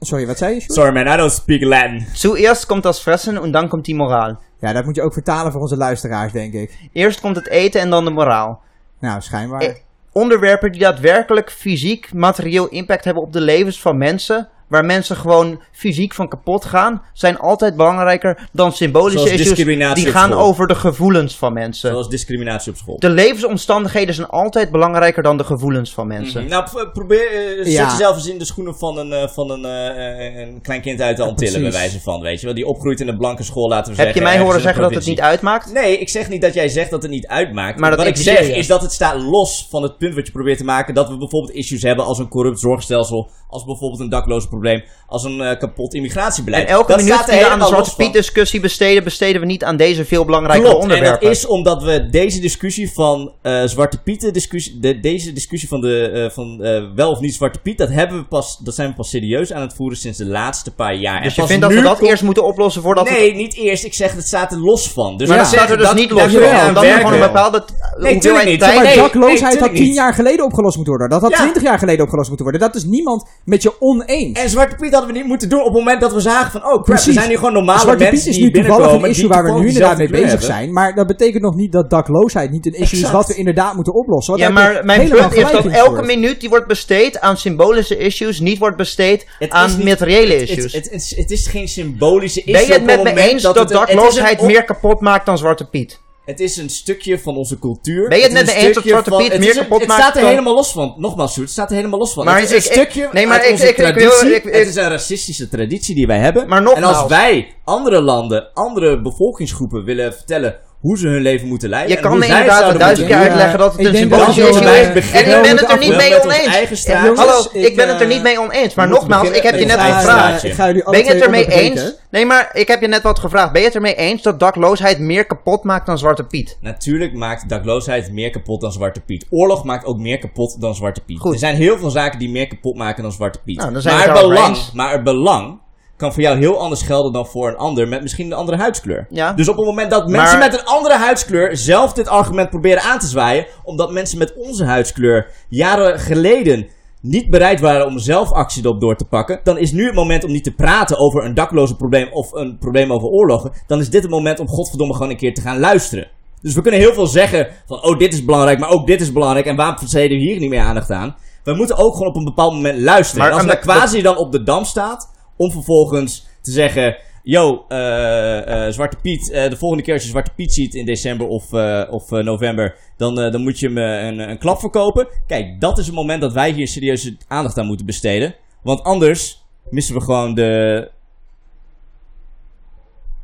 Sorry, 0.00 0.26
wat 0.26 0.38
zei 0.38 0.54
je? 0.54 0.60
Sjoerd? 0.60 0.72
Sorry 0.72 0.92
man, 0.92 1.14
I 1.14 1.16
don't 1.16 1.32
speak 1.32 1.62
Latin. 1.62 2.06
Zuerst 2.12 2.66
komt 2.66 2.82
das 2.82 3.00
Fressen 3.00 3.42
en 3.42 3.50
dan 3.50 3.68
komt 3.68 3.84
die 3.84 3.94
Moral. 3.94 4.38
Ja, 4.62 4.72
dat 4.72 4.84
moet 4.84 4.96
je 4.96 5.02
ook 5.02 5.12
vertalen 5.12 5.52
voor 5.52 5.60
onze 5.60 5.76
luisteraars, 5.76 6.32
denk 6.32 6.52
ik. 6.52 6.88
Eerst 6.92 7.20
komt 7.20 7.36
het 7.36 7.48
eten 7.48 7.80
en 7.80 7.90
dan 7.90 8.04
de 8.04 8.10
moraal. 8.10 8.60
Nou, 9.00 9.20
schijnbaar. 9.20 9.60
Eh, 9.60 9.74
onderwerpen 10.12 10.72
die 10.72 10.80
daadwerkelijk 10.80 11.50
fysiek, 11.50 12.12
materieel 12.12 12.68
impact 12.68 13.04
hebben 13.04 13.22
op 13.22 13.32
de 13.32 13.40
levens 13.40 13.80
van 13.80 13.98
mensen, 13.98 14.48
waar 14.72 14.84
mensen 14.84 15.16
gewoon 15.16 15.62
fysiek 15.72 16.14
van 16.14 16.28
kapot 16.28 16.64
gaan, 16.64 17.02
zijn 17.12 17.38
altijd 17.38 17.76
belangrijker 17.76 18.48
dan 18.52 18.72
symbolische 18.72 19.18
Zoals 19.18 19.32
issues 19.32 19.48
discriminatie 19.48 20.04
die 20.04 20.12
op 20.12 20.18
gaan 20.18 20.30
school. 20.30 20.42
over 20.44 20.66
de 20.66 20.74
gevoelens 20.74 21.36
van 21.36 21.52
mensen. 21.52 21.90
Zoals 21.90 22.08
discriminatie 22.08 22.72
op 22.72 22.78
school. 22.78 22.98
De 22.98 23.10
levensomstandigheden 23.10 24.14
zijn 24.14 24.26
altijd 24.28 24.70
belangrijker 24.70 25.22
dan 25.22 25.36
de 25.36 25.44
gevoelens 25.44 25.92
van 25.94 26.06
mensen. 26.06 26.48
Nou, 26.48 26.64
p- 26.64 26.90
probeer, 26.92 27.26
eh, 27.32 27.56
zet 27.64 27.72
Ja. 27.72 27.90
jezelf 27.90 28.16
eens 28.16 28.26
in 28.28 28.38
de 28.38 28.44
schoenen 28.44 28.74
van 28.78 28.98
een, 28.98 29.12
eh, 29.12 29.28
van 29.28 29.50
een, 29.50 29.64
eh, 29.64 30.40
een 30.40 30.60
klein 30.62 30.80
kind 30.80 31.00
uit 31.00 31.16
de 31.16 31.22
Antillen, 31.22 31.52
bij 31.60 31.62
precies. 31.70 31.80
wijze 31.80 32.00
van, 32.04 32.20
weet 32.20 32.40
je 32.40 32.46
wel. 32.46 32.54
Die 32.54 32.66
opgroeit 32.66 33.00
in 33.00 33.08
een 33.08 33.18
blanke 33.18 33.42
school, 33.42 33.68
laten 33.68 33.92
we 33.92 33.98
Heb 34.02 34.06
zeggen. 34.06 34.30
je 34.30 34.36
mij 34.36 34.44
horen 34.46 34.60
zeggen 34.60 34.82
dat 34.82 34.94
het 34.94 35.06
niet 35.06 35.20
uitmaakt? 35.20 35.72
Nee, 35.72 35.98
ik 35.98 36.08
zeg 36.08 36.28
niet 36.28 36.42
dat 36.42 36.54
jij 36.54 36.68
zegt 36.68 36.90
dat 36.90 37.02
het 37.02 37.10
niet 37.10 37.26
uitmaakt. 37.26 37.78
Maar 37.78 37.90
dat 37.90 37.98
Wat 37.98 38.08
ik 38.08 38.16
zeg 38.16 38.46
je. 38.46 38.52
is 38.56 38.66
dat 38.66 38.82
het 38.82 38.92
staat 38.92 39.22
los 39.22 39.66
van 39.70 39.82
het 39.82 39.98
punt 39.98 40.14
wat 40.14 40.26
je 40.26 40.32
probeert 40.32 40.58
te 40.58 40.64
maken. 40.64 40.94
Dat 40.94 41.08
we 41.08 41.16
bijvoorbeeld 41.16 41.54
issues 41.54 41.82
hebben 41.82 42.04
als 42.04 42.18
een 42.18 42.28
corrupt 42.28 42.60
zorgstelsel. 42.60 43.30
Als 43.48 43.64
bijvoorbeeld 43.64 44.00
een 44.00 44.08
dakloze 44.08 44.48
probleem. 44.48 44.61
Als 45.06 45.24
een 45.24 45.40
eh, 45.40 45.58
kapot 45.58 45.94
immigratiebeleiid. 45.94 46.66
En 46.66 46.72
elke 46.72 46.92
dat 46.92 46.96
minuut 47.02 47.26
die 47.26 47.38
we 47.38 47.48
aan 47.48 47.58
de 47.58 47.64
Zwarte. 47.66 47.94
Piet 47.96 48.12
discussie 48.12 48.60
besteden, 48.60 49.04
besteden 49.04 49.40
we 49.40 49.46
niet 49.46 49.64
aan 49.64 49.76
deze 49.76 50.04
veel 50.04 50.24
belangrijke 50.24 50.62
Klopt, 50.62 50.82
onderwerpen. 50.82 51.20
en 51.20 51.26
dat 51.26 51.36
is 51.36 51.46
omdat 51.46 51.82
we 51.82 52.08
deze 52.10 52.40
discussie 52.40 52.92
van 52.92 53.32
eh, 53.42 53.62
Zwarte 53.64 53.98
Pieten, 54.02 54.32
discussie, 54.32 54.78
de, 54.80 55.00
deze 55.00 55.32
discussie 55.32 55.68
van, 55.68 55.80
de, 55.80 56.08
eh, 56.08 56.30
van 56.30 56.58
wel 56.94 57.10
of 57.10 57.20
niet 57.20 57.34
Zwarte 57.34 57.58
Piet, 57.58 57.78
dat, 57.78 57.88
hebben 57.88 58.18
we 58.18 58.24
pas, 58.24 58.58
dat 58.58 58.74
zijn 58.74 58.88
we 58.88 58.94
pas 58.94 59.10
serieus 59.10 59.52
aan 59.52 59.60
het 59.62 59.74
voeren 59.74 59.98
sinds 59.98 60.18
de 60.18 60.26
laatste 60.26 60.74
paar 60.74 60.94
jaar. 60.94 61.22
Dus 61.22 61.36
En 61.36 61.42
je 61.42 61.48
vindt 61.48 61.62
dat 61.62 61.72
we 61.72 61.80
dat 61.82 62.00
eerst 62.00 62.22
moeten 62.22 62.44
oplossen 62.44 62.82
voordat 62.82 63.08
we... 63.08 63.14
Nee, 63.14 63.34
niet 63.34 63.54
eerst. 63.54 63.84
Ik 63.84 63.94
zeg, 63.94 64.12
het 64.12 64.26
staat 64.26 64.52
er 64.52 64.58
los 64.58 64.88
van. 64.88 65.16
Dus 65.16 65.28
Maar 65.28 65.36
ik 65.36 65.42
dat 65.42 65.52
staat 65.52 65.70
er 65.70 65.76
dus 65.76 65.86
dat- 65.86 65.96
niet 65.96 66.10
los 66.10 66.22
van. 66.22 66.30
Dan 66.32 66.72
moet 66.74 66.82
je 66.84 66.92
gewoon 66.92 67.12
een 67.12 67.20
bepaalde 67.20 67.64
t- 67.98 68.20
tuurlijk 68.20 68.44
niet. 68.44 68.60
tijd... 68.60 68.74
maar 68.74 68.84
nee, 68.84 68.96
dakloosheid 68.96 69.52
nee, 69.52 69.62
had 69.62 69.74
tien 69.74 69.92
jaar 69.92 70.14
geleden 70.14 70.44
opgelost 70.44 70.76
moeten 70.76 70.94
worden. 70.96 71.18
Dat 71.18 71.20
had 71.28 71.30
Ja. 71.38 71.42
twintig 71.44 71.62
jaar 71.62 71.78
geleden 71.78 72.02
opgelost 72.04 72.28
moeten 72.28 72.46
worden. 72.46 72.66
Dat 72.68 72.74
is 72.76 72.84
niemand 72.84 73.28
met 73.44 73.62
je 73.62 73.72
oneens. 73.80 74.38
En 74.38 74.48
Zwarte 74.50 74.76
Piet 74.76 74.92
hadden 74.92 75.12
we 75.12 75.18
niet 75.18 75.26
moeten 75.26 75.48
doen 75.48 75.58
op 75.60 75.66
het 75.66 75.74
moment 75.74 76.00
dat 76.00 76.12
we 76.12 76.20
zagen 76.20 76.50
van, 76.50 76.60
oh 76.60 76.68
crap, 76.68 76.84
Precies. 76.84 77.06
we 77.06 77.12
zijn 77.12 77.28
hier 77.28 77.38
gewoon 77.38 77.52
normale 77.52 77.80
Zwarte 77.80 78.02
mensen 78.02 78.18
Piet 78.18 78.28
is 78.28 78.36
die 78.36 78.44
nu 78.44 78.68
toevallig 78.68 78.92
een 78.92 79.08
issue 79.08 79.14
die 79.14 79.28
waar 79.28 79.44
we 79.44 79.60
nu 79.60 79.66
inderdaad 79.66 79.98
mee 79.98 80.10
bezig 80.10 80.42
zijn. 80.42 80.72
Maar 80.72 80.94
dat 80.94 81.06
betekent 81.06 81.42
nog 81.42 81.54
niet 81.54 81.72
dat 81.72 81.90
dakloosheid 81.90 82.50
niet 82.50 82.66
een 82.66 82.72
issue 82.72 83.00
is 83.00 83.10
wat 83.10 83.26
we 83.26 83.34
inderdaad 83.34 83.74
moeten 83.74 83.94
oplossen. 83.94 84.36
Ja, 84.36 84.48
maar 84.48 84.84
mijn 84.84 85.08
punt 85.08 85.34
is 85.36 85.50
dat 85.50 85.66
elke 85.66 86.02
minuut 86.02 86.40
die 86.40 86.48
wordt 86.48 86.66
besteed 86.66 87.20
aan 87.20 87.36
symbolische 87.36 87.96
issues 87.96 88.40
niet 88.40 88.58
wordt 88.58 88.76
besteed 88.76 89.26
Het 89.38 89.48
is 89.48 89.54
aan 89.54 89.84
materiële 89.84 90.32
Het, 90.32 90.48
issues. 90.48 90.72
het, 91.16 91.30
is 91.30 91.46
geen 91.46 91.68
symbolische 91.68 92.40
issue 92.40 92.52
ben 92.52 92.66
je 92.66 92.72
het 92.72 92.84
met 92.84 93.02
me 93.02 93.08
moment 93.08 93.30
eens 93.30 93.42
dat 93.42 93.68
dakloosheid 93.68 94.42
meer 94.42 94.64
kapot 94.64 95.00
maakt 95.00 95.26
dan 95.26 95.38
Zwarte 95.38 95.68
Piet? 95.68 96.00
Het 96.24 96.40
is 96.40 96.56
een 96.56 96.70
stukje 96.70 97.18
van 97.18 97.36
onze 97.36 97.58
cultuur. 97.58 98.08
Ben 98.08 98.18
je 98.18 98.24
het 98.24 98.32
net 98.32 98.48
een 98.48 98.54
mee 98.54 98.64
eens 98.64 98.74
dat 98.74 98.84
Zwarte 98.84 99.10
Piet 99.10 99.38
meer 99.38 99.54
kapot 99.56 99.80
Het 99.80 99.90
staat 99.90 100.14
er 100.14 100.20
dan- 100.20 100.30
helemaal 100.30 100.54
los 100.54 100.72
van. 100.72 100.94
Nogmaals, 100.96 101.32
Sjoerd, 101.32 101.46
het 101.46 101.56
staat 101.56 101.70
er 101.70 101.76
helemaal 101.76 101.98
los 101.98 102.12
van. 102.12 102.24
Maar 102.24 102.40
het 102.40 102.44
is 102.44 102.50
een 102.50 102.56
ik- 102.56 102.78
stukje 102.78 103.08
nee, 103.12 103.26
maar 103.26 103.36
uit 103.38 103.44
ik- 103.46 103.52
onze 103.52 103.74
traditie. 103.74 104.50
het 104.50 104.66
is 104.66 104.74
een 104.74 104.88
racistische 104.88 105.48
traditie 105.48 105.94
die 105.94 106.06
wij 106.06 106.18
hebben. 106.18 106.48
Maar 106.48 106.58
en 106.58 106.64
nogmaals- 106.64 106.96
als 106.96 107.08
wij 107.08 107.54
andere 107.64 108.00
landen, 108.02 108.50
andere 108.54 109.00
bevolkingsgroepen 109.02 109.84
willen 109.84 110.12
vertellen 110.14 110.56
hoe 110.82 110.98
ze 110.98 111.08
hun 111.08 111.22
leven 111.22 111.48
moeten 111.48 111.68
leiden. 111.68 111.96
Je 111.96 112.02
kan 112.02 112.22
inderdaad 112.22 112.78
duizend 112.78 113.06
keer 113.06 113.16
uitleggen 113.16 113.58
dat 113.58 113.76
het 113.76 113.86
een 113.86 113.96
symbolische 113.96 114.48
issue 114.48 114.80
is. 114.94 115.10
En 115.12 115.36
ik 115.36 115.42
ben 115.42 115.56
het 115.56 115.70
er 115.70 115.78
niet 115.78 115.92
afwellen 115.92 115.96
mee 115.96 116.22
oneens. 116.22 116.86
Hallo, 117.18 117.44
Ik, 117.52 117.76
ben 117.76 117.88
het 117.88 117.96
er 117.96 118.02
eh, 118.02 118.08
niet 118.08 118.22
mee 118.22 118.40
oneens. 118.40 118.74
Maar 118.74 118.88
nogmaals, 118.88 119.30
ik 119.30 119.42
heb 119.42 119.58
je 119.58 119.64
net 119.64 119.80
gevraagd. 119.80 120.42
Ben 120.84 121.04
je 121.04 121.12
het 121.12 121.22
ermee 121.22 121.46
eens? 121.46 121.94
Nee, 122.10 122.26
maar 122.26 122.50
ik 122.52 122.68
heb 122.68 122.80
je 122.80 122.88
net 122.88 123.02
wat 123.02 123.18
gevraagd. 123.18 123.52
Ben 123.52 123.60
je 123.60 123.66
het 123.66 123.76
ermee 123.76 123.94
eens 123.94 124.22
dat 124.22 124.40
dakloosheid 124.40 124.98
meer 124.98 125.26
kapot 125.26 125.64
maakt 125.64 125.86
dan 125.86 125.98
Zwarte 125.98 126.24
Piet? 126.24 126.58
Natuurlijk 126.60 127.14
maakt 127.14 127.48
dakloosheid 127.48 128.12
meer 128.12 128.30
kapot 128.30 128.60
dan 128.60 128.72
Zwarte 128.72 129.00
Piet. 129.00 129.26
Oorlog 129.30 129.64
maakt 129.64 129.84
ook 129.84 129.98
meer 129.98 130.18
kapot 130.18 130.60
dan 130.60 130.74
Zwarte 130.74 131.00
Piet. 131.00 131.24
Er 131.24 131.38
zijn 131.38 131.54
heel 131.54 131.78
veel 131.78 131.90
zaken 131.90 132.18
die 132.18 132.30
meer 132.30 132.46
kapot 132.46 132.76
maken 132.76 133.02
dan 133.02 133.12
Zwarte 133.12 133.38
Piet. 133.44 133.56
Nou, 133.56 133.72
maar, 133.72 134.12
belang, 134.12 134.56
maar 134.72 134.92
het 134.92 135.04
belang 135.04 135.60
kan 136.02 136.12
voor 136.12 136.22
jou 136.22 136.38
heel 136.38 136.60
anders 136.60 136.82
gelden 136.82 137.12
dan 137.12 137.26
voor 137.26 137.48
een 137.48 137.56
ander 137.56 137.88
met 137.88 138.02
misschien 138.02 138.26
een 138.26 138.32
andere 138.32 138.56
huidskleur. 138.58 139.06
Ja. 139.10 139.32
Dus 139.32 139.48
op 139.48 139.56
het 139.56 139.64
moment 139.66 139.90
dat 139.90 140.08
mensen 140.08 140.38
Maar- 140.38 140.50
met 140.50 140.60
een 140.60 140.66
andere 140.66 140.94
huidskleur 140.96 141.56
zelf 141.56 141.92
dit 141.92 142.08
argument 142.08 142.50
proberen 142.50 142.82
aan 142.82 142.98
te 142.98 143.06
zwaaien, 143.06 143.46
omdat 143.64 143.92
mensen 143.92 144.18
met 144.18 144.34
onze 144.36 144.64
huidskleur 144.64 145.26
jaren 145.48 145.98
geleden 146.00 146.66
niet 147.00 147.30
bereid 147.30 147.60
waren 147.60 147.86
om 147.86 147.98
zelf 147.98 148.32
actie 148.32 148.64
erop 148.64 148.80
door 148.80 148.96
te 148.96 149.04
pakken, 149.04 149.40
dan 149.44 149.58
is 149.58 149.72
nu 149.72 149.84
het 149.86 149.94
moment 149.94 150.24
om 150.24 150.30
niet 150.32 150.44
te 150.44 150.54
praten 150.54 150.98
over 150.98 151.24
een 151.24 151.34
dakloze 151.34 151.76
probleem 151.76 152.12
of 152.12 152.32
een 152.32 152.58
probleem 152.58 152.92
over 152.92 153.08
oorlogen. 153.08 153.52
Dan 153.66 153.80
is 153.80 153.90
dit 153.90 154.02
het 154.02 154.10
moment 154.10 154.40
om 154.40 154.48
godverdomme 154.48 154.94
gewoon 154.94 155.10
een 155.10 155.16
keer 155.16 155.34
te 155.34 155.40
gaan 155.40 155.58
luisteren. 155.58 156.08
Dus 156.42 156.54
we 156.54 156.62
kunnen 156.62 156.80
heel 156.80 156.92
veel 156.94 157.06
zeggen 157.06 157.48
van, 157.66 157.82
oh 157.84 157.98
dit 157.98 158.12
is 158.12 158.24
belangrijk, 158.24 158.58
maar 158.58 158.68
ook 158.70 158.86
dit 158.86 159.00
is 159.00 159.12
belangrijk 159.12 159.46
en 159.46 159.56
waarom 159.56 159.76
besteden 159.80 160.18
we 160.18 160.22
hier 160.24 160.38
niet 160.38 160.50
meer 160.50 160.60
aandacht 160.60 160.90
aan? 160.90 161.16
We 161.44 161.54
moeten 161.54 161.76
ook 161.76 161.92
gewoon 161.92 162.08
op 162.08 162.16
een 162.16 162.24
bepaald 162.24 162.52
moment 162.54 162.78
luisteren. 162.80 163.22
Maar 163.22 163.32
en 163.32 163.38
als 163.48 163.52
de- 163.52 163.58
quasi 163.58 164.02
dan 164.02 164.16
op 164.16 164.32
de 164.32 164.42
dam 164.42 164.64
staat, 164.64 165.10
om 165.42 165.50
vervolgens 165.50 166.26
te 166.40 166.50
zeggen... 166.50 166.96
Yo, 167.24 167.64
eh, 167.68 168.66
eh, 168.66 168.72
Zwarte 168.72 168.96
Piet, 169.02 169.30
eh, 169.30 169.50
de 169.50 169.56
volgende 169.56 169.84
keer 169.84 169.94
als 169.94 170.02
je 170.02 170.08
Zwarte 170.08 170.32
Piet 170.34 170.52
ziet 170.52 170.74
in 170.74 170.84
december 170.86 171.26
of, 171.26 171.52
of 171.90 172.10
november, 172.10 172.76
dan, 172.96 173.14
dan 173.14 173.42
moet 173.42 173.58
je 173.58 173.66
hem 173.66 173.78
eh, 173.78 174.06
een, 174.06 174.30
een 174.30 174.38
klap 174.38 174.58
verkopen. 174.60 175.08
Kijk, 175.26 175.60
dat 175.60 175.78
is 175.78 175.86
het 175.86 175.94
moment 175.94 176.20
dat 176.20 176.32
wij 176.32 176.50
hier 176.50 176.68
serieuze 176.68 177.16
aandacht 177.28 177.58
aan 177.58 177.66
moeten 177.66 177.86
besteden. 177.86 178.34
Want 178.62 178.82
anders 178.82 179.46
missen 179.70 179.94
we 179.94 180.00
gewoon 180.00 180.34
de 180.34 180.90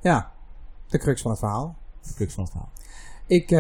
Ja, 0.03 0.33
de 0.89 0.99
crux 0.99 1.23
van 1.23 1.31
het 1.31 1.41
verhaal. 1.41 1.77
crux 2.15 2.35
van 2.35 2.43
het 2.43 2.53
verhaal. 2.53 2.73
Ik, 3.27 3.51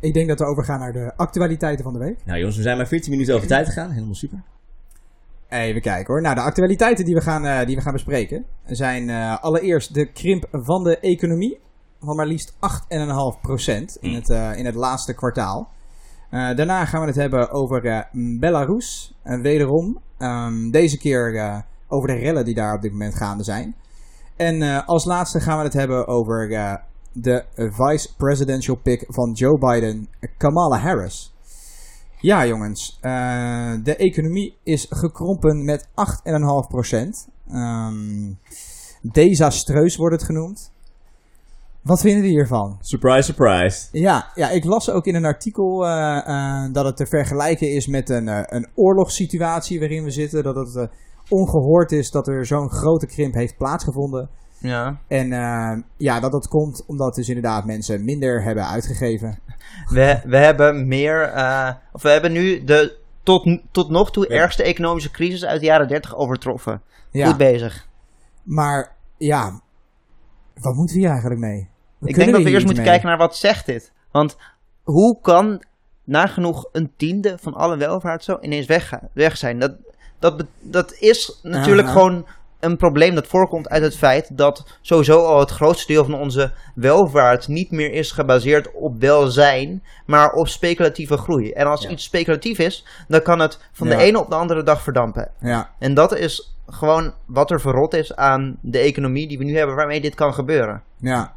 ik 0.00 0.14
denk 0.14 0.28
dat 0.28 0.38
we 0.38 0.44
overgaan 0.44 0.78
naar 0.80 0.92
de 0.92 1.12
actualiteiten 1.16 1.84
van 1.84 1.92
de 1.92 1.98
week. 1.98 2.18
Nou 2.24 2.38
jongens, 2.38 2.56
we 2.56 2.62
zijn 2.62 2.76
maar 2.76 2.88
14 2.88 3.10
minuten 3.10 3.34
over 3.34 3.46
tijd 3.46 3.66
gegaan. 3.66 3.90
Helemaal 3.90 4.14
super. 4.14 4.42
Even 5.48 5.80
kijken 5.80 6.12
hoor. 6.12 6.22
Nou, 6.22 6.34
de 6.34 6.40
actualiteiten 6.40 7.04
die 7.04 7.14
we 7.14 7.20
gaan, 7.20 7.44
eh, 7.46 7.66
die 7.66 7.76
we 7.76 7.82
gaan 7.82 7.92
bespreken 7.92 8.44
zijn 8.64 9.10
eh, 9.10 9.42
allereerst 9.42 9.94
de 9.94 10.12
krimp 10.12 10.46
van 10.50 10.84
de 10.84 10.98
economie. 10.98 11.60
Van 12.00 12.16
maar 12.16 12.26
liefst 12.26 12.56
8,5% 12.60 13.96
in, 14.00 14.10
Mm. 14.10 14.14
het, 14.14 14.30
eh, 14.30 14.58
in 14.58 14.64
het 14.64 14.74
laatste 14.74 15.14
kwartaal. 15.14 15.74
Daarna 16.30 16.84
gaan 16.84 17.00
we 17.00 17.06
het 17.06 17.16
hebben 17.16 17.50
over 17.50 18.08
Belarus. 18.40 19.14
En 19.22 19.42
wederom, 19.42 20.00
ehm, 20.18 20.70
deze 20.70 20.98
keer 20.98 21.64
over 21.88 22.08
de 22.08 22.14
rellen 22.14 22.44
die 22.44 22.54
daar 22.54 22.74
op 22.74 22.82
dit 22.82 22.92
moment 22.92 23.14
gaande 23.14 23.44
zijn. 23.44 23.74
En 24.36 24.84
als 24.86 25.04
laatste 25.04 25.40
gaan 25.40 25.58
we 25.58 25.64
het 25.64 25.72
hebben 25.72 26.06
over 26.06 26.48
de 27.12 27.44
vice 27.54 28.16
presidential 28.16 28.76
pick 28.76 29.04
van 29.08 29.32
Joe 29.32 29.58
Biden, 29.58 30.08
Kamala 30.36 30.78
Harris. 30.78 31.35
Ja, 32.20 32.46
jongens. 32.46 32.98
eh, 33.00 33.72
de 33.82 33.96
economie 33.96 34.56
is 34.62 34.86
gekrompen 34.90 35.64
met 35.64 35.88
8,5%. 35.94 37.28
Ehm 37.48 38.34
desastreus 39.12 39.96
wordt 39.96 40.14
het 40.14 40.24
genoemd. 40.24 40.72
Wat 41.82 42.00
vinden 42.00 42.20
jullie 42.20 42.36
hiervan? 42.36 42.78
Surprise, 42.80 43.22
surprise. 43.22 43.88
Ja, 43.92 44.30
ja, 44.34 44.50
ik 44.50 44.64
las 44.64 44.90
ook 44.90 45.06
in 45.06 45.14
een 45.14 45.24
artikel 45.24 45.86
eh, 45.86 46.16
eh, 46.26 46.72
dat 46.72 46.84
het 46.84 46.96
te 46.96 47.06
vergelijken 47.06 47.72
is 47.72 47.86
met 47.86 48.08
een, 48.10 48.54
een 48.54 48.66
oorlogssituatie 48.74 49.78
waarin 49.78 50.04
we 50.04 50.10
zitten. 50.10 50.42
Dat 50.42 50.56
het 50.56 50.76
eh, 50.76 50.86
ongehoord 51.28 51.92
is 51.92 52.10
dat 52.10 52.28
er 52.28 52.46
zo'n 52.46 52.70
grote 52.70 53.06
krimp 53.06 53.34
heeft 53.34 53.56
plaatsgevonden. 53.56 54.28
Ja. 54.58 54.96
En 55.08 55.32
eh, 55.32 55.72
ja, 55.96 56.20
dat 56.20 56.32
dat 56.32 56.48
komt 56.48 56.84
omdat 56.86 57.14
dus 57.14 57.28
inderdaad 57.28 57.64
mensen 57.64 58.04
minder 58.04 58.42
hebben 58.42 58.66
uitgegeven. 58.68 59.38
We, 59.88 60.20
we 60.24 60.36
hebben 60.36 60.88
meer, 60.88 61.22
eh, 61.22 61.70
of 61.92 62.02
we 62.02 62.08
hebben 62.10 62.32
nu 62.32 62.64
de 62.64 62.96
tot, 63.22 63.60
tot 63.70 63.90
nog 63.90 64.10
toe 64.12 64.26
Ja. 64.28 64.34
ergste 64.34 64.62
economische 64.62 65.10
crisis 65.10 65.44
uit 65.44 65.60
de 65.60 65.66
jaren 65.66 65.88
30 65.88 66.16
overtroffen. 66.16 66.82
Ja, 67.10 67.26
Goed 67.26 67.36
bezig. 67.36 67.86
maar 68.42 68.92
ja, 69.16 69.60
wat 70.54 70.74
moeten 70.74 70.94
we 70.94 71.00
hier 71.00 71.10
eigenlijk 71.10 71.40
mee? 71.40 71.68
Wat 71.98 72.08
Ik 72.08 72.14
denk 72.14 72.32
dat 72.32 72.42
we 72.42 72.50
eerst 72.50 72.64
moeten 72.64 72.82
mee? 72.82 72.92
kijken 72.92 73.08
naar 73.08 73.18
wat 73.18 73.36
zegt 73.36 73.66
dit. 73.66 73.92
Want 74.10 74.36
hoe 74.82 75.20
kan 75.20 75.62
nagenoeg 76.04 76.68
een 76.72 76.92
tiende 76.96 77.38
van 77.40 77.54
alle 77.54 77.76
welvaart 77.76 78.24
zo 78.24 78.38
ineens 78.40 78.66
weg, 78.66 78.92
weg 79.12 79.36
zijn? 79.36 79.58
Dat, 79.58 79.76
dat, 80.18 80.44
dat 80.60 80.92
is 80.98 81.38
natuurlijk 81.42 81.88
gewoon 81.88 82.26
een 82.60 82.76
probleem 82.76 83.14
dat 83.14 83.26
voorkomt 83.26 83.68
uit 83.68 83.82
het 83.82 83.96
feit 83.96 84.36
dat 84.38 84.78
sowieso 84.80 85.22
al 85.24 85.40
het 85.40 85.50
grootste 85.50 85.92
deel 85.92 86.04
van 86.04 86.14
onze 86.14 86.52
welvaart 86.74 87.48
niet 87.48 87.70
meer 87.70 87.92
is 87.92 88.10
gebaseerd 88.10 88.72
op 88.72 89.00
welzijn, 89.00 89.82
maar 90.06 90.32
op 90.32 90.48
speculatieve 90.48 91.16
groei. 91.16 91.50
En 91.52 91.66
als 91.66 91.82
Ja. 91.82 91.88
iets 91.88 92.04
speculatief 92.04 92.58
is, 92.58 92.86
dan 93.08 93.22
kan 93.22 93.38
het 93.38 93.58
van 93.72 93.88
Ja. 93.88 93.96
de 93.96 94.02
ene 94.02 94.20
op 94.20 94.28
de 94.30 94.34
andere 94.36 94.62
dag 94.62 94.82
verdampen. 94.82 95.30
Ja, 95.40 95.70
En 95.78 95.94
dat 95.94 96.16
is 96.16 96.56
gewoon 96.66 97.12
wat 97.26 97.50
er 97.50 97.60
verrot 97.60 97.94
is 97.94 98.16
aan 98.16 98.56
de 98.60 98.78
economie 98.78 99.28
die 99.28 99.38
we 99.38 99.44
nu 99.44 99.56
hebben, 99.56 99.76
waarmee 99.76 100.00
dit 100.00 100.14
kan 100.14 100.34
gebeuren. 100.34 100.82
ja. 100.96 101.34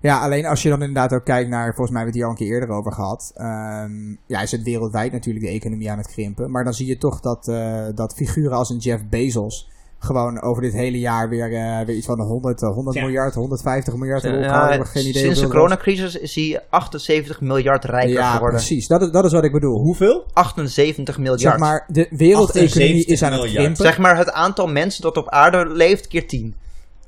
Ja, 0.00 0.20
alleen 0.20 0.46
als 0.46 0.62
je 0.62 0.68
dan 0.68 0.80
inderdaad 0.82 1.12
ook 1.12 1.24
kijkt 1.24 1.48
naar, 1.50 1.74
volgens 1.74 1.90
mij 1.90 2.02
hebben 2.02 2.04
we 2.04 2.04
het 2.04 2.14
hier 2.14 2.24
al 2.24 2.30
een 2.30 2.36
keer 2.36 2.52
eerder 2.60 2.76
over 2.76 2.92
gehad. 2.92 3.32
ehm, 3.34 4.10
ja, 4.26 4.40
is 4.42 4.50
het 4.50 4.62
wereldwijd 4.62 5.12
natuurlijk 5.12 5.44
de 5.44 5.50
economie 5.50 5.90
aan 5.90 5.98
het 5.98 6.06
krimpen. 6.12 6.50
Maar 6.50 6.64
dan 6.64 6.74
zie 6.74 6.86
je 6.86 6.98
toch 6.98 7.20
dat, 7.20 7.48
eh, 7.48 7.84
dat 7.94 8.14
figuren 8.14 8.56
als 8.56 8.70
een 8.70 8.76
Jeff 8.78 9.02
Bezos 9.08 9.70
gewoon 10.04 10.42
over 10.42 10.62
dit 10.62 10.72
hele 10.72 10.98
jaar 10.98 11.28
weer, 11.28 11.52
eh, 11.52 11.86
weer 11.86 11.96
iets 11.96 12.06
van 12.06 12.20
100, 12.20 12.62
eh, 12.62 12.68
100 12.68 12.96
Ja. 12.96 13.02
miljard, 13.02 13.34
150 13.34 13.96
miljard 13.96 14.22
Ja, 14.22 14.84
geen 14.84 15.06
idee 15.06 15.22
sinds 15.22 15.40
de 15.40 15.48
coronacrisis 15.48 16.16
is 16.16 16.34
hij 16.34 16.62
78 16.70 17.40
miljard 17.40 17.84
rijker 17.84 18.12
Ja, 18.12 18.32
geworden. 18.32 18.56
precies. 18.58 18.86
Dat 18.86 19.02
is, 19.02 19.10
dat 19.10 19.24
is 19.24 19.32
wat 19.32 19.44
ik 19.44 19.52
bedoel. 19.52 19.80
Hoeveel? 19.80 20.24
78 20.32 21.18
miljard. 21.18 21.40
Zeg 21.40 21.58
maar, 21.58 21.84
de 21.88 22.06
wereldeconomie 22.10 22.70
78 22.70 23.12
is 23.12 23.22
aan 23.22 23.32
het 23.32 23.50
krimpen. 23.52 23.76
Zeg 23.84 23.98
maar 23.98 24.16
het 24.16 24.32
aantal 24.32 24.66
mensen 24.66 25.02
dat 25.02 25.16
op 25.16 25.28
aarde 25.28 25.66
leeft 25.68 26.06
keer 26.06 26.26
10. 26.28 26.54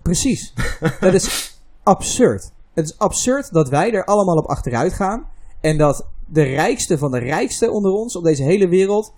Precies. 0.03 0.55
dat 1.01 1.15
is 1.15 1.55
absurd. 1.83 2.51
Het 2.75 2.85
is 2.85 2.99
absurd 2.99 3.53
dat 3.53 3.69
wij 3.69 3.93
er 3.93 4.05
allemaal 4.05 4.37
op 4.37 4.47
achteruit 4.47 4.93
gaan. 4.93 5.27
En 5.61 5.79
dat 5.79 6.07
de 6.27 6.43
rijkste 6.43 6.99
van 6.99 7.11
de 7.11 7.19
rijkste 7.19 7.71
onder 7.71 7.93
ons 7.93 8.17
op 8.17 8.25
deze 8.25 8.43
hele 8.43 8.69
wereld 8.69 9.13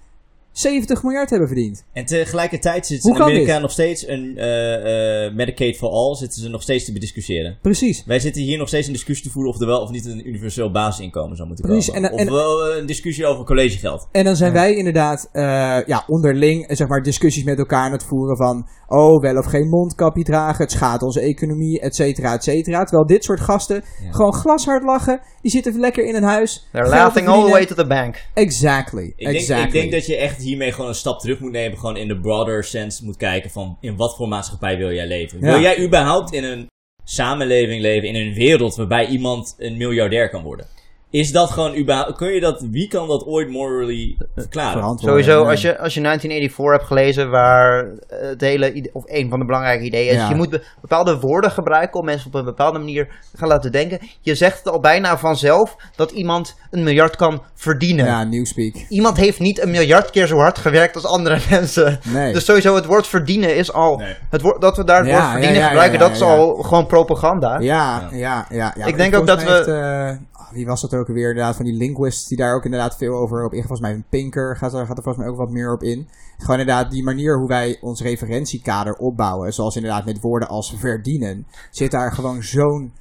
70 0.59 1.03
miljard 1.03 1.31
hebben 1.31 1.49
verdiend. 1.49 1.85
En 1.93 2.05
tegelijkertijd 2.05 2.87
zit 2.87 3.05
in 3.05 3.15
Amerika 3.15 3.53
dit? 3.53 3.61
nog 3.61 3.71
steeds 3.71 4.09
een 4.09 4.39
eh, 4.39 5.27
eh, 5.27 5.35
Medicaid 5.35 5.77
for 5.77 5.91
All, 5.91 6.15
zitten 6.15 6.43
ze 6.43 6.49
nog 6.49 6.63
steeds 6.63 6.85
te 6.85 6.93
bediscussiëren. 6.93 7.59
Precies. 7.63 8.05
Wij 8.07 8.19
zitten 8.21 8.43
hier 8.43 8.59
nog 8.59 8.69
steeds 8.69 8.87
een 8.87 8.93
discussie 8.93 9.27
te 9.27 9.33
voeren 9.33 9.53
of 9.53 9.61
er 9.61 9.67
wel 9.67 9.81
of 9.81 9.91
niet 9.91 10.07
een 10.07 10.29
universeel 10.29 10.71
basisinkomen 10.71 11.37
zou 11.37 11.49
moeten 11.49 11.67
Precies, 11.67 11.93
komen. 11.93 12.11
en- 12.11 12.19
en- 12.19 12.27
of 12.27 12.33
wel 12.33 12.77
een 12.77 12.87
discussie 12.87 13.27
over 13.27 13.45
collegegeld. 13.45 14.09
En 14.13 14.25
dan 14.25 14.37
zijn 14.37 14.53
wij 14.53 14.75
inderdaad 14.75 15.29
eh, 15.33 15.43
ja, 15.87 16.05
onderling 16.07 16.67
eh, 16.67 16.77
zeg 16.77 16.89
maar, 16.89 17.03
discussies 17.03 17.45
met 17.45 17.59
elkaar 17.59 17.85
aan 17.85 17.93
het 17.93 18.05
voeren 18.05 18.37
van... 18.37 18.69
Oh, 18.91 19.23
wel 19.23 19.37
of 19.37 19.47
geen 19.47 19.69
mondkapje 19.69 20.23
dragen, 20.23 20.63
het 20.65 20.73
schaadt 20.73 21.03
onze 21.03 21.21
economie, 21.21 21.81
et 21.81 21.95
cetera, 21.95 22.33
et 22.35 22.43
cetera. 22.45 22.85
Terwijl 22.85 23.07
dit 23.07 23.25
soort 23.25 23.41
gasten 23.41 23.85
Ja. 24.03 24.13
gewoon 24.13 24.35
glashard 24.35 24.83
lachen. 24.83 25.21
Die 25.41 25.51
zitten 25.51 25.81
lekker 25.81 26.05
in 26.05 26.15
een 26.15 26.23
huis. 26.23 26.69
They're 26.73 26.89
laughing 26.89 27.29
all 27.29 27.45
the 27.45 27.51
way 27.51 27.67
to 27.67 27.75
the 27.75 27.87
bank. 27.87 28.23
Exactly. 28.35 29.13
Ik 29.17 29.25
denk, 29.25 29.37
exactly. 29.37 29.67
ik 29.67 29.73
denk 29.73 29.93
dat 29.93 30.07
je 30.07 30.17
echt 30.17 30.43
hiermee 30.43 30.73
gewoon 30.73 30.89
een 30.89 30.95
stap 30.95 31.19
terug 31.21 31.41
moet 31.41 31.53
nemen. 31.53 31.79
Gewoon 31.79 31.97
in 31.97 32.09
de 32.09 32.21
broader 32.21 32.65
sense 32.65 33.05
moet 33.05 33.17
kijken 33.17 33.51
van 33.51 33.77
in 33.81 33.97
wat 33.97 34.17
voor 34.17 34.29
maatschappij 34.29 34.77
wil 34.77 34.93
jij 34.93 35.07
leven. 35.07 35.41
Ja. 35.41 35.47
Wil 35.47 35.61
jij 35.61 35.85
überhaupt 35.85 36.33
in 36.33 36.45
een 36.45 36.67
samenleving 37.05 37.81
leven, 37.81 38.09
in 38.09 38.15
een 38.15 38.35
wereld 38.35 38.77
waarbij 38.77 39.07
iemand 39.07 39.55
een 39.59 39.77
miljardair 39.77 40.31
kan 40.31 40.43
worden? 40.43 40.67
Is 41.11 41.33
dat 41.33 41.51
gewoon 41.51 41.77
überhaupt, 41.77 42.17
kun 42.17 42.29
je 42.35 42.41
dat, 42.41 42.65
wie 42.71 42.89
kan 42.89 43.09
dat 43.09 43.27
ooit 43.27 43.51
morally 43.51 44.17
verklaren? 44.37 44.73
Verantwoorden, 44.73 45.25
Sowieso, 45.25 45.41
nee. 45.43 45.51
als 45.51 45.61
je, 45.63 45.79
als 45.79 45.95
je 45.95 46.01
1984 46.01 46.71
hebt 46.73 46.85
gelezen, 46.87 47.31
waar 47.31 47.87
het 48.09 48.41
hele, 48.41 48.89
of 48.93 49.03
een 49.07 49.29
van 49.31 49.39
de 49.39 49.45
belangrijke 49.45 49.85
ideeën 49.85 50.09
is, 50.11 50.15
Ja. 50.15 50.29
je 50.29 50.35
moet 50.35 50.51
be- 50.51 50.65
bepaalde 50.81 51.19
woorden 51.21 51.51
gebruiken 51.51 52.01
om 52.01 52.07
mensen 52.07 52.27
op 52.27 52.35
een 52.35 52.45
bepaalde 52.45 52.79
manier 52.79 53.05
te 53.31 53.39
gaan 53.39 53.49
laten 53.49 53.73
denken. 53.73 53.99
Je 54.21 54.35
zegt 54.35 54.59
het 54.59 54.69
al 54.73 54.81
bijna 54.81 55.19
vanzelf 55.19 55.77
dat 55.97 56.11
iemand 56.11 56.57
een 56.71 56.83
miljard 56.83 57.17
kan 57.17 57.43
verdienen. 57.55 58.05
Ja, 58.07 58.25
Newspeak. 58.25 58.75
Iemand 58.89 59.17
heeft 59.17 59.39
niet 59.39 59.63
een 59.63 59.71
miljard 59.71 60.11
keer 60.11 60.27
zo 60.27 60.37
hard 60.37 60.59
gewerkt 60.59 60.95
als 60.95 61.07
andere 61.07 61.39
mensen. 61.51 62.01
Nee. 62.05 62.33
Dus 62.33 62.45
sowieso 62.45 62.75
het 62.75 62.87
woord 62.87 63.07
verdienen 63.07 63.57
is 63.57 63.73
al, 63.73 63.97
Nee. 63.97 64.15
het 64.31 64.41
woord, 64.43 64.61
dat 64.61 64.77
we 64.77 64.85
daar 64.85 64.99
het 64.99 65.07
Ja, 65.09 65.13
woord 65.19 65.31
verdienen 65.31 65.57
ja, 65.57 65.63
ja, 65.63 65.69
gebruiken, 65.69 65.99
ja, 65.99 66.05
dat 66.07 66.15
is 66.15 66.21
ja. 66.23 66.27
al 66.37 66.55
gewoon 66.55 66.87
propaganda. 66.87 67.59
Ja, 67.59 68.09
ja, 68.13 68.47
ja. 68.51 68.75
ja. 68.79 68.87
Ik 68.87 68.97
denk 68.97 69.17
ook 69.17 69.27
dat 69.27 69.43
we- 69.45 69.51
heeft, 69.53 69.67
eh, 69.67 70.11
wie 70.53 70.67
was 70.67 70.81
dat 70.81 70.95
ook 70.95 71.09
alweer? 71.09 71.29
Inderdaad, 71.29 71.57
van 71.57 71.65
die 71.65 71.77
linguists 71.77 72.29
die 72.29 72.37
daar 72.39 72.55
ook 72.55 72.65
inderdaad 72.65 72.97
veel 72.97 73.15
over 73.15 73.45
op 73.45 73.53
in. 73.53 73.59
Volgens 73.59 73.81
mij 73.81 73.93
een 73.93 74.05
Pinker 74.09 74.57
gaat 74.57 74.73
er, 74.75 74.87
gaat 74.87 74.97
er 74.97 75.03
volgens 75.03 75.25
mij 75.25 75.33
ook 75.33 75.39
wat 75.39 75.51
meer 75.51 75.73
op 75.73 75.83
in. 75.83 76.09
Gewoon 76.39 76.61
inderdaad 76.61 76.91
die 76.91 77.05
manier 77.05 77.39
hoe 77.39 77.49
wij 77.49 77.79
ons 77.81 78.03
referentiekader 78.03 78.95
opbouwen. 78.95 79.53
Zoals 79.53 79.77
inderdaad 79.77 80.05
met 80.05 80.21
woorden 80.21 80.49
als 80.49 80.75
verdienen. 80.77 81.47
Zit 81.71 81.91
daar 81.91 82.13
gewoon 82.13 82.43
zo'n 82.43 82.93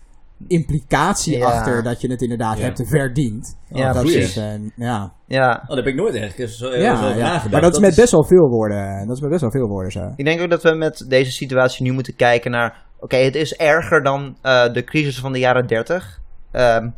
implicatie 0.48 1.38
Ja. 1.38 1.46
achter 1.46 1.84
dat 1.84 2.02
je 2.02 2.12
het 2.12 2.22
inderdaad 2.22 2.58
Ja. 2.58 2.64
hebt 2.64 2.82
verdiend. 2.88 3.58
Ja, 3.70 3.94
dat 3.94 4.04
is, 4.04 4.38
eh, 4.38 4.52
ja. 4.76 5.12
Ja, 5.26 5.60
Oh, 5.62 5.68
dat 5.68 5.78
heb 5.78 5.88
ik 5.88 5.96
nooit 5.96 6.16
echt 6.16 6.50
zo, 6.52 6.76
Ja, 6.76 6.96
zo 6.96 7.04
over 7.06 7.18
ja. 7.18 7.24
nagedacht. 7.24 7.52
maar 7.52 7.62
dat 7.62 7.74
is 7.74 7.80
met 7.80 7.96
best 7.96 8.12
wel 8.12 8.24
veel 8.26 8.48
woorden. 8.50 9.08
Dat 9.08 9.16
is 9.16 9.22
met 9.22 9.30
best 9.30 9.42
wel 9.42 9.52
veel 9.52 9.68
woorden 9.68 9.92
zo. 9.92 10.14
ik 10.16 10.26
denk 10.26 10.42
ook 10.42 10.50
dat 10.50 10.64
we 10.64 10.76
met 10.76 11.06
deze 11.08 11.32
situatie 11.32 11.84
nu 11.86 11.92
moeten 11.92 12.16
kijken 12.16 12.52
naar... 12.52 12.86
Oké, 13.00 13.16
het 13.16 13.36
is 13.36 13.54
erger 13.56 14.04
dan 14.04 14.38
eh, 14.42 14.74
de 14.74 14.84
crisis 14.84 15.20
van 15.20 15.32
de 15.32 15.40
jaren 15.40 15.68
30. 15.68 16.20
Ehm, 16.52 16.90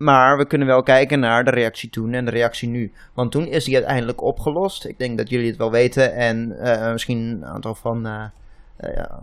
maar 0.00 0.36
we 0.36 0.46
kunnen 0.46 0.66
wel 0.66 0.82
kijken 0.82 1.20
naar 1.20 1.44
de 1.44 1.50
reactie 1.50 1.90
toen 1.90 2.12
en 2.12 2.24
de 2.24 2.30
reactie 2.30 2.68
nu. 2.68 2.92
Want 3.14 3.32
toen 3.32 3.46
is 3.46 3.64
die 3.64 3.74
uiteindelijk 3.74 4.22
opgelost. 4.22 4.84
Ik 4.84 4.98
denk 4.98 5.18
dat 5.18 5.30
jullie 5.30 5.48
het 5.48 5.56
wel 5.56 5.70
weten. 5.70 6.14
En 6.14 6.58
eh, 6.58 6.92
misschien 6.92 7.18
een 7.18 7.46
aantal 7.46 7.74
van 7.74 8.02
ja, 8.76 9.22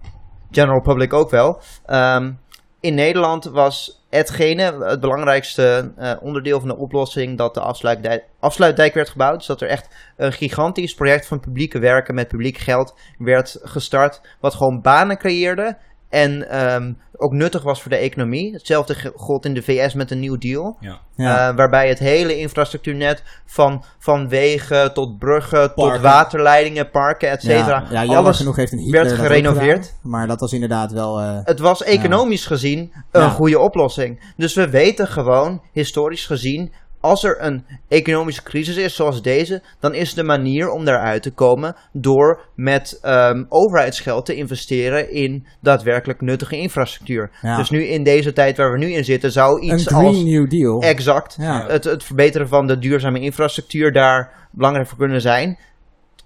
general 0.52 0.82
public 0.82 1.14
ook 1.14 1.30
wel. 1.30 1.62
Ehm, 1.86 2.32
in 2.80 2.96
Nederland 2.96 3.46
was 3.46 4.06
hetgene, 4.10 4.84
het 4.84 5.00
belangrijkste 5.00 5.92
onderdeel 6.22 6.60
van 6.60 6.70
de 6.70 6.78
oplossing... 6.78 7.38
dat 7.38 7.54
de 7.54 7.60
afsluitdijk, 7.60 8.24
afsluitdijk 8.40 8.94
werd 8.94 9.10
gebouwd. 9.10 9.38
Dus 9.38 9.48
dat 9.48 9.62
er 9.62 9.70
echt 9.70 10.14
een 10.18 10.34
gigantisch 10.34 10.94
project 10.94 11.28
van 11.28 11.40
publieke 11.40 11.80
werken 11.80 12.16
met 12.16 12.28
publiek 12.28 12.58
geld 12.58 13.00
werd 13.18 13.60
gestart. 13.62 14.22
Wat 14.40 14.56
gewoon 14.56 14.82
banen 14.82 15.18
creëerde 15.18 15.78
en 16.24 16.50
ehm, 16.50 16.94
ook 17.18 17.32
nuttig 17.32 17.64
was 17.64 17.82
voor 17.82 17.92
de 17.92 17.98
economie. 17.98 18.54
Hetzelfde 18.54 19.12
gold 19.16 19.46
in 19.46 19.54
de 19.54 19.62
VS 19.62 19.94
met 19.94 20.12
een 20.12 20.20
New 20.20 20.40
Deal. 20.42 20.78
Ja. 20.80 21.00
Ja. 21.16 21.50
Eh, 21.50 21.56
waarbij 21.56 21.88
het 21.90 22.00
hele 22.00 22.38
infrastructuurnet 22.38 23.24
van, 23.46 23.84
van 24.00 24.30
wegen 24.30 24.94
tot 24.94 25.18
bruggen 25.18 25.74
tot 25.76 26.00
waterleidingen, 26.00 26.90
parken, 26.90 27.30
et 27.30 27.42
cetera. 27.42 27.84
ja, 27.90 28.06
alles 28.16 28.38
genoeg 28.38 28.56
heeft 28.56 28.72
een 28.72 28.92
werd 28.92 29.12
gerenoveerd. 29.12 29.86
gedaan, 29.86 30.00
maar 30.12 30.28
dat 30.28 30.40
was 30.40 30.54
inderdaad 30.54 30.92
wel... 30.92 31.20
eh, 31.20 31.38
Het 31.44 31.60
was 31.60 31.84
economisch 31.84 32.46
gezien 32.46 32.92
een 33.12 33.22
Ja. 33.22 33.30
goede 33.30 33.60
oplossing. 33.60 34.34
Dus 34.38 34.54
we 34.54 34.70
weten 34.70 35.08
gewoon, 35.08 35.62
historisch 35.72 36.26
gezien, 36.26 36.74
als 37.00 37.24
er 37.24 37.44
een 37.44 37.66
economische 37.88 38.44
crisis 38.44 38.76
is 38.76 38.96
zoals 38.96 39.22
deze, 39.22 39.62
dan 39.80 39.94
is 39.94 40.14
de 40.14 40.24
manier 40.24 40.70
om 40.70 40.86
daaruit 40.86 41.24
te 41.24 41.32
komen 41.32 41.76
door 41.92 42.46
met 42.56 43.00
ehm, 43.02 43.44
overheidsgeld 43.50 44.26
te 44.26 44.36
investeren 44.36 45.12
in 45.12 45.48
daadwerkelijk 45.62 46.22
nuttige 46.22 46.58
infrastructuur. 46.58 47.32
Ja. 47.42 47.58
Dus 47.58 47.70
nu 47.70 47.84
in 47.84 48.04
deze 48.04 48.34
tijd 48.34 48.58
waar 48.58 48.72
we 48.72 48.78
nu 48.78 48.92
in 48.92 49.06
zitten, 49.06 49.32
zou 49.32 49.62
een 49.62 49.74
iets 49.74 49.88
Green 49.88 50.06
als 50.06 50.24
New 50.24 50.50
Deal. 50.50 50.82
exact 50.82 51.36
Ja. 51.40 51.66
het, 51.68 51.84
het 51.84 52.04
verbeteren 52.04 52.48
van 52.48 52.68
de 52.68 52.78
duurzame 52.78 53.20
infrastructuur 53.20 53.92
daar 53.92 54.48
belangrijk 54.52 54.88
voor 54.88 54.98
kunnen 54.98 55.22
zijn. 55.22 55.58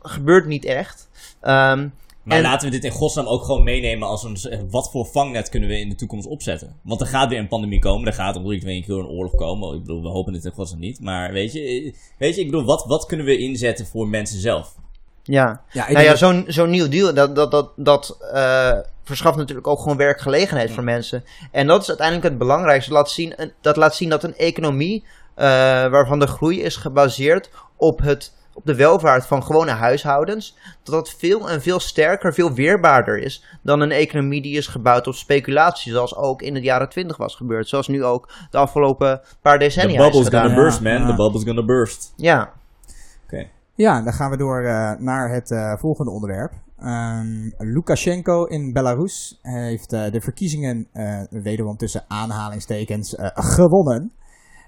Gebeurt 0.02 0.46
niet 0.46 0.66
echt. 0.66 1.10
Ehm, 1.42 1.88
Maar 2.24 2.38
En- 2.38 2.44
laten 2.44 2.68
we 2.70 2.74
dit 2.76 2.84
in 2.84 2.92
godsnaam 2.92 3.28
ook 3.28 3.44
gewoon 3.44 3.64
meenemen 3.64 4.08
als 4.08 4.24
een... 4.24 4.36
eh, 4.52 4.60
Wat 4.70 4.92
voor 4.92 5.06
vangnet 5.06 5.50
kunnen 5.50 5.70
we 5.70 5.80
in 5.80 5.90
de 5.90 5.96
toekomst 5.96 6.28
opzetten? 6.28 6.76
Want 6.84 7.02
er 7.02 7.08
gaat 7.08 7.30
weer 7.30 7.40
een 7.40 7.48
pandemie 7.48 7.80
komen. 7.80 8.08
Er 8.08 8.14
gaat 8.14 8.36
om 8.36 8.44
drie 8.46 8.60
keer 8.60 8.70
een 8.70 8.84
keer 8.84 8.96
een 8.98 9.08
oorlog 9.08 9.36
komen. 9.36 9.76
Ik 9.76 9.82
bedoel, 9.82 10.02
we 10.02 10.08
hopen 10.08 10.34
het 10.34 10.46
in 10.46 10.52
godsnaam 10.52 10.80
niet. 10.80 11.00
Maar 11.02 11.32
weet 11.34 11.54
je, 11.54 11.60
eh, 11.62 11.94
weet 12.18 12.36
je 12.36 12.42
ik 12.42 12.52
bedoel, 12.52 12.66
wat, 12.66 12.86
wat 12.86 13.06
kunnen 13.06 13.26
we 13.26 13.38
inzetten 13.38 13.86
voor 13.86 14.08
mensen 14.08 14.40
zelf? 14.40 14.76
ja, 15.24 15.62
Ja, 15.72 15.88
ik 15.88 15.94
nou 15.94 16.06
ja, 16.06 16.16
zo'n 16.16 16.44
zo'n 16.48 16.70
nieuw 16.70 16.88
deal, 16.90 17.14
dat, 17.14 17.36
dat, 17.36 17.52
dat, 17.52 17.72
dat 17.76 18.18
eh, 18.34 18.78
verschaft 19.04 19.38
natuurlijk 19.38 19.68
ook 19.68 19.80
gewoon 19.80 19.98
werkgelegenheid 19.98 20.72
voor 20.72 20.84
mensen. 20.84 21.24
En 21.52 21.68
dat 21.68 21.82
is 21.82 21.88
uiteindelijk 21.88 22.28
het 22.28 22.38
belangrijkste. 22.38 22.92
Laat 22.94 23.10
zien, 23.12 23.34
een- 23.42 23.52
dat 23.62 23.76
laat 23.76 23.96
zien 23.96 24.10
dat 24.10 24.24
een 24.24 24.36
economie 24.36 25.04
eh, 25.36 25.46
waarvan 25.90 26.20
de 26.20 26.28
groei 26.28 26.62
is 26.62 26.76
gebaseerd 26.76 27.50
op, 27.78 28.00
het, 28.00 28.34
op 28.62 28.68
de 28.68 28.76
welvaart 28.76 29.26
van 29.26 29.44
gewone 29.44 29.72
huishoudens, 29.72 30.58
dat 30.84 30.94
dat 30.96 31.16
veel 31.18 31.50
en 31.50 31.62
veel 31.62 31.80
sterker, 31.80 32.34
veel 32.34 32.54
weerbaarder 32.54 33.18
is 33.18 33.44
dan 33.62 33.80
een 33.80 33.92
economie 33.92 34.42
die 34.42 34.58
is 34.58 34.68
gebouwd 34.68 35.08
op 35.08 35.14
speculatie, 35.14 35.92
zoals 35.92 36.16
ook 36.16 36.42
in 36.42 36.54
de 36.54 36.62
jaren 36.62 36.90
twintig 36.90 37.18
was 37.18 37.36
gebeurd. 37.36 37.68
Zoals 37.68 37.88
nu 37.88 38.04
ook 38.04 38.30
de 38.50 38.58
afgelopen 38.58 39.22
paar 39.42 39.60
decennia 39.60 39.98
is 39.98 40.04
bubble's 40.04 40.24
gedaan. 40.26 40.42
gonna 40.42 40.56
Ja, 40.56 40.62
burst, 40.62 40.82
man. 40.82 40.92
ja. 40.92 41.08
The 41.08 41.16
bubble's 41.16 41.44
gonna 41.44 41.66
burst. 41.66 42.14
Ja, 42.16 42.52
Oké. 43.24 43.48
Ja, 43.76 44.02
dan 44.02 44.14
gaan 44.14 44.30
we 44.32 44.38
door 44.38 44.64
eh, 44.64 44.92
naar 45.00 45.30
het 45.30 45.52
eh, 45.52 45.74
volgende 45.78 46.12
onderwerp. 46.12 46.52
Ehm, 46.80 47.50
Lukashenko 47.58 48.46
in 48.46 48.74
Belarus 48.74 49.40
heeft 49.42 49.94
eh, 49.94 50.12
de 50.12 50.22
verkiezingen, 50.22 50.88
eh 50.94 51.20
wederom 51.30 51.78
tussen 51.78 52.04
aanhalingstekens, 52.08 53.16
eh, 53.16 53.28
gewonnen. 53.34 54.12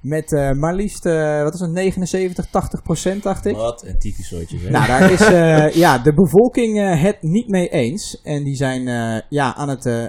Met 0.04 0.34
eh, 0.34 0.52
maar 0.52 0.74
liefst, 0.76 1.06
eh, 1.06 1.44
wat 1.44 1.54
is 1.54 1.60
het, 1.60 1.72
79, 1.72 2.46
80 2.50 2.82
procent, 2.82 3.24
dacht 3.24 3.46
ik. 3.46 3.56
Wat 3.56 3.84
een 3.86 4.00
tyfussoortje, 4.00 4.58
zeg. 4.60 4.70
Nou, 4.72 4.88
daar 4.88 5.12
is 5.12 5.22
eh, 5.32 5.70
ja, 5.70 5.98
de 5.98 6.14
bevolking 6.14 6.80
eh, 6.80 7.02
het 7.04 7.18
niet 7.22 7.48
mee 7.50 7.70
eens. 7.70 8.22
En 8.24 8.44
die 8.44 8.56
zijn 8.56 8.88
eh, 8.88 9.22
ja, 9.30 9.56
aan 9.56 9.70
het 9.70 9.86
eh, 9.86 10.04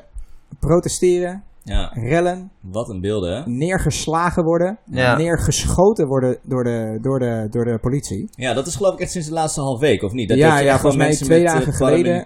protesteren, 0.60 1.42
Ja, 1.62 1.90
rellen, 1.94 2.50
wat 2.60 2.88
een 2.88 3.00
beelden, 3.00 3.36
hè? 3.36 3.42
neergeslagen 3.50 4.44
worden, 4.44 4.78
Ja. 4.90 5.16
neergeschoten 5.16 6.06
worden 6.06 6.38
door 6.42 6.64
de, 6.64 6.98
door, 7.02 7.18
de, 7.18 7.46
door 7.50 7.64
de 7.64 7.78
politie. 7.78 8.28
Ja, 8.34 8.54
dat 8.54 8.66
is 8.66 8.76
geloof 8.76 8.94
ik 8.94 9.00
echt 9.00 9.10
sinds 9.10 9.28
de 9.28 9.34
laatste 9.34 9.60
half 9.60 9.80
week, 9.80 10.02
of 10.02 10.12
niet? 10.12 10.28
Dat 10.28 10.38
Ja, 10.38 10.58
ja, 10.58 10.72
volgens 10.72 10.96
mij 10.96 11.06
mensen 11.06 11.26
twee 11.26 11.42
met, 11.42 11.52
dagen 11.52 11.72
geleden- 11.72 12.24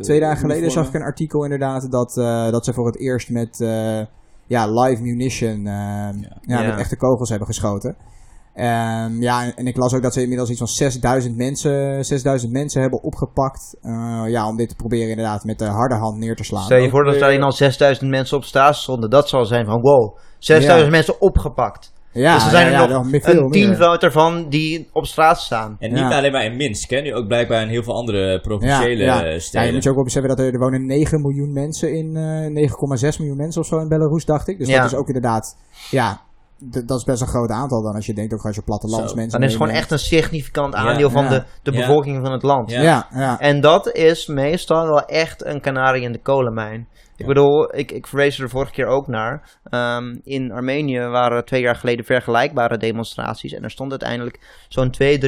Twee 0.00 0.20
dagen 0.20 0.38
geleden 0.38 0.70
zag 0.70 0.88
ik 0.88 0.94
een 0.94 1.02
artikel 1.02 1.42
inderdaad 1.44 1.90
dat, 1.90 2.16
eh, 2.18 2.50
dat 2.50 2.64
ze 2.64 2.72
voor 2.72 2.86
het 2.86 2.98
eerst 2.98 3.30
met 3.30 3.60
eh, 3.60 4.00
ja, 4.46 4.66
live 4.66 5.02
munition, 5.02 5.56
eh, 5.66 5.72
ja. 6.42 6.60
Ja. 6.60 6.62
met 6.66 6.78
echte 6.78 6.96
kogels 6.96 7.28
hebben 7.28 7.46
geschoten. 7.48 7.96
Ehm, 8.54 9.22
ja, 9.22 9.44
en, 9.44 9.56
en 9.56 9.66
ik 9.66 9.76
las 9.76 9.94
ook 9.94 10.02
dat 10.02 10.12
ze 10.12 10.20
inmiddels 10.22 10.50
iets 10.50 10.58
van 10.58 10.66
6000 10.68 11.36
mensen, 11.36 12.04
6000 12.04 12.52
mensen 12.52 12.80
hebben 12.80 13.02
opgepakt. 13.02 13.76
eh, 13.82 14.22
ja, 14.26 14.48
om 14.48 14.56
dit 14.56 14.68
te 14.68 14.74
proberen 14.76 15.08
inderdaad 15.08 15.44
met 15.44 15.58
de 15.58 15.64
harde 15.66 15.94
hand 15.94 16.18
neer 16.18 16.36
te 16.36 16.44
slaan. 16.44 16.62
Stel 16.64 16.78
je 16.78 16.90
voor 16.90 17.04
dat 17.04 17.14
er 17.14 17.22
alleen 17.22 17.42
al 17.42 17.52
6000 17.52 18.10
mensen 18.10 18.36
op 18.36 18.44
straat 18.44 18.76
stonden. 18.76 19.10
Dat 19.10 19.28
zal 19.28 19.44
zijn 19.44 19.66
van 19.66 19.80
wow, 19.80 20.16
6000 20.38 20.84
Ja. 20.84 20.90
mensen 20.90 21.20
opgepakt. 21.20 21.92
Ja, 22.14 22.34
dus 22.34 22.44
er 22.44 22.50
zijn 22.50 22.70
ja, 22.70 22.82
er 22.82 22.88
ja, 22.88 22.94
nog 22.96 23.10
meer- 23.10 23.20
veel 23.22 23.44
een 23.44 23.50
tienvoud 23.50 24.02
ervan 24.02 24.48
die 24.48 24.88
op 24.92 25.06
straat 25.06 25.40
staan. 25.40 25.76
En 25.78 25.90
niet 25.90 25.98
Ja. 25.98 26.16
alleen 26.16 26.32
maar 26.32 26.44
in 26.44 26.56
Minsk, 26.56 26.90
hè? 26.90 27.00
Nu 27.00 27.14
ook 27.14 27.26
blijkbaar 27.26 27.62
in 27.62 27.68
heel 27.68 27.82
veel 27.82 27.94
andere 27.94 28.40
provinciële 28.40 29.04
ja, 29.04 29.16
eh, 29.18 29.24
ja. 29.26 29.30
ja, 29.32 29.38
steden. 29.38 29.66
je 29.66 29.72
moet 29.72 29.82
je 29.82 29.88
ook 29.88 29.94
wel 29.94 30.04
beseffen 30.04 30.30
dat 30.36 30.38
er, 30.38 30.52
er 30.52 30.58
wonen 30.58 30.86
9 30.86 31.20
miljoen 31.20 31.52
mensen 31.52 31.94
in, 31.94 32.16
eh 32.16 32.46
9,6 33.10 33.18
miljoen 33.18 33.36
mensen 33.36 33.60
of 33.60 33.66
zo 33.66 33.78
in 33.78 33.88
Belarus, 33.88 34.24
dacht 34.24 34.48
ik. 34.48 34.58
Dus 34.58 34.68
Ja. 34.68 34.80
dat 34.82 34.92
is 34.92 34.96
ook 34.96 35.06
inderdaad, 35.06 35.56
ja, 35.90 36.20
dat 36.58 36.98
is 36.98 37.04
best 37.04 37.20
een 37.20 37.26
groot 37.26 37.50
aantal 37.50 37.82
dan 37.82 37.94
als 37.94 38.06
je 38.06 38.14
denkt 38.14 38.32
ook 38.34 38.44
als 38.44 38.54
je 38.56 38.62
plattelandsmensen 38.62 39.40
Dan 39.40 39.48
is 39.48 39.54
het 39.54 39.62
gewoon 39.62 39.76
echt 39.78 39.90
een 39.90 39.98
significant 39.98 40.74
Ja. 40.74 40.80
aandeel 40.80 41.10
van 41.10 41.24
Ja. 41.24 41.28
de, 41.30 41.42
de 41.62 41.72
Ja. 41.72 41.78
bevolking 41.78 42.24
van 42.24 42.32
het 42.32 42.42
land. 42.42 42.70
Ja. 42.70 42.82
Ja, 42.82 43.06
ja. 43.14 43.38
En 43.40 43.60
dat 43.60 43.92
is 43.92 44.26
meestal 44.26 44.86
wel 44.86 45.04
echt 45.04 45.44
een 45.44 45.60
kanarie 45.60 46.02
in 46.02 46.12
de 46.12 46.22
kolenmijn. 46.22 46.88
Ik 47.16 47.26
bedoel, 47.26 47.76
ik, 47.76 47.92
ik 47.92 48.06
verwees 48.06 48.38
er 48.38 48.44
de 48.44 48.50
vorige 48.50 48.72
keer 48.72 48.86
ook 48.86 49.06
naar. 49.06 49.58
Ehm, 49.64 50.16
in 50.24 50.52
Armenië 50.52 51.00
waren 51.00 51.44
twee 51.44 51.60
jaar 51.60 51.76
geleden 51.76 52.04
vergelijkbare 52.04 52.76
demonstraties. 52.78 53.52
En 53.52 53.62
er 53.62 53.70
stond 53.70 53.90
uiteindelijk 53.90 54.64
zo'n 54.68 54.90
200.000, 54.90 55.18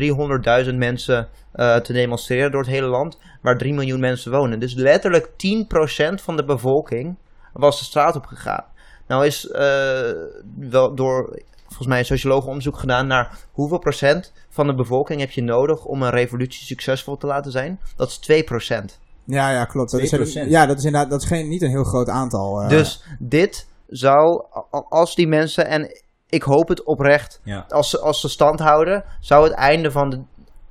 300.000 0.71 0.77
mensen 0.77 1.29
eh, 1.53 1.77
te 1.77 1.93
demonstreren 1.93 2.51
door 2.51 2.61
het 2.61 2.71
hele 2.71 2.87
land. 2.87 3.19
Waar 3.43 3.57
3 3.59 3.75
miljoen 3.75 4.01
mensen 4.01 4.31
wonen. 4.33 4.61
Dus 4.61 4.75
letterlijk 4.75 5.29
10% 5.37 6.23
van 6.23 6.37
de 6.37 6.45
bevolking 6.45 7.19
was 7.53 7.79
de 7.79 7.85
straat 7.85 8.17
op 8.17 8.27
gegaan. 8.27 8.65
Nou 9.07 9.27
is 9.27 9.49
eh, 9.51 10.11
wel 10.59 10.95
door 10.95 11.43
volgens 11.67 11.89
mij 11.89 11.99
een 11.99 12.05
socioloog 12.05 12.47
onderzoek 12.47 12.79
gedaan 12.79 13.07
naar 13.07 13.39
hoeveel 13.53 13.79
procent 13.79 14.33
van 14.49 14.67
de 14.67 14.75
bevolking 14.75 15.21
heb 15.21 15.31
je 15.31 15.43
nodig 15.43 15.85
om 15.85 16.03
een 16.03 16.11
revolutie 16.11 16.65
succesvol 16.67 17.17
te 17.17 17.27
laten 17.27 17.53
zijn. 17.53 17.81
Dat 17.97 18.09
is 18.09 18.19
2 18.19 18.45
procent. 18.45 18.99
Ja, 19.25 19.51
ja, 19.51 19.65
klopt. 19.65 19.91
Dat 19.91 20.01
is, 20.01 20.37
2%. 20.37 20.49
ja, 20.49 20.67
dat 20.67 20.79
is 20.79 20.85
inderdaad 20.85 21.11
dat 21.11 21.23
is 21.23 21.27
geen, 21.29 21.49
niet 21.49 21.63
een 21.63 21.71
heel 21.71 21.85
groot 21.85 22.09
aantal. 22.09 22.61
eh. 22.63 22.69
Dus 22.69 23.03
dit 23.19 23.67
zou, 23.89 24.45
als 24.89 25.15
die 25.15 25.29
mensen, 25.29 25.67
en 25.67 26.01
ik 26.29 26.43
hoop 26.43 26.69
het 26.69 26.85
oprecht, 26.85 27.41
Ja. 27.45 27.65
als 27.69 27.91
ze, 27.91 28.01
als 28.01 28.21
ze 28.21 28.29
stand 28.29 28.61
houden, 28.61 29.05
zou 29.21 29.45
het 29.45 29.53
einde 29.53 29.91
van 29.91 30.11
de, 30.11 30.21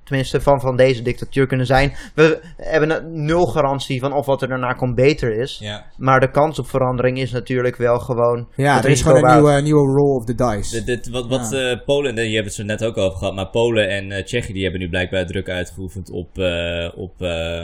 tenminste 0.05 0.41
van, 0.41 0.59
van 0.61 0.75
deze 0.75 1.01
dictatuur 1.01 1.47
kunnen 1.47 1.65
zijn. 1.65 1.93
We 2.15 2.41
hebben 2.57 2.89
een 2.89 3.25
nul 3.25 3.45
garantie 3.45 3.99
van 3.99 4.13
of 4.13 4.25
wat 4.25 4.41
er 4.41 4.47
daarna 4.47 4.73
komt 4.73 4.95
beter 4.95 5.39
is. 5.39 5.57
Ja. 5.61 5.85
Maar 5.97 6.19
de 6.19 6.31
kans 6.31 6.59
op 6.59 6.67
verandering 6.67 7.17
is 7.19 7.31
natuurlijk 7.31 7.75
wel 7.75 7.99
gewoon. 7.99 8.47
ja, 8.55 8.75
het 8.75 8.85
er 8.85 8.91
is 8.91 9.01
gewoon 9.01 9.25
een 9.25 9.33
nieuwe, 9.33 9.61
nieuwe 9.61 9.93
roll 9.93 10.15
of 10.17 10.25
the 10.25 10.35
dice. 10.35 10.71
Dit, 10.75 10.85
dit- 10.85 11.09
wat 11.09 11.27
wat 11.27 11.53
eh, 11.53 11.79
Polen, 11.85 12.15
je 12.29 12.33
hebt 12.33 12.45
het 12.45 12.55
zo 12.55 12.63
net 12.63 12.83
ook 12.85 12.97
over 12.97 13.17
gehad, 13.17 13.35
maar 13.35 13.49
Polen 13.49 13.89
en 13.89 14.11
eh, 14.11 14.23
Tsjechië 14.23 14.53
die 14.53 14.63
hebben 14.63 14.81
nu 14.81 14.89
blijkbaar 14.89 15.25
druk 15.25 15.49
uitgeoefend 15.49 16.11
op, 16.11 16.37
eh, 16.37 16.89
op 16.95 17.21
eh, 17.21 17.63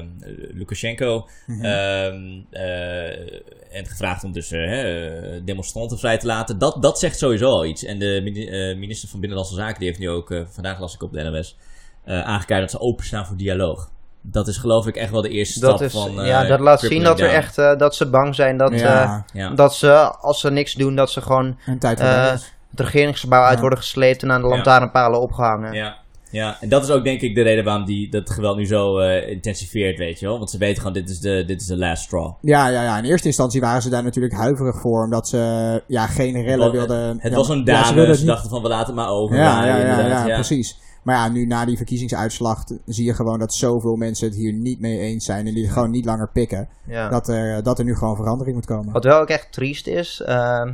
Lukashenko. 0.54 1.28
Mhm. 1.48 1.66
Ehm, 1.66 2.42
eh, 2.52 3.40
en 3.72 3.86
gevraagd 3.86 4.24
om 4.24 4.32
dus 4.32 4.50
hè, 4.50 5.44
demonstranten 5.44 5.98
vrij 5.98 6.18
te 6.18 6.26
laten. 6.26 6.58
Dat, 6.58 6.78
dat 6.82 7.00
zegt 7.00 7.18
sowieso 7.18 7.46
al 7.46 7.66
iets. 7.66 7.84
En 7.86 8.00
de 8.00 8.22
mini- 8.24 8.76
minister 8.76 9.10
van 9.10 9.20
Binnenlandse 9.20 9.56
Zaken 9.58 9.80
die 9.80 9.88
heeft 9.88 10.00
nu 10.00 10.10
ook, 10.10 10.46
vandaag 10.50 10.80
las 10.80 10.94
ik 10.94 11.04
op 11.04 11.12
de 11.14 11.24
NOS, 11.24 11.58
eh 12.04 12.22
aangekaart 12.22 12.62
dat 12.62 12.72
ze 12.72 12.80
openstaan 12.80 13.26
voor 13.26 13.38
dialoog. 13.38 13.90
Dat 14.22 14.48
is 14.48 14.58
geloof 14.58 14.88
ik 14.88 14.96
echt 14.96 15.12
wel 15.12 15.22
de 15.22 15.30
eerste 15.30 15.60
Dat, 15.60 15.76
stap 15.76 15.88
is, 15.88 15.94
van... 15.94 16.22
eh, 16.22 16.28
ja, 16.28 16.44
dat 16.46 16.60
laat 16.60 16.80
zien 16.80 17.04
dat, 17.04 17.20
er 17.20 17.30
echt, 17.30 17.58
eh, 17.58 17.78
dat 17.78 17.96
ze 17.96 18.10
bang 18.10 18.36
zijn 18.36 18.58
dat, 18.58 18.80
ja, 18.80 19.04
eh, 19.34 19.42
Ja. 19.42 19.50
dat 19.50 19.76
ze, 19.76 19.92
als 20.18 20.40
ze 20.40 20.52
niks 20.52 20.74
doen, 20.74 20.96
dat 20.96 21.12
ze 21.12 21.22
gewoon 21.22 21.58
eh, 21.82 22.32
het 22.32 22.80
regeringsgebouw 22.80 23.44
uit 23.44 23.54
Ja. 23.56 23.60
worden 23.60 23.80
gesleept 23.80 24.24
en 24.24 24.32
aan 24.32 24.42
de 24.42 24.48
Ja. 24.48 24.54
lantaarnpalen 24.54 25.22
opgehangen. 25.22 25.74
Ja. 25.74 26.00
Ja, 26.32 26.58
en 26.62 26.70
dat 26.70 26.84
is 26.84 26.90
ook 26.90 27.04
denk 27.04 27.22
ik 27.22 27.36
de 27.36 27.42
reden 27.42 27.64
waarom 27.64 27.86
die, 27.86 28.10
dat 28.10 28.30
geweld 28.30 28.58
nu 28.58 28.66
zo 28.66 28.98
eh, 29.00 29.30
intensiveert, 29.30 29.98
weet 29.98 30.20
je 30.20 30.26
wel. 30.26 30.38
Want 30.38 30.50
ze 30.50 30.58
weten 30.58 30.78
gewoon, 30.78 30.94
dit 30.94 31.10
is 31.10 31.20
de, 31.20 31.44
dit 31.48 31.62
is 31.62 31.68
de 31.68 31.78
last 31.78 32.04
straw. 32.04 32.32
Ja, 32.42 32.68
ja, 32.68 32.84
ja, 32.84 32.98
in 32.98 33.04
eerste 33.04 33.28
instantie 33.28 33.62
waren 33.62 33.82
ze 33.82 33.90
daar 33.90 34.04
natuurlijk 34.04 34.34
huiverig 34.34 34.80
voor, 34.82 35.04
omdat 35.04 35.28
ze 35.28 35.82
ja, 35.88 36.08
geen 36.08 36.34
rellen 36.44 36.50
Het 36.52 36.60
was- 36.60 36.72
wilden. 36.72 37.18
Het 37.20 37.32
ja, 37.32 37.38
was 37.38 37.50
een 37.50 37.58
ja, 37.58 37.64
dame, 37.64 38.06
ze 38.06 38.16
ze, 38.16 38.26
dachten 38.26 38.50
van 38.50 38.62
we 38.62 38.68
laten 38.68 38.86
het 38.86 38.96
maar 38.96 39.10
over. 39.10 39.36
Ja, 39.38 39.66
ja, 39.66 39.78
ja, 39.78 40.26
ja, 40.28 40.34
precies. 40.34 40.78
Maar 41.04 41.16
ja, 41.16 41.30
nu 41.30 41.46
na 41.46 41.66
die 41.66 41.78
verkiezingsuitslag 41.78 42.64
zie 42.86 43.06
je 43.06 43.14
gewoon 43.14 43.40
dat 43.40 43.54
zoveel 43.54 43.96
mensen 43.96 44.28
het 44.28 44.36
hier 44.36 44.54
niet 44.54 44.80
mee 44.80 45.00
eens 45.00 45.26
zijn 45.26 45.48
en 45.48 45.54
die 45.54 45.64
het 45.64 45.74
gewoon 45.74 45.92
niet 45.92 46.06
langer 46.06 46.30
pikken. 46.30 46.70
Ja. 46.88 47.10
Dat, 47.10 47.28
er, 47.28 47.64
dat 47.64 47.80
er 47.80 47.86
nu 47.86 47.96
gewoon 47.96 48.16
verandering 48.16 48.56
moet 48.56 48.66
komen. 48.66 48.94
Wat 48.94 49.04
wel 49.04 49.20
ook 49.20 49.30
echt 49.30 49.52
triest 49.52 49.88
is. 49.88 50.22
ehm, 50.26 50.74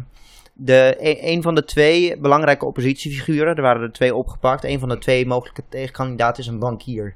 de, 0.53 0.95
e- 0.99 1.33
een 1.33 1.41
van 1.41 1.55
de 1.55 1.63
twee 1.63 2.17
belangrijke 2.17 2.65
oppositiefiguren, 2.65 3.55
er 3.55 3.61
waren 3.61 3.81
er 3.81 3.91
twee 3.91 4.15
opgepakt. 4.15 4.63
Een 4.63 4.79
van 4.79 4.89
de 4.89 4.97
twee 4.97 5.25
mogelijke 5.25 5.63
tegenkandidaten 5.69 6.43
is 6.43 6.49
een 6.49 6.59
bankier. 6.59 7.15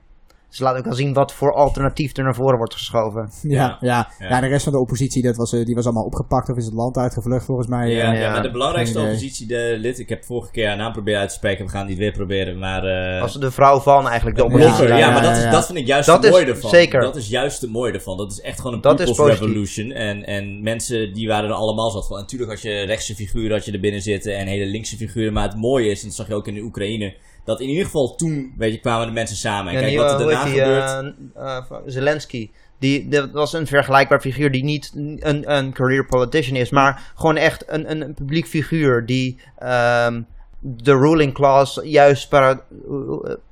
Dus 0.51 0.59
laat 0.59 0.77
ook 0.77 0.83
wel 0.85 0.93
zien 0.93 1.13
wat 1.13 1.33
voor 1.33 1.53
alternatief 1.53 2.17
er 2.17 2.23
naar 2.23 2.35
voren 2.35 2.57
wordt 2.57 2.73
geschoven. 2.73 3.29
Ja, 3.41 3.77
ja. 3.81 4.09
Ja. 4.19 4.27
ja. 4.29 4.39
de 4.41 4.47
rest 4.47 4.63
van 4.63 4.73
de 4.73 4.79
oppositie, 4.79 5.21
dat 5.23 5.35
was, 5.35 5.53
eh, 5.53 5.65
die 5.65 5.75
was 5.75 5.85
allemaal 5.85 6.03
opgepakt 6.03 6.49
of 6.49 6.57
is 6.57 6.65
het 6.65 6.73
land 6.73 6.97
uitgevlucht 6.97 7.45
volgens 7.45 7.67
mij. 7.67 7.89
Ja, 7.89 8.13
eh. 8.13 8.21
ja, 8.21 8.31
maar 8.31 8.41
de 8.41 8.51
belangrijkste 8.51 8.99
oppositie, 8.99 9.47
de 9.47 9.75
lid, 9.79 9.99
ik 9.99 10.09
heb 10.09 10.23
vorige 10.25 10.51
keer 10.51 10.67
haar 10.67 10.77
naam 10.77 10.91
proberen 10.91 11.19
uit 11.19 11.29
te 11.29 11.35
spreken, 11.35 11.65
we 11.65 11.71
gaan 11.71 11.85
niet 11.87 11.97
weer 11.97 12.11
proberen, 12.11 12.59
maar... 12.59 12.83
eh, 13.15 13.21
Als 13.21 13.33
de 13.33 13.51
vrouw 13.51 13.79
van 13.79 14.07
eigenlijk 14.07 14.37
de 14.37 14.43
oppositie. 14.43 14.87
ja, 14.87 14.97
ja, 14.97 15.11
maar 15.11 15.21
dat, 15.21 15.35
is, 15.37 15.43
ja. 15.43 15.51
dat 15.51 15.65
vind 15.65 15.77
ik 15.77 15.87
juist 15.87 16.07
Dat 16.07 16.23
het 16.23 16.31
mooie 16.31 16.43
is 16.45 16.49
ervan. 16.49 16.69
zeker. 16.69 17.01
Dat 17.01 17.15
is 17.15 17.27
juist 17.29 17.61
het 17.61 17.71
mooie 17.71 17.91
ervan. 17.93 18.17
Dat 18.17 18.31
is 18.31 18.41
echt 18.41 18.57
gewoon 18.59 18.73
een 18.75 18.81
Dat 18.81 18.99
is 18.99 19.05
people's 19.11 19.39
revolution. 19.39 19.91
En, 19.91 20.25
en 20.25 20.63
mensen 20.63 21.13
die 21.13 21.27
waren 21.27 21.49
er 21.49 21.55
allemaal 21.55 21.89
zat 21.89 22.07
van. 22.07 22.17
Natuurlijk 22.17 22.51
had 22.51 22.61
je 22.61 22.81
rechtse 22.81 23.15
figuren 23.15 23.51
had 23.51 23.65
je 23.65 23.71
er 23.71 23.79
binnen 23.79 24.01
zitten 24.01 24.37
en 24.37 24.47
hele 24.47 24.65
linkse 24.65 24.97
figuren. 24.97 25.33
Maar 25.33 25.47
het 25.47 25.57
mooie 25.57 25.89
is, 25.89 26.01
en 26.01 26.07
dat 26.07 26.15
zag 26.15 26.27
je 26.27 26.33
ook 26.33 26.47
in 26.47 26.53
de 26.53 26.61
Oekraïne, 26.61 27.13
dat 27.51 27.61
in 27.61 27.69
ieder 27.69 27.85
geval 27.85 28.15
toen, 28.15 28.53
weet 28.57 28.73
je, 28.73 28.79
kwamen 28.79 29.07
de 29.07 29.13
mensen 29.13 29.37
samen. 29.37 29.67
En 29.67 29.73
Ja, 29.73 29.79
kijk 29.79 29.89
die, 29.91 29.99
wat 29.99 30.11
er 30.11 30.19
eh, 30.19 30.25
daarna 30.25 30.43
die, 30.43 30.59
gebeurt. 30.59 31.13
eh, 31.35 31.57
eh, 31.57 31.77
Zelensky. 31.85 32.49
Die, 32.79 33.07
dat 33.07 33.31
was 33.31 33.53
een 33.53 33.67
vergelijkbaar 33.67 34.21
figuur 34.21 34.51
die 34.51 34.63
niet 34.63 34.91
een, 34.95 35.55
een 35.55 35.73
career 35.73 36.05
politician 36.05 36.55
is, 36.57 36.69
maar 36.69 37.11
gewoon 37.15 37.37
echt 37.37 37.63
een, 37.67 37.91
een, 37.91 38.01
een 38.01 38.13
publiek 38.13 38.47
figuur 38.47 39.05
die 39.05 39.39
ehm, 39.57 40.21
de 40.59 40.91
ruling 40.97 41.33
class 41.33 41.79
juist 41.83 42.29
para, 42.29 42.61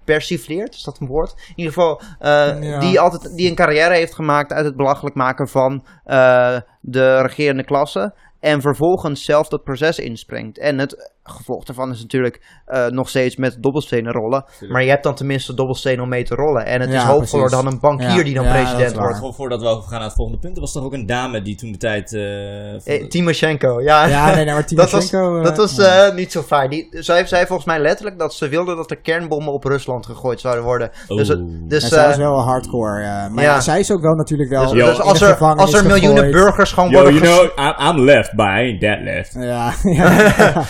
persifleert. 0.04 0.76
Is 0.76 0.84
dat 0.84 1.00
een 1.00 1.08
woord? 1.08 1.34
In 1.38 1.54
ieder 1.56 1.74
geval, 1.74 2.02
eh, 2.20 2.62
Ja. 2.64 2.80
die, 2.80 3.00
altijd, 3.00 3.36
die 3.36 3.50
een 3.50 3.56
carrière 3.56 3.94
heeft 3.94 4.14
gemaakt 4.16 4.52
uit 4.52 4.66
het 4.66 4.76
belachelijk 4.76 5.16
maken 5.16 5.48
van 5.48 5.86
eh, 6.06 6.58
de 6.82 7.22
regerende 7.22 7.64
klasse. 7.64 8.14
En 8.40 8.62
vervolgens 8.62 9.24
zelf 9.24 9.48
dat 9.48 9.64
proces 9.64 10.00
inspringt. 10.00 10.58
En 10.58 10.78
het 10.80 11.12
gevolg 11.24 11.64
daarvan 11.64 11.92
is 11.92 12.02
natuurlijk 12.02 12.42
eh, 12.66 12.86
nog 12.88 13.10
steeds 13.10 13.36
met 13.36 13.58
dobbelstenen 13.60 14.12
rollen. 14.14 14.46
Maar 14.70 14.84
je 14.84 14.90
hebt 14.90 15.04
dan 15.04 15.16
tenminste 15.16 15.54
dobbelstenen 15.54 16.04
om 16.04 16.10
mee 16.10 16.24
te 16.24 16.36
rollen. 16.36 16.66
En 16.66 16.82
het 16.82 16.90
Ja, 16.92 16.96
is 17.02 17.04
hoopvoller 17.04 17.50
dan 17.50 17.66
een 17.68 17.80
bankier 17.80 18.08
Ja, 18.18 18.24
die 18.24 18.34
dan 18.34 18.44
ja, 18.44 18.54
dat 18.54 18.62
president 18.64 18.96
wordt. 18.98 19.36
Voordat 19.36 19.62
we 19.62 19.68
overgaan 19.68 19.92
naar 20.00 20.08
het 20.08 20.14
volgende 20.16 20.40
punt. 20.40 20.56
Er 20.56 20.62
was 20.62 20.72
toch 20.72 20.84
ook 20.84 20.94
een 20.94 21.06
dame 21.06 21.42
die 21.42 21.56
toen 21.56 21.72
de 21.72 21.78
tijd. 21.78 22.14
eh, 22.14 22.98
Eh, 23.02 23.08
Timoshenko, 23.08 23.82
ja. 23.82 24.06
Ja, 24.06 24.26
nee, 24.36 24.46
nee, 24.46 24.54
maar 24.54 24.66
dat 24.76 24.92
was, 24.92 25.08
Timoshenko... 25.10 25.42
dat 25.44 25.58
was 25.58 25.76
ja. 25.76 26.06
eh, 26.08 26.16
niet 26.16 26.32
zo 26.32 26.42
fijn. 26.42 26.70
Die, 26.70 26.88
zij 26.92 27.26
zei 27.26 27.46
volgens 27.46 27.68
mij 27.68 27.80
letterlijk 27.80 28.20
dat 28.20 28.34
ze 28.34 28.48
wilde 28.48 28.76
dat 28.76 28.92
er 28.92 28.98
kernbommen 28.98 29.54
op 29.54 29.64
Rusland 29.64 30.06
gegooid 30.06 30.40
zouden 30.40 30.64
worden. 30.64 30.92
Dus, 31.08 31.30
Oeh. 31.30 31.40
dus, 31.68 31.82
Ja, 31.82 31.88
zij 31.90 32.08
is 32.10 32.14
eh, 32.16 32.20
wel 32.20 32.40
hardcore. 32.40 33.30
maar 33.32 33.62
zij 33.62 33.80
is 33.80 33.92
ook 33.92 34.02
wel 34.02 34.16
natuurlijk 34.16 34.50
wel. 34.50 34.62
dus, 34.62 34.72
Yo, 34.72 34.86
dus 34.86 35.00
als, 35.02 35.22
er, 35.22 35.36
als 35.38 35.74
er 35.74 35.86
miljoenen 35.86 36.24
gegooid. 36.24 36.32
burgers 36.44 36.72
gewoon 36.72 36.90
Yo, 36.90 37.02
worden 37.02 37.14
you 37.22 37.48
know, 37.56 37.66
I'm, 37.66 37.98
I'm 37.98 38.06
left, 38.06 38.36
but 38.36 38.46
I 38.46 38.50
ain't 38.50 38.82
that 38.82 39.00
left. 39.02 39.34
Ja, 39.34 39.74
ja. 40.04 40.64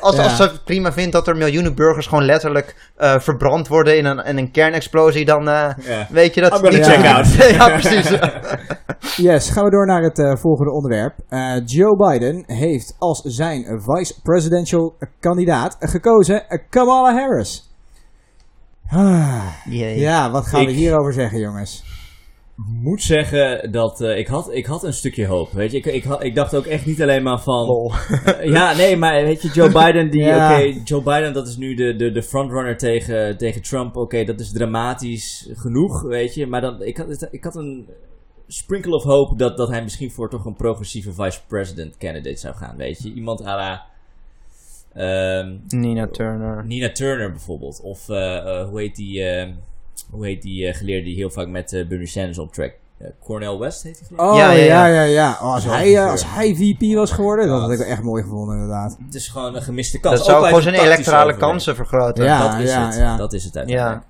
Als, 0.00 0.16
Ja. 0.16 0.22
als 0.22 0.36
ze 0.36 0.60
prima 0.64 0.92
vindt 0.92 1.12
dat 1.12 1.26
er 1.28 1.36
miljoenen 1.36 1.74
burgers 1.74 2.06
gewoon 2.06 2.24
letterlijk 2.24 2.90
eh, 2.96 3.18
verbrand 3.18 3.68
worden 3.68 3.96
in 3.96 4.04
een, 4.04 4.18
in 4.24 4.36
een 4.38 4.50
kernexplosie, 4.50 5.24
dan 5.24 5.48
eh, 5.48 5.68
weet 6.10 6.34
je 6.34 6.40
dat 6.40 6.52
I'm 6.52 6.58
gonna 6.58 6.76
niet 6.76 6.86
check 6.86 7.04
out. 7.06 7.32
ja, 7.56 7.68
precies. 7.78 8.10
Yes, 9.16 9.50
gaan 9.50 9.64
we 9.64 9.70
door 9.70 9.86
naar 9.86 10.02
het 10.02 10.18
eh, 10.18 10.36
volgende 10.36 10.72
onderwerp. 10.72 11.14
Eh, 11.28 11.52
Joe 11.64 11.96
Biden 11.96 12.42
heeft 12.46 12.94
als 12.98 13.20
zijn 13.20 13.82
vice 13.84 14.14
presidential 14.22 14.96
kandidaat 15.20 15.76
gekozen 15.80 16.42
Kamala 16.70 17.12
Harris. 17.12 17.70
Ah, 18.90 19.44
ja, 19.96 20.30
wat 20.30 20.46
gaan 20.46 20.64
we 20.64 20.70
Ik- 20.70 20.76
hierover 20.76 21.12
zeggen, 21.12 21.38
jongens? 21.38 21.84
Moet 22.66 23.02
zeggen 23.02 23.72
dat 23.72 24.00
eh, 24.00 24.18
ik, 24.18 24.26
had, 24.26 24.52
ik 24.52 24.66
had 24.66 24.84
een 24.84 24.92
stukje 24.92 25.26
hoop. 25.26 25.52
Weet 25.52 25.70
je, 25.70 25.76
ik, 25.76 25.86
ik, 25.86 26.04
had, 26.04 26.24
ik 26.24 26.34
dacht 26.34 26.54
ook 26.54 26.66
echt 26.66 26.86
niet 26.86 27.02
alleen 27.02 27.22
maar 27.22 27.40
van. 27.40 27.92
Ja, 28.42 28.76
nee, 28.76 28.96
maar 28.96 29.22
weet 29.22 29.42
je, 29.42 29.48
Joe 29.48 29.72
Biden, 29.72 30.10
die, 30.10 30.22
Ja. 30.24 30.52
oké, 30.52 30.80
Joe 30.84 31.02
Biden, 31.02 31.32
dat 31.32 31.48
is 31.48 31.56
nu 31.56 31.74
de, 31.74 31.96
de, 31.96 32.10
de 32.10 32.22
frontrunner 32.22 32.76
tegen, 32.76 33.36
tegen 33.36 33.62
Trump. 33.62 33.96
Oké, 33.96 34.24
dat 34.24 34.40
is 34.40 34.52
dramatisch 34.52 35.50
genoeg, 35.52 36.02
weet 36.02 36.34
je. 36.34 36.46
Maar 36.46 36.60
dan, 36.60 36.82
ik, 36.82 36.96
had, 36.96 37.28
ik 37.30 37.44
had 37.44 37.56
een 37.56 37.88
sprinkle 38.46 38.94
of 38.94 39.02
hope 39.02 39.36
dat, 39.36 39.56
dat 39.56 39.68
hij 39.68 39.82
misschien 39.82 40.10
voor 40.10 40.30
toch 40.30 40.44
een 40.44 40.56
progressieve 40.56 41.12
vice-president 41.12 41.96
candidate 41.96 42.38
zou 42.38 42.54
gaan, 42.54 42.76
weet 42.76 43.02
je. 43.02 43.12
Iemand 43.12 43.46
à 43.46 43.56
la 43.56 43.86
ehm, 44.94 45.56
Nina 45.68 46.06
Turner. 46.06 46.64
Nina 46.66 46.92
Turner 46.92 47.30
bijvoorbeeld. 47.30 47.80
Of 47.82 48.08
eh, 48.08 48.36
eh, 48.36 48.68
hoe 48.68 48.80
heet 48.80 48.96
die, 48.96 49.22
eh, 49.22 49.48
hoe 50.10 50.26
heet 50.26 50.42
die 50.42 50.66
eh, 50.66 50.74
geleerde 50.74 51.04
die 51.04 51.14
heel 51.14 51.30
vaak 51.30 51.46
met 51.46 51.72
eh, 51.72 51.86
Bernie 51.86 52.06
Sanders 52.06 52.38
optrekt? 52.38 52.76
Eh, 52.98 53.08
Cornel 53.24 53.58
West 53.58 53.82
heet 53.82 53.98
hij 53.98 54.08
geloof 54.08 54.26
ik. 54.26 54.32
Oh, 54.32 54.38
Ja, 54.38 54.50
ja, 54.50 54.64
ja, 54.64 54.86
ja, 54.86 55.02
ja. 55.02 55.02
ja. 55.02 55.38
Oh, 55.42 55.54
als, 55.54 55.64
hij, 55.64 56.02
als 56.02 56.24
hij 56.26 56.54
VP 56.54 56.94
was 56.94 57.10
geworden, 57.10 57.48
dat 57.48 57.60
had 57.60 57.70
ik 57.70 57.80
echt 57.80 58.02
mooi 58.02 58.22
gevonden, 58.22 58.54
inderdaad. 58.54 58.96
Het 59.04 59.14
is 59.14 59.28
gewoon 59.28 59.54
een 59.54 59.62
gemiste 59.62 60.00
kans. 60.00 60.16
Dat 60.16 60.26
zou 60.26 60.46
gewoon 60.46 60.62
zijn 60.62 60.74
electorale 60.74 61.36
kansen 61.36 61.74
vergroten. 61.76 62.24
Ja. 62.24 62.48
dat 62.48 62.60
is 62.60 62.74
het. 62.74 62.94
ja. 62.94 63.16
Dat 63.16 63.32
is 63.32 63.44
het 63.44 63.56
uiteindelijk. 63.56 64.04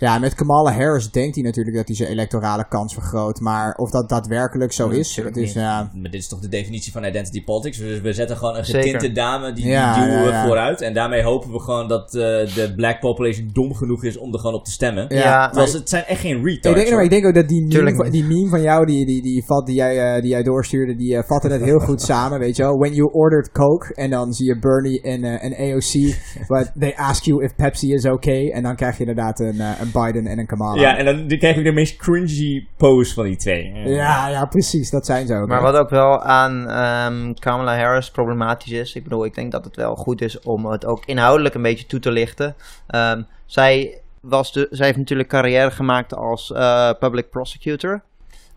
Ja. 0.00 0.18
Met 0.18 0.34
Kamala 0.34 0.72
Harris 0.72 1.10
denkt 1.10 1.34
hij 1.34 1.44
natuurlijk 1.44 1.76
dat 1.76 1.86
hij 1.86 1.96
zijn 1.96 2.08
electorale 2.10 2.68
kans 2.68 2.94
vergroot. 2.94 3.40
Maar 3.40 3.74
of 3.74 3.90
dat 3.90 4.08
daadwerkelijk 4.08 4.72
zo 4.72 4.88
is, 4.88 5.16
het 5.16 5.36
is 5.36 5.52
ja, 5.52 5.90
Maar 5.94 6.10
dit 6.10 6.20
is 6.20 6.28
toch 6.28 6.40
de 6.40 6.48
definitie 6.48 6.92
van 6.92 7.04
identity 7.04 7.44
politics? 7.44 7.78
We, 7.78 8.00
we 8.00 8.12
zetten 8.12 8.36
gewoon 8.36 8.56
een 8.56 8.64
Zeker. 8.64 8.82
getinte 8.90 9.12
dame, 9.12 9.52
die, 9.52 9.66
Ja, 9.66 9.94
die 9.94 10.02
duwen 10.04 10.18
ja, 10.18 10.24
we 10.26 10.30
ja. 10.30 10.46
vooruit. 10.46 10.80
En 10.80 10.94
daarmee 10.94 11.22
hopen 11.22 11.50
we 11.52 11.60
gewoon 11.60 11.88
dat 11.88 12.14
eh, 12.14 12.20
de 12.54 12.72
black 12.76 13.00
population 13.00 13.50
dom 13.52 13.74
genoeg 13.74 14.04
is 14.04 14.18
om 14.18 14.32
er 14.32 14.38
gewoon 14.38 14.54
op 14.54 14.64
te 14.64 14.70
stemmen. 14.70 15.06
Ja, 15.08 15.46
Terwijl 15.46 15.70
ze- 15.70 15.76
het 15.78 15.88
zijn 15.88 16.04
echt 16.04 16.20
geen 16.20 16.44
retards. 16.44 16.78
Ik 16.78 16.84
denk, 16.84 16.94
maar 16.94 17.04
ik 17.04 17.10
denk 17.10 17.26
ook 17.26 17.34
dat 17.34 17.48
die 17.48 17.66
meme, 17.66 17.94
van, 17.94 18.10
die 18.10 18.24
meme 18.24 18.48
van 18.48 18.62
jou, 18.62 18.86
die, 18.86 19.06
die, 19.06 19.22
die, 19.22 19.44
vat, 19.46 19.66
die, 19.66 19.74
jij, 19.74 20.14
eh, 20.14 20.20
die 20.22 20.30
jij 20.30 20.42
doorstuurde, 20.42 20.96
die 20.96 21.16
eh, 21.16 21.22
vatte 21.26 21.48
het 21.48 21.62
heel 21.62 21.78
goed 21.88 22.02
samen, 22.02 22.38
weet 22.38 22.56
je 22.56 22.62
wel. 22.62 22.78
When 22.78 22.94
you 22.94 23.12
ordered 23.12 23.52
Coke, 23.52 23.94
en 23.94 24.10
dan 24.10 24.32
zie 24.32 24.46
je 24.46 24.58
Bernie 24.58 25.00
en, 25.02 25.24
eh, 25.24 25.44
en 25.44 25.52
AOC, 25.72 26.14
but 26.54 26.70
they 26.78 26.94
ask 26.96 27.22
you 27.24 27.44
if 27.44 27.54
Pepsi 27.56 27.92
is 27.92 28.04
okay, 28.06 28.50
en 28.50 28.62
dan 28.62 28.76
krijg 28.76 28.94
je 28.94 29.00
inderdaad 29.00 29.40
een, 29.40 29.60
eh, 29.60 29.80
een 29.94 30.02
Biden 30.02 30.26
en 30.26 30.38
een 30.38 30.46
Kamala. 30.46 30.80
Ja, 30.80 30.96
en 30.96 31.04
dan 31.04 31.28
dan 31.28 31.38
krijg 31.38 31.56
ik 31.56 31.64
de 31.64 31.72
meest 31.72 31.96
cringy 31.96 32.66
pose 32.76 33.14
van 33.14 33.24
die 33.24 33.36
twee. 33.36 33.72
ja, 33.84 34.28
ja, 34.28 34.46
precies, 34.46 34.90
dat 34.90 35.06
zijn 35.06 35.26
ze 35.26 35.34
ook. 35.34 35.48
Maar 35.48 35.62
wat 35.62 35.76
ook 35.76 35.90
wel 35.90 36.22
aan 36.22 36.68
ehm, 36.68 37.34
Kamala 37.34 37.76
Harris 37.76 38.10
problematisch 38.10 38.72
is, 38.72 38.94
ik 38.94 39.02
bedoel, 39.02 39.24
ik 39.24 39.34
denk 39.34 39.52
dat 39.52 39.64
het 39.64 39.76
wel 39.76 39.96
goed 39.96 40.20
is 40.20 40.40
om 40.40 40.66
het 40.66 40.86
ook 40.86 41.04
inhoudelijk 41.04 41.54
een 41.54 41.62
beetje 41.62 41.86
toe 41.86 42.00
te 42.00 42.10
lichten. 42.10 42.54
Ehm, 42.86 43.22
zij, 43.46 44.00
was 44.20 44.52
de, 44.52 44.66
zij 44.70 44.86
heeft 44.86 44.98
natuurlijk 44.98 45.28
carrière 45.28 45.70
gemaakt 45.70 46.14
als 46.14 46.52
eh, 46.52 46.90
public 46.98 47.30
prosecutor. 47.30 48.02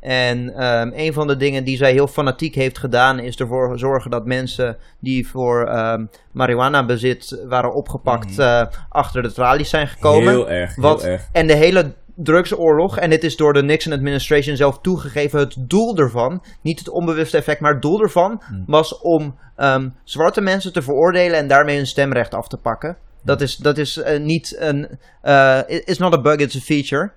En 0.03 0.53
ehm, 0.55 0.91
een 0.93 1.13
van 1.13 1.27
de 1.27 1.35
dingen 1.37 1.63
die 1.63 1.77
zij 1.77 1.91
heel 1.91 2.07
fanatiek 2.07 2.55
heeft 2.55 2.77
gedaan, 2.79 3.19
is 3.19 3.35
ervoor 3.35 3.79
zorgen 3.79 4.11
dat 4.11 4.25
mensen 4.25 4.77
die 4.99 5.27
voor 5.27 5.67
ehm 5.67 6.05
marijuana 6.31 6.85
bezit 6.85 7.43
waren 7.47 7.73
opgepakt, 7.73 8.29
Mhm. 8.37 8.41
eh, 8.41 8.65
achter 8.89 9.21
de 9.21 9.31
tralies 9.33 9.69
zijn 9.69 9.87
gekomen. 9.87 10.33
Heel 10.33 10.49
erg, 10.49 10.75
heel 10.75 10.83
Wat, 10.83 11.03
erg. 11.03 11.27
En 11.31 11.47
de 11.47 11.53
hele 11.55 11.93
drugsoorlog, 12.15 12.97
en 12.97 13.09
dit 13.09 13.23
is 13.23 13.35
door 13.35 13.53
de 13.53 13.63
Nixon 13.63 13.93
administration 13.93 14.55
zelf 14.55 14.79
toegegeven, 14.79 15.39
het 15.39 15.55
doel 15.59 15.97
ervan, 15.97 16.43
niet 16.61 16.79
het 16.79 16.89
onbewuste 16.89 17.37
effect, 17.37 17.59
maar 17.59 17.73
het 17.73 17.81
doel 17.81 18.01
ervan, 18.01 18.41
Hmm. 18.47 18.63
was 18.67 18.99
om 18.99 19.35
ehm, 19.55 19.89
zwarte 20.03 20.41
mensen 20.41 20.73
te 20.73 20.81
veroordelen 20.81 21.37
en 21.37 21.47
daarmee 21.47 21.75
hun 21.75 21.87
stemrecht 21.87 22.33
af 22.33 22.47
te 22.47 22.57
pakken. 22.57 22.97
Dat 23.23 23.41
is, 23.41 23.55
dat 23.55 23.77
is 23.77 23.97
eh, 23.97 24.19
niet 24.19 24.55
een. 24.59 24.87
eh 25.21 25.59
it's 25.67 25.97
not 25.97 26.13
a 26.13 26.21
bug, 26.21 26.35
it's 26.35 26.55
a 26.55 26.59
feature. 26.59 27.11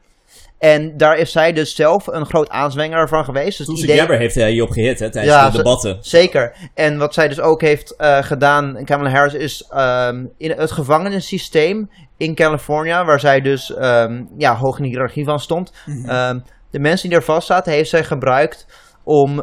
En 0.59 0.97
daar 0.97 1.19
is 1.19 1.33
zij 1.33 1.53
dus 1.53 1.75
zelf 1.75 2.07
een 2.07 2.27
groot 2.27 2.49
aanzwenger 2.49 3.09
van 3.09 3.25
geweest. 3.25 3.59
Dus 3.67 3.83
idee- 3.83 3.99
Gabbard 3.99 4.19
heeft 4.19 4.35
hij 4.35 4.51
hierop 4.51 4.71
gehit 4.71 4.99
hè, 4.99 5.11
tijdens 5.11 5.35
Ja, 5.35 5.51
de 5.51 5.57
debatten. 5.57 5.97
Zeker. 6.01 6.55
En 6.75 6.99
wat 6.99 7.15
zij 7.15 7.29
dus 7.29 7.41
ook 7.41 7.61
heeft 7.61 7.97
eh, 7.97 8.23
gedaan, 8.23 8.85
Kamala 8.85 9.11
Harris, 9.11 9.35
is 9.35 9.67
ehm, 9.71 10.25
in 10.37 10.51
het 10.51 10.71
gevangenissysteem 10.73 11.91
in 12.17 12.35
California, 12.35 13.05
waar 13.05 13.21
zij 13.21 13.41
dus 13.41 13.75
ehm, 13.75 14.25
ja, 14.37 14.57
hoog 14.57 14.77
in 14.77 14.83
de 14.83 14.89
hiërarchie 14.89 15.25
van 15.25 15.39
stond. 15.41 15.73
ehm, 16.07 16.39
de 16.71 16.79
mensen 16.79 17.09
die 17.09 17.19
er 17.19 17.25
vast 17.25 17.47
zaten, 17.47 17.73
heeft 17.73 17.91
zij 17.91 18.05
gebruikt 18.05 18.67
om, 19.05 19.41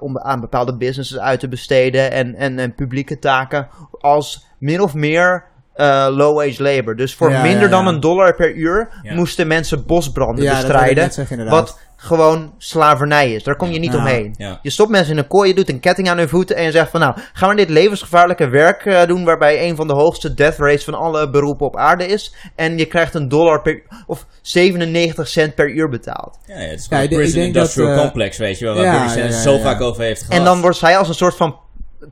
om 0.00 0.18
aan 0.18 0.40
bepaalde 0.40 0.76
businesses 0.76 1.18
uit 1.18 1.40
te 1.40 1.48
besteden 1.48 2.10
en, 2.12 2.34
en, 2.34 2.58
en 2.58 2.74
publieke 2.74 3.18
taken 3.18 3.68
als 4.00 4.46
min 4.58 4.80
of 4.80 4.94
meer 4.94 5.44
eh, 5.78 6.06
low-wage 6.10 6.62
labor. 6.62 6.96
Dus 6.96 7.14
voor 7.14 7.30
Ja, 7.30 7.42
minder 7.42 7.62
ja, 7.62 7.68
dan 7.68 7.84
ja. 7.84 7.90
een 7.90 8.00
dollar 8.00 8.34
per 8.34 8.54
uur 8.54 8.88
Ja. 9.02 9.14
moesten 9.14 9.46
mensen 9.46 9.86
bosbranden 9.86 10.44
bestrijden. 10.44 11.02
net 11.04 11.14
zeggen, 11.14 11.38
inderdaad. 11.38 11.60
Wat 11.60 11.78
gewoon 12.00 12.52
slavernij 12.58 13.32
is. 13.32 13.42
Daar 13.42 13.56
kom 13.56 13.70
je 13.70 13.78
niet 13.78 13.92
Ja. 13.92 13.98
omheen. 13.98 14.34
Ja. 14.36 14.58
Je 14.62 14.70
stopt 14.70 14.90
mensen 14.90 15.12
in 15.12 15.18
een 15.18 15.26
kooi, 15.26 15.48
je 15.48 15.54
doet 15.54 15.68
een 15.68 15.80
ketting 15.80 16.08
aan 16.10 16.18
hun 16.18 16.28
voeten 16.28 16.56
en 16.56 16.64
je 16.64 16.70
zegt 16.70 16.90
van 16.90 17.00
nou, 17.00 17.14
gaan 17.32 17.48
we 17.48 17.54
dit 17.54 17.68
levensgevaarlijke 17.68 18.48
werk 18.48 18.84
eh, 18.84 19.06
doen 19.06 19.24
waarbij 19.24 19.68
een 19.68 19.76
van 19.76 19.86
de 19.86 19.92
hoogste 19.94 20.34
death 20.34 20.56
rates 20.58 20.84
van 20.84 20.94
alle 20.94 21.30
beroepen 21.30 21.66
op 21.66 21.76
aarde 21.76 22.06
is 22.06 22.34
en 22.56 22.78
je 22.78 22.84
krijgt 22.86 23.14
een 23.14 23.28
dollar 23.28 23.62
per, 23.62 23.82
of 24.06 24.26
97 24.42 25.28
cent 25.28 25.54
per 25.54 25.70
uur 25.70 25.88
betaald. 25.88 26.38
Ja, 26.46 26.54
ja, 26.60 26.68
het 26.68 26.78
is 26.80 26.86
gewoon 26.86 27.02
ik 27.02 27.10
een 27.10 27.16
denk- 27.16 27.30
prison 27.30 27.52
dat, 27.52 27.54
industrial 27.56 27.92
eh, 27.92 28.00
complex, 28.00 28.38
weet 28.38 28.58
je 28.58 28.64
wel, 28.64 28.74
waar 28.74 28.84
ja, 29.18 29.30
zo 29.30 29.52
ja. 29.52 29.60
vaak 29.60 29.80
over 29.80 30.02
heeft 30.02 30.22
gehad. 30.22 30.38
En 30.38 30.44
dan 30.44 30.60
wordt 30.60 30.76
zij 30.76 30.96
als 30.98 31.08
een 31.08 31.14
soort 31.14 31.36
van 31.36 31.56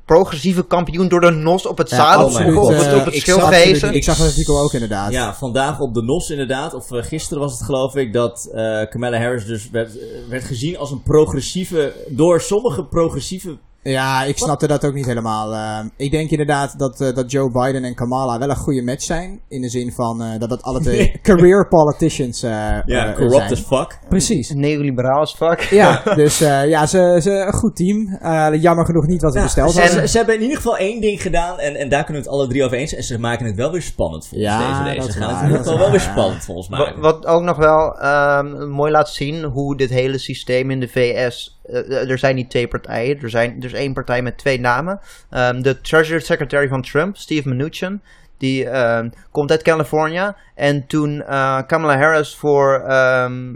progressieve 0.05 0.67
kampioen 0.67 1.09
door 1.09 1.21
de 1.21 1.31
nos 1.31 1.67
op 1.67 1.79
het 1.79 1.91
Ja, 1.91 1.97
zadel 1.97 2.27
absoluut. 2.27 2.57
op, 2.57 2.69
het- 2.69 2.95
op 2.95 3.05
het 3.05 3.15
ik 3.15 3.21
schild 3.21 3.41
zag- 3.41 3.49
gehezen. 3.49 3.95
Ik 3.95 4.05
zag 4.05 4.17
dat 4.17 4.27
artikel 4.27 4.59
ook 4.61 4.73
inderdaad. 4.73 5.13
Ja, 5.13 5.35
vandaag 5.35 5.81
op 5.81 5.95
de 5.95 6.03
NOS 6.03 6.31
inderdaad, 6.31 6.75
of 6.75 6.93
eh, 6.93 7.03
gisteren 7.03 7.43
was 7.43 7.53
het 7.53 7.63
geloof 7.63 7.97
ik, 7.97 8.13
dat 8.13 8.51
eh 8.55 8.89
Kamala 8.89 9.19
Harris 9.19 9.45
dus 9.47 9.71
werd, 9.71 9.99
eh, 9.99 10.05
werd 10.29 10.45
gezien 10.45 10.79
als 10.79 10.91
een 10.91 11.03
progressieve, 11.03 11.93
door 12.09 12.41
sommige 12.41 12.85
progressieve... 12.85 13.57
Ja, 13.91 14.23
ik 14.25 14.37
snapte 14.39 14.67
dat 14.67 14.85
ook 14.85 14.95
niet 14.95 15.07
helemaal. 15.07 15.53
Eh, 15.55 15.79
ik 15.97 16.11
denk 16.11 16.31
inderdaad 16.31 16.79
dat, 16.79 17.01
eh, 17.01 17.15
dat 17.15 17.31
Joe 17.31 17.51
Biden 17.51 17.85
en 17.85 17.95
Kamala 17.95 18.39
wel 18.39 18.51
een 18.51 18.57
goede 18.57 18.83
match 18.83 19.03
zijn. 19.05 19.41
In 19.49 19.61
de 19.61 19.69
zin 19.69 19.93
van 19.93 20.23
eh, 20.23 20.39
dat 20.39 20.49
dat 20.49 20.63
alle 20.63 20.81
twee 20.81 21.13
career 21.23 21.69
politicians 21.69 22.43
eh, 22.43 22.51
Ja, 22.87 23.13
corrupt 23.13 23.35
zijn. 23.35 23.53
as 23.53 23.61
fuck. 23.61 23.99
Precies. 24.09 24.51
Neoliberaal 24.55 25.21
as 25.21 25.35
fuck. 25.35 25.61
Ja, 25.61 26.03
dus 26.23 26.41
eh, 26.41 26.69
ja, 26.69 26.87
ze, 26.87 27.19
ze 27.23 27.31
een 27.31 27.53
goed 27.53 27.77
team. 27.77 28.09
Eh, 28.21 28.63
jammer 28.63 28.85
genoeg 28.87 29.07
niet 29.07 29.23
wat 29.23 29.33
ze 29.33 29.39
Ja, 29.39 29.45
besteld 29.45 29.73
ze, 29.73 29.81
hadden. 29.81 30.01
ze, 30.01 30.09
ze 30.09 30.17
hebben 30.17 30.35
in 30.35 30.41
ieder 30.43 30.57
geval 30.57 30.77
één 30.77 31.01
ding 31.01 31.23
gedaan 31.23 31.59
en, 31.59 31.75
en 31.77 31.89
daar 31.89 32.05
kunnen 32.05 32.23
we 32.23 32.29
het 32.29 32.39
alle 32.39 32.49
drie 32.49 32.65
over 32.65 32.77
eens. 32.77 32.95
En 32.95 33.03
ze 33.03 33.19
maken 33.19 33.47
het 33.47 33.57
wel 33.57 33.73
weer 33.73 33.83
spannend 33.83 34.27
volgens 34.27 34.51
Ja, 34.51 34.85
deze. 34.85 34.97
is 34.97 35.05
Ze 35.05 35.13
gaan 35.21 35.45
het 35.51 35.61
is 35.61 35.67
wel 35.67 35.91
weer 35.91 35.93
ja. 36.01 36.11
spannend 36.11 36.45
volgens 36.45 36.69
mij. 36.69 36.79
Wat, 36.79 36.95
wat 36.99 37.27
ook 37.27 37.43
nog 37.43 37.57
wel 37.57 37.99
ehm, 37.99 38.69
mooi 38.69 38.91
laat 38.93 39.09
zien 39.09 39.45
hoe 39.45 39.77
dit 39.77 39.91
hele 39.91 40.19
systeem 40.19 40.71
in 40.71 40.81
de 40.81 40.89
VS. 40.89 41.56
eh, 41.69 42.11
er 42.11 42.19
zijn 42.19 42.35
niet 42.35 42.51
twee 42.51 42.69
partijen, 42.69 43.21
er, 43.23 43.31
zijn, 43.31 43.57
er 43.59 43.65
is 43.65 43.73
één 43.73 43.93
partij 43.93 44.23
met 44.23 44.39
twee 44.39 44.61
namen. 44.61 45.01
Ehm, 45.31 45.61
de 45.63 45.81
Treasury 45.81 46.21
Secretary 46.21 46.69
van 46.69 46.83
Trump, 46.83 47.17
Steve 47.17 47.49
Mnuchin, 47.49 48.03
die 48.39 48.69
ehm, 48.69 49.09
komt 49.31 49.51
uit 49.51 49.63
California. 49.63 50.37
En 50.55 50.87
toen 50.87 51.23
eh, 51.23 51.59
Kamala 51.67 51.99
Harris 51.99 52.35
voor. 52.37 52.85
ehm, 52.89 53.55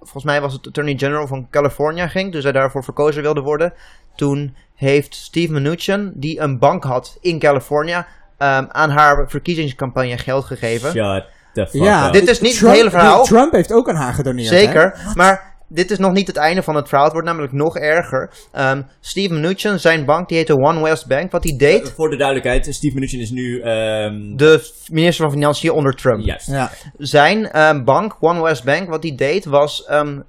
volgens 0.00 0.24
mij 0.24 0.40
was 0.40 0.52
het 0.52 0.66
Attorney 0.66 0.94
General 0.98 1.26
van 1.26 1.46
California 1.50 2.08
ging, 2.08 2.32
dus 2.32 2.42
hij 2.42 2.52
daarvoor 2.52 2.84
verkozen 2.84 3.22
wilde 3.22 3.40
worden. 3.40 3.72
Toen 4.16 4.56
heeft 4.74 5.14
Steve 5.14 5.52
Mnuchin, 5.52 6.12
die 6.14 6.40
een 6.40 6.58
bank 6.58 6.84
had 6.84 7.18
in 7.20 7.38
California, 7.38 8.06
ehm, 8.38 8.64
aan 8.68 8.90
haar 8.90 9.30
verkiezingscampagne 9.30 10.18
geld 10.18 10.44
gegeven. 10.44 10.90
Shut 10.90 11.24
the 11.52 11.66
fuck 11.66 11.82
ja, 11.82 12.06
up. 12.06 12.12
Dit 12.12 12.28
is 12.28 12.40
niet 12.40 12.50
het 12.50 12.60
Trump- 12.60 12.74
hele 12.74 12.90
verhaal. 12.90 13.24
Trump 13.24 13.52
heeft 13.52 13.72
ook 13.72 13.88
aan 13.88 13.94
haar 13.94 14.12
gedoneerd. 14.14 14.50
hè? 14.50 14.56
Zeker, 14.58 14.94
maar 15.14 15.47
dit 15.68 15.90
is 15.90 15.98
nog 15.98 16.12
niet 16.12 16.26
het 16.26 16.36
einde 16.36 16.62
van 16.62 16.74
het 16.74 16.86
verhaal. 16.88 17.04
Het 17.04 17.12
wordt 17.12 17.28
namelijk 17.28 17.52
nog 17.52 17.76
erger. 17.76 18.30
Ehm, 18.52 18.82
Steve 19.00 19.34
Mnuchin, 19.34 19.78
zijn 19.80 20.04
bank, 20.04 20.28
die 20.28 20.36
heette 20.36 20.56
One 20.56 20.82
West 20.82 21.06
Bank. 21.06 21.30
Wat 21.30 21.44
hij 21.44 21.56
deed, 21.56 21.92
Voor 21.96 22.10
de 22.10 22.16
duidelijkheid, 22.16 22.74
Steve 22.74 22.96
Mnuchin 22.96 23.20
is 23.20 23.30
nu... 23.30 23.60
ehm 23.60 24.36
de 24.36 24.72
minister 24.90 25.24
van 25.24 25.32
Financiën 25.34 25.70
onder 25.70 25.94
Trump. 25.94 26.24
Juist. 26.24 26.46
Ja, 26.46 26.70
Zijn 26.96 27.50
ehm, 27.50 27.84
bank, 27.84 28.16
One 28.20 28.42
West 28.42 28.64
Bank, 28.64 28.88
wat 28.88 29.02
hij 29.02 29.14
deed 29.14 29.44
was... 29.44 29.84
ehm, 29.84 30.20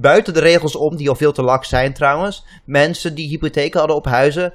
buiten 0.00 0.34
de 0.34 0.40
regels 0.40 0.76
om, 0.76 0.96
die 0.96 1.08
al 1.08 1.14
veel 1.14 1.32
te 1.32 1.42
laks 1.42 1.68
zijn 1.68 1.92
trouwens... 1.92 2.46
mensen 2.64 3.14
die 3.14 3.28
hypotheken 3.28 3.78
hadden 3.78 3.96
op 3.96 4.04
huizen... 4.04 4.52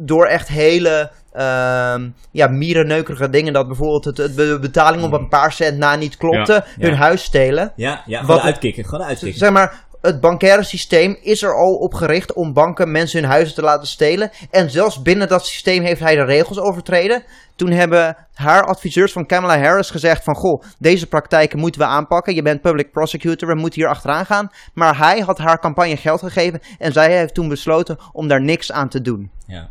door 0.00 0.26
echt 0.26 0.48
hele 0.48 1.10
ehm 1.32 2.08
ja, 2.30 2.46
mierenneukerige 2.48 3.30
dingen... 3.30 3.52
dat 3.52 3.66
bijvoorbeeld 3.66 4.04
het, 4.04 4.16
het 4.16 4.36
de 4.36 4.58
betaling 4.60 5.02
op 5.02 5.12
een 5.12 5.28
paar 5.28 5.52
cent 5.52 5.78
na 5.78 5.96
niet 5.96 6.16
klopte... 6.16 6.52
Ja, 6.52 6.64
ja. 6.76 6.88
hun 6.88 6.96
huis 6.96 7.22
stelen. 7.22 7.72
Ja, 7.76 8.02
ja 8.06 8.18
Wat- 8.18 8.26
gewoon 8.26 8.40
uitkicken. 8.40 8.84
Gewoon. 8.84 9.16
Zeg 9.16 9.50
maar, 9.50 9.84
het 10.00 10.20
bankaire 10.20 10.62
systeem 10.62 11.18
is 11.22 11.42
er 11.42 11.54
al 11.54 11.74
op 11.74 11.94
gericht 11.94 12.32
om 12.32 12.52
banken 12.52 12.90
mensen 12.90 13.20
hun 13.20 13.30
huizen 13.30 13.54
te 13.54 13.62
laten 13.62 13.88
stelen. 13.88 14.30
En 14.50 14.70
zelfs 14.70 15.02
binnen 15.02 15.28
dat 15.28 15.46
systeem 15.46 15.82
heeft 15.82 16.00
hij 16.00 16.14
de 16.14 16.24
regels 16.24 16.58
overtreden. 16.58 17.22
Toen 17.56 17.70
hebben 17.70 18.16
haar 18.34 18.64
adviseurs 18.64 19.12
van 19.12 19.26
Kamala 19.26 19.58
Harris 19.60 19.90
gezegd 19.90 20.24
van... 20.24 20.34
Goh, 20.34 20.62
deze 20.78 21.06
praktijken 21.06 21.58
moeten 21.58 21.80
we 21.80 21.86
aanpakken. 21.86 22.34
Je 22.34 22.42
bent 22.42 22.60
public 22.60 22.92
prosecutor, 22.92 23.48
we 23.48 23.60
moeten 23.60 23.80
hier 23.80 23.90
achteraan 23.90 24.26
gaan. 24.26 24.50
Maar 24.74 24.98
hij 24.98 25.20
had 25.20 25.38
haar 25.38 25.60
campagne 25.60 25.96
geld 25.96 26.20
gegeven. 26.20 26.60
En 26.78 26.92
zij 26.92 27.16
heeft 27.16 27.34
toen 27.34 27.48
besloten 27.48 27.98
om 28.12 28.28
daar 28.28 28.42
niks 28.42 28.72
aan 28.72 28.88
te 28.88 29.00
doen. 29.00 29.30
Ja. 29.46 29.68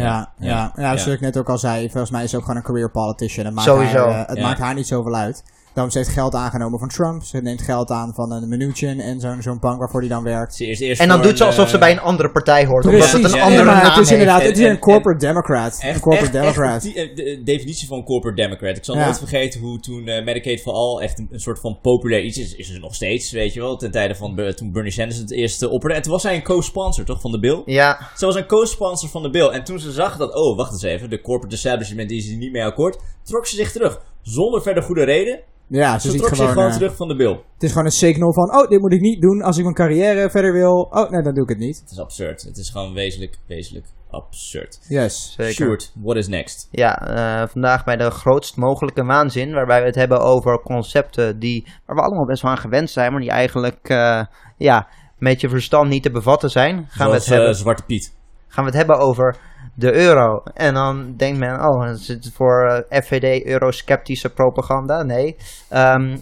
Ja, 0.00 0.32
ja. 0.38 0.72
ja, 0.76 0.82
ja. 0.82 0.96
zoals 0.96 1.14
ik 1.14 1.20
net 1.20 1.36
ook 1.36 1.48
al 1.48 1.58
zei, 1.58 1.90
volgens 1.90 2.10
mij 2.10 2.24
is 2.24 2.30
ze 2.30 2.36
ook 2.36 2.42
gewoon 2.42 2.56
een 2.56 2.62
career 2.62 2.90
politician. 2.90 3.44
Het 3.44 3.54
maakt 3.54 3.68
Sowieso. 3.68 4.08
Haar, 4.08 4.24
eh, 4.24 4.28
het 4.28 4.40
maakt 4.40 4.58
haar 4.58 4.74
niet 4.74 4.86
zoveel 4.86 5.14
uit. 5.14 5.44
Daarom 5.74 5.92
ze 5.92 5.98
heeft 5.98 6.10
geld 6.10 6.34
aangenomen 6.34 6.78
van 6.78 6.88
Trump. 6.88 7.22
Ze 7.22 7.38
neemt 7.42 7.62
geld 7.62 7.90
aan 7.90 8.14
van 8.14 8.32
een 8.32 8.48
Mnuchin 8.48 9.00
en 9.00 9.20
zo'n 9.20 9.42
zo'n 9.42 9.58
bank 9.58 9.78
waarvoor 9.78 10.00
die 10.00 10.08
dan 10.10 10.22
werkt. 10.22 10.54
Ze 10.54 10.66
is 10.66 10.80
eerst 10.80 11.00
En 11.00 11.08
dan 11.08 11.22
doet 11.22 11.36
ze 11.38 11.44
alsof 11.44 11.64
eh, 11.64 11.70
ze 11.70 11.78
bij 11.78 11.90
een 11.90 12.00
andere 12.00 12.30
partij 12.30 12.66
hoort. 12.66 12.84
Omdat 12.86 13.00
het 13.00 13.10
Precies, 13.10 13.32
een 13.32 13.38
ja, 13.38 13.44
andere 13.44 13.64
maar 13.64 13.82
naam 13.82 13.92
het 13.92 14.00
is 14.04 14.10
inderdaad, 14.10 14.42
het 14.42 14.56
is 14.58 14.64
een 14.64 14.70
en- 14.70 14.78
corporate 14.78 15.26
democrat. 15.26 15.78
Echt, 15.80 15.94
een 15.94 16.00
corporate 16.00 16.38
echt, 16.38 16.56
democrat. 16.56 16.84
eh, 16.84 17.16
de 17.16 17.40
definitie 17.44 17.86
van 17.88 18.04
corporate 18.04 18.42
democrat. 18.42 18.76
Ik 18.76 18.84
zal 18.84 18.94
Ja. 18.96 19.04
nooit 19.04 19.18
vergeten 19.18 19.60
hoe 19.60 19.80
toen 19.80 20.08
eh, 20.08 20.24
Medicaid 20.24 20.60
for 20.60 20.72
All 20.72 20.98
echt 21.02 21.18
een, 21.18 21.28
een 21.30 21.40
soort 21.40 21.58
van 21.60 21.78
populair 21.82 22.22
iets 22.22 22.38
is. 22.38 22.54
Is 22.54 22.70
er 22.70 22.80
nog 22.80 22.94
steeds, 22.94 23.30
weet 23.30 23.52
je 23.54 23.60
wel. 23.60 23.76
Ten 23.76 23.90
tijde 23.90 24.14
van 24.14 24.52
toen 24.54 24.72
Bernie 24.72 24.92
Sanders 24.92 25.18
het 25.18 25.30
eerste 25.30 25.68
opperde. 25.68 25.94
En 25.96 26.02
toen 26.02 26.12
was 26.12 26.22
hij 26.22 26.34
een 26.34 26.42
co-sponsor, 26.42 27.04
toch, 27.04 27.20
van 27.20 27.30
de 27.32 27.38
bill? 27.40 27.62
Ja, 27.64 27.98
Ze 28.16 28.26
was 28.26 28.34
een 28.34 28.46
co-sponsor 28.46 29.08
van 29.08 29.22
de 29.22 29.30
bill. 29.30 29.46
En 29.48 29.64
toen 29.64 29.78
ze 29.80 29.92
zag 29.92 30.16
dat, 30.16 30.34
oh, 30.34 30.56
wacht 30.56 30.72
eens 30.72 30.82
even. 30.82 31.10
De 31.10 31.20
corporate 31.20 31.54
establishment 31.56 32.10
is 32.10 32.24
hier 32.26 32.36
niet 32.36 32.52
mee 32.52 32.64
akkoord. 32.64 32.98
Trok 33.24 33.46
ze 33.46 33.56
zich 33.56 33.72
terug. 33.72 34.00
Zonder 34.28 34.62
verder 34.62 34.82
goede 34.82 35.04
reden. 35.04 35.40
ja, 35.66 35.98
Ze 35.98 36.00
ze 36.00 36.10
ziet 36.10 36.20
trok 36.20 36.28
zich 36.28 36.38
gewoon, 36.38 36.52
gewoon 36.52 36.70
eh, 36.70 36.76
terug 36.76 36.96
van 36.96 37.08
de 37.08 37.16
bill. 37.16 37.30
het 37.54 37.62
is 37.62 37.70
gewoon 37.70 37.84
een 37.86 37.90
signal 37.92 38.32
van, 38.32 38.56
oh, 38.62 38.68
dit 38.68 38.80
moet 38.80 38.92
ik 38.92 39.00
niet 39.00 39.20
doen 39.20 39.42
als 39.42 39.56
ik 39.56 39.62
mijn 39.62 39.74
carrière 39.74 40.30
verder 40.30 40.52
wil. 40.52 40.88
Oh, 40.90 41.10
nee, 41.10 41.22
dan 41.22 41.34
doe 41.34 41.42
ik 41.42 41.48
het 41.48 41.58
niet. 41.58 41.80
Het 41.80 41.90
is 41.90 41.98
absurd. 42.00 42.42
Het 42.42 42.56
is 42.56 42.70
gewoon 42.70 42.92
wezenlijk, 42.94 43.38
wezenlijk 43.46 43.86
absurd. 44.10 44.78
Yes. 44.88 45.34
zeker. 45.36 45.52
Sjoerd, 45.54 45.92
what 46.02 46.16
is 46.16 46.28
next? 46.28 46.68
Ja, 46.70 47.06
eh, 47.42 47.48
vandaag 47.48 47.84
bij 47.84 47.96
de 47.96 48.10
grootst 48.10 48.56
mogelijke 48.56 49.04
waanzin, 49.04 49.52
waarbij 49.52 49.80
we 49.80 49.86
het 49.86 49.94
hebben 49.94 50.20
over 50.20 50.60
concepten 50.62 51.38
die, 51.38 51.66
waar 51.86 51.96
we 51.96 52.02
allemaal 52.02 52.26
best 52.26 52.42
wel 52.42 52.50
aan 52.50 52.58
gewend 52.58 52.90
zijn, 52.90 53.12
maar 53.12 53.20
die 53.20 53.30
eigenlijk 53.30 53.88
eh, 53.88 54.22
ja, 54.56 54.88
met 55.18 55.40
je 55.40 55.48
verstand 55.48 55.88
niet 55.88 56.02
te 56.02 56.10
bevatten 56.10 56.50
zijn. 56.50 56.74
Gaan 56.74 56.86
we, 56.86 56.96
Zoals 56.96 57.26
het 57.26 57.34
hebben, 57.34 57.54
Zwarte 57.54 57.82
Piet. 57.82 58.14
gaan 58.48 58.64
we 58.64 58.70
het 58.70 58.78
hebben 58.78 58.98
over 58.98 59.36
de 59.78 59.92
euro. 59.94 60.42
En 60.54 60.74
dan 60.74 61.14
denkt 61.16 61.38
men, 61.38 61.60
oh, 61.68 61.88
is 61.90 62.08
het 62.08 62.30
voor 62.34 62.84
eh, 62.88 63.02
FVD 63.02 63.46
eurosceptische 63.46 64.28
propaganda. 64.32 65.02
Nee. 65.02 65.36
Ehm, 65.68 66.16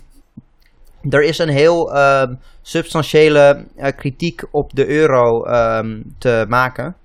er 1.11 1.23
is 1.23 1.39
een 1.39 1.49
heel 1.49 1.95
ehm, 1.95 2.35
substantiële 2.63 3.65
eh, 3.77 3.93
kritiek 3.97 4.43
op 4.51 4.71
de 4.75 4.87
euro 4.89 5.45
ehm, 5.45 6.03
te 6.19 6.45
maken. 6.49 6.97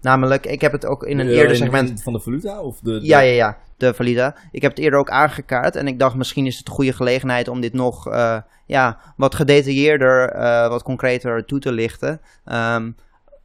Namelijk, 0.00 0.46
ik 0.46 0.60
heb 0.60 0.72
het 0.72 0.86
ook 0.86 1.04
in 1.04 1.18
een 1.18 1.26
De- 1.26 1.32
eerder 1.32 1.50
in- 1.50 1.56
segment 1.56 2.02
Van 2.02 2.12
de 2.12 2.20
valuta? 2.20 2.60
Of 2.60 2.80
de, 2.80 3.00
de- 3.00 3.06
ja, 3.06 3.20
ja, 3.20 3.32
ja, 3.34 3.58
de 3.76 3.94
valida. 3.94 4.36
Ik 4.50 4.62
heb 4.62 4.70
het 4.70 4.80
eerder 4.80 4.98
ook 4.98 5.10
aangekaart 5.10 5.76
en 5.76 5.86
ik 5.86 5.98
dacht 5.98 6.14
misschien 6.16 6.46
is 6.46 6.58
het 6.58 6.66
een 6.68 6.74
goede 6.74 6.92
gelegenheid 6.92 7.48
om 7.48 7.60
dit 7.60 7.72
nog 7.72 8.08
eh, 8.08 8.36
ja, 8.66 8.98
wat 9.16 9.34
gedetailleerder, 9.34 10.38
wat 10.68 10.82
concreter 10.82 11.44
toe 11.44 11.58
te 11.58 11.72
lichten. 11.72 12.20
Ehm, 12.44 12.90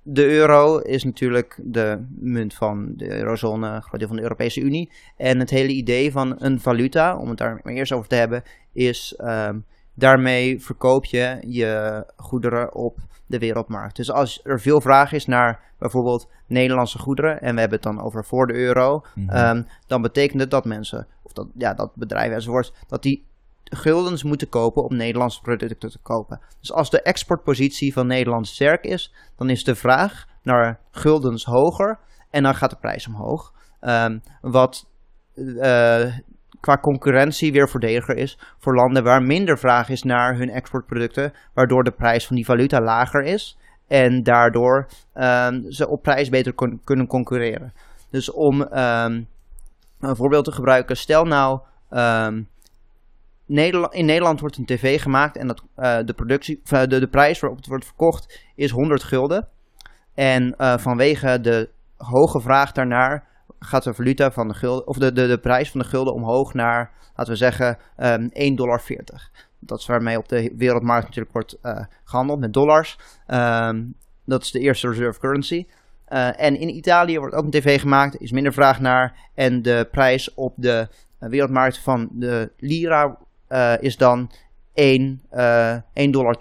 de 0.10 0.26
euro 0.26 0.78
is 0.78 1.03
natuurlijk 1.03 1.60
de 1.64 2.05
munt 2.20 2.53
van 2.53 2.93
de 2.95 3.12
eurozone, 3.12 3.68
een 3.68 3.82
groot 3.82 3.99
deel 3.99 4.08
van 4.08 4.18
de 4.18 4.24
Europese 4.24 4.62
Unie. 4.62 4.91
En 5.18 5.39
het 5.39 5.49
hele 5.49 5.72
idee 5.72 6.12
van 6.12 6.36
een 6.38 6.60
valuta, 6.60 7.18
om 7.18 7.30
het 7.30 7.38
daar 7.38 7.60
maar 7.64 7.74
eerst 7.74 7.91
over 7.91 8.08
te 8.08 8.16
hebben, 8.16 8.43
is 8.74 9.14
ehm, 9.18 9.60
daarmee 9.93 10.62
verkoop 10.62 11.05
je 11.05 11.38
je 11.47 12.03
goederen 12.16 12.74
op 12.76 12.97
de 13.26 13.39
wereldmarkt. 13.39 13.95
Dus 13.95 14.12
als 14.12 14.39
er 14.43 14.60
veel 14.62 14.82
vraag 14.82 15.12
is 15.12 15.26
naar 15.26 15.60
bijvoorbeeld 15.80 16.30
Nederlandse 16.45 16.99
goederen, 16.99 17.41
en 17.41 17.53
we 17.53 17.60
hebben 17.60 17.80
het 17.80 17.95
dan 17.95 18.01
over 18.01 18.26
voor 18.26 18.47
de 18.47 18.53
euro, 18.53 19.05
Mhm. 19.16 19.30
Ehm, 19.30 19.64
dan 19.88 20.01
betekent 20.01 20.41
het 20.41 20.51
dat 20.51 20.66
mensen, 20.66 21.08
of 21.24 21.34
dat, 21.34 21.47
ja, 21.55 21.74
dat 21.74 21.95
bedrijven 21.95 22.36
enzovoort, 22.36 22.74
dat 22.88 23.03
die 23.03 23.26
guldens 23.70 24.24
moeten 24.24 24.49
kopen 24.49 24.84
om 24.84 24.95
Nederlandse 24.95 25.41
producten 25.41 25.89
te 25.89 25.99
kopen. 26.01 26.41
Dus 26.59 26.72
als 26.72 26.89
de 26.89 27.01
exportpositie 27.01 27.93
van 27.93 28.07
Nederland 28.07 28.47
sterk 28.47 28.84
is, 28.84 29.13
dan 29.38 29.49
is 29.49 29.63
de 29.63 29.76
vraag 29.76 30.26
naar 30.43 30.80
guldens 30.91 31.45
hoger 31.45 31.99
en 32.30 32.43
dan 32.43 32.55
gaat 32.55 32.70
de 32.70 32.78
prijs 32.80 33.07
omhoog. 33.07 33.53
Ehm, 33.80 34.20
wat 34.41 34.88
eh, 35.59 36.15
qua 36.59 36.78
concurrentie 36.82 37.51
weer 37.51 37.70
voordeliger 37.70 38.18
is 38.18 38.39
voor 38.57 38.76
landen 38.76 39.03
waar 39.03 39.22
minder 39.22 39.57
vraag 39.57 39.89
is 39.89 40.03
naar 40.03 40.38
hun 40.38 40.49
exportproducten, 40.49 41.34
waardoor 41.53 41.84
de 41.84 41.91
prijs 41.91 42.28
van 42.28 42.36
die 42.36 42.45
valuta 42.45 42.82
lager 42.82 43.24
is 43.24 43.57
en 43.88 44.24
daardoor 44.24 44.88
ehm, 45.13 45.70
ze 45.70 45.88
op 45.88 46.01
prijs 46.01 46.30
beter 46.30 46.53
kunnen 46.84 47.07
concurreren. 47.07 47.74
Dus 48.09 48.32
om 48.32 48.61
ehm, 48.61 49.24
een 49.99 50.15
voorbeeld 50.15 50.45
te 50.45 50.51
gebruiken, 50.51 50.97
stel 50.97 51.26
nou, 51.26 51.59
In 53.48 54.06
Nederland 54.06 54.39
wordt 54.39 54.58
een 54.58 54.66
tv 54.66 55.02
gemaakt 55.02 55.38
en 55.38 55.48
dat, 55.48 55.64
eh, 55.76 55.98
de, 56.06 56.14
productie, 56.14 56.62
eh, 56.64 56.84
de, 56.84 57.00
de 57.00 57.08
prijs 57.08 57.39
waarop 57.39 57.60
het 57.60 57.68
wordt 57.68 57.86
verkocht 57.86 58.39
is 58.56 58.72
100 58.72 59.04
gulden. 59.04 59.48
En 60.14 60.56
eh, 60.58 60.78
vanwege 60.78 61.41
de 61.41 61.70
hoge 61.98 62.41
vraag 62.41 62.72
daarnaar 62.72 63.28
gaat 63.60 63.84
de 63.84 63.93
valuta 63.93 64.32
van 64.32 64.48
de 64.48 64.54
gulden, 64.54 64.88
of 64.88 64.98
de, 64.98 65.12
de, 65.12 65.28
de 65.28 65.39
prijs 65.39 65.72
van 65.72 65.80
de 65.80 65.88
gulden 65.88 66.14
omhoog 66.14 66.54
naar, 66.54 66.91
laten 67.16 67.34
we 67.34 67.39
zeggen, 67.39 67.78
ehm 67.95 68.22
1,40 68.22 68.54
dollar. 68.56 68.82
dat 69.60 69.80
is 69.80 69.86
waarmee 69.86 70.18
op 70.18 70.30
de 70.30 70.54
wereldmarkt 70.58 71.06
natuurlijk 71.06 71.34
wordt 71.34 71.58
eh, 71.62 71.86
gehandeld 72.04 72.39
met 72.39 72.54
dollars. 72.54 73.00
Ehm, 73.28 73.86
dat 74.26 74.43
is 74.43 74.52
de 74.52 74.60
eerste 74.60 74.88
reserve 74.88 75.20
currency. 75.20 75.68
En 76.36 76.60
in 76.60 76.76
Italië 76.76 77.20
wordt 77.20 77.36
ook 77.36 77.43
een 77.43 77.52
tv 77.52 77.80
gemaakt, 77.80 78.22
is 78.22 78.32
minder 78.32 78.54
vraag 78.54 78.80
naar. 78.80 79.30
En 79.34 79.62
de 79.62 79.88
prijs 79.91 80.34
op 80.34 80.54
de 80.56 80.88
wereldmarkt 81.20 81.80
van 81.80 82.10
de 82.12 82.52
lira 82.58 83.18
eh, 83.48 83.74
is 83.80 83.98
dan 83.98 84.32
1, 84.74 85.22
eh 85.30 85.78
1,20 85.93 86.10
dollar. 86.10 86.36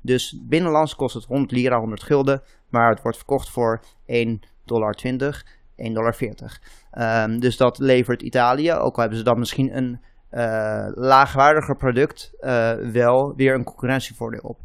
Dus 0.00 0.38
binnenlands 0.42 0.94
kost 0.94 1.14
het 1.14 1.24
100 1.24 1.50
lira, 1.50 1.78
100 1.78 2.02
gulden. 2.02 2.42
Maar 2.68 2.90
het 2.90 3.02
wordt 3.02 3.16
verkocht 3.16 3.50
voor 3.50 3.80
1,20 4.06 4.38
dollar, 4.64 4.96
1,40 5.02 5.92
dollar. 5.92 6.58
Ehm, 6.90 7.38
dus 7.38 7.56
dat 7.56 7.78
levert 7.78 8.22
Italië, 8.22 8.72
ook 8.72 8.94
al 8.94 9.00
hebben 9.00 9.18
ze 9.18 9.24
dan 9.24 9.38
misschien 9.38 9.76
een 9.76 10.00
eh, 10.30 10.86
laagwaardiger 10.94 11.76
product, 11.76 12.32
eh, 12.40 12.72
wel 12.72 13.34
weer 13.36 13.54
een 13.54 13.64
concurrentievoordeel 13.64 14.40
op. 14.42 14.60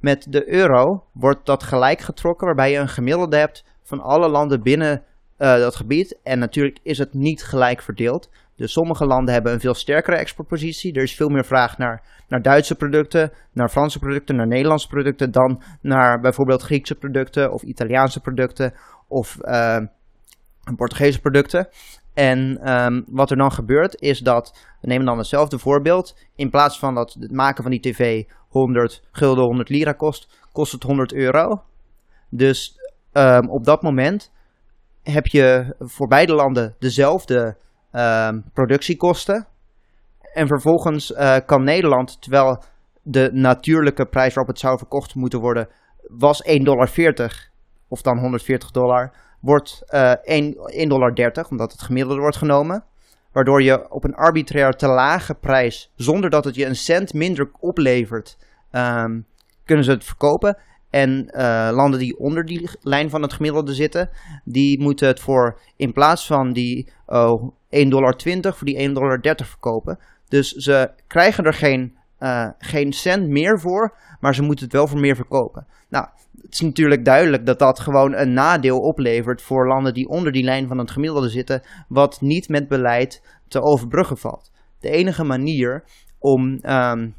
Met 0.00 0.26
de 0.28 0.52
euro 0.52 1.04
wordt 1.12 1.46
dat 1.46 1.62
gelijk 1.62 2.00
getrokken, 2.00 2.46
waarbij 2.46 2.70
je 2.70 2.78
een 2.78 2.88
gemiddelde 2.88 3.36
hebt 3.36 3.64
van 3.82 4.00
alle 4.00 4.28
landen 4.28 4.62
binnen 4.62 5.02
dat 5.36 5.76
gebied. 5.76 6.18
En 6.22 6.38
natuurlijk 6.38 6.78
is 6.82 6.98
het 6.98 7.14
niet 7.14 7.44
gelijk 7.44 7.82
verdeeld. 7.82 8.30
Dus 8.62 8.72
sommige 8.72 9.06
landen 9.06 9.34
hebben 9.34 9.52
een 9.52 9.60
veel 9.60 9.74
sterkere 9.74 10.16
exportpositie. 10.16 10.92
Er 10.92 11.02
is 11.02 11.14
veel 11.14 11.28
meer 11.28 11.44
vraag 11.44 11.78
naar, 11.78 12.02
naar 12.28 12.42
Duitse 12.42 12.74
producten, 12.74 13.32
naar 13.52 13.68
Franse 13.68 13.98
producten, 13.98 14.36
naar 14.36 14.46
Nederlandse 14.46 14.88
producten 14.88 15.30
dan 15.30 15.62
naar 15.80 16.20
bijvoorbeeld 16.20 16.62
Griekse 16.62 16.94
producten 16.94 17.52
of 17.52 17.62
Italiaanse 17.62 18.20
producten 18.20 18.74
of 19.08 19.38
eh, 19.40 19.78
Portugese 20.76 21.20
producten. 21.20 21.68
En 22.14 22.58
ehm, 22.62 23.02
wat 23.06 23.30
er 23.30 23.36
dan 23.36 23.52
gebeurt 23.52 24.00
is 24.00 24.18
dat, 24.18 24.66
we 24.80 24.88
nemen 24.88 25.06
dan 25.06 25.18
hetzelfde 25.18 25.58
voorbeeld, 25.58 26.18
in 26.34 26.50
plaats 26.50 26.78
van 26.78 26.94
dat 26.94 27.16
het 27.20 27.32
maken 27.32 27.62
van 27.62 27.72
die 27.72 27.80
tv 27.80 28.24
100 28.48 29.02
gulden, 29.12 29.44
100 29.44 29.68
lira 29.68 29.92
kost, 29.92 30.28
kost 30.52 30.72
het 30.72 30.82
100 30.82 31.12
euro. 31.12 31.62
Dus 32.28 32.76
ehm, 33.12 33.48
op 33.48 33.64
dat 33.64 33.82
moment 33.82 34.32
heb 35.02 35.26
je 35.26 35.74
voor 35.78 36.08
beide 36.08 36.34
landen 36.34 36.74
dezelfde 36.78 37.36
ehm, 37.44 37.70
productiekosten. 38.52 39.46
En 40.32 40.46
vervolgens 40.46 41.12
eh, 41.12 41.36
kan 41.46 41.64
Nederland, 41.64 42.22
terwijl 42.22 42.62
de 43.02 43.30
natuurlijke 43.32 44.06
prijs 44.06 44.34
waarop 44.34 44.54
het 44.54 44.62
zou 44.62 44.78
verkocht 44.78 45.14
moeten 45.14 45.40
worden, 45.40 45.68
was 46.02 46.42
1,40 46.48 46.62
dollar 46.62 46.90
of 47.88 48.02
dan 48.02 48.18
140 48.18 48.70
dollar, 48.70 49.12
wordt 49.40 49.82
eh 49.86 50.12
1,30 50.12 50.86
dollar, 50.86 51.46
omdat 51.50 51.72
het 51.72 51.82
gemiddelde 51.82 52.20
wordt 52.20 52.36
genomen. 52.36 52.84
Waardoor 53.32 53.62
je 53.62 53.90
op 53.90 54.04
een 54.04 54.14
arbitrair 54.14 54.72
te 54.72 54.86
lage 54.86 55.34
prijs, 55.34 55.92
zonder 55.94 56.30
dat 56.30 56.44
het 56.44 56.54
je 56.54 56.66
een 56.66 56.76
cent 56.76 57.12
minder 57.12 57.50
oplevert, 57.58 58.38
ehm, 58.70 59.20
kunnen 59.64 59.84
ze 59.84 59.90
het 59.90 60.04
verkopen. 60.04 60.58
En 60.90 61.26
eh, 61.26 61.70
landen 61.72 61.98
die 61.98 62.18
onder 62.18 62.44
die 62.44 62.70
lijn 62.80 63.10
van 63.10 63.22
het 63.22 63.32
gemiddelde 63.32 63.74
zitten, 63.74 64.10
die 64.44 64.80
moeten 64.80 65.06
het 65.06 65.20
voor 65.20 65.60
in 65.76 65.92
plaats 65.92 66.26
van 66.26 66.52
die 66.52 66.92
oh, 67.06 67.52
1,20 67.84 67.88
dollar 67.88 68.14
voor 68.54 68.66
die 68.66 68.88
1,30 68.88 68.92
dollar 68.92 69.20
verkopen. 69.36 69.98
Dus 70.28 70.50
ze 70.52 70.90
krijgen 71.06 71.44
er 71.44 71.54
geen, 71.54 71.96
eh, 72.18 72.48
geen 72.58 72.92
cent 72.92 73.28
meer 73.28 73.60
voor, 73.60 73.96
maar 74.20 74.34
ze 74.34 74.42
moeten 74.42 74.64
het 74.64 74.74
wel 74.74 74.86
voor 74.86 75.00
meer 75.00 75.16
verkopen. 75.16 75.66
Nou, 75.88 76.06
het 76.42 76.52
is 76.52 76.60
natuurlijk 76.60 77.04
duidelijk 77.04 77.46
dat 77.46 77.58
dat 77.58 77.80
gewoon 77.80 78.14
een 78.14 78.32
nadeel 78.32 78.78
oplevert 78.78 79.42
voor 79.42 79.68
landen 79.68 79.94
die 79.94 80.08
onder 80.08 80.32
die 80.32 80.44
lijn 80.44 80.68
van 80.68 80.78
het 80.78 80.90
gemiddelde 80.90 81.28
zitten, 81.28 81.62
wat 81.88 82.20
niet 82.20 82.48
met 82.48 82.68
beleid 82.68 83.22
te 83.48 83.60
overbruggen 83.62 84.18
valt. 84.18 84.50
De 84.80 84.90
enige 84.90 85.24
manier 85.24 85.84
om, 86.18 86.58
ehm, 86.60 87.10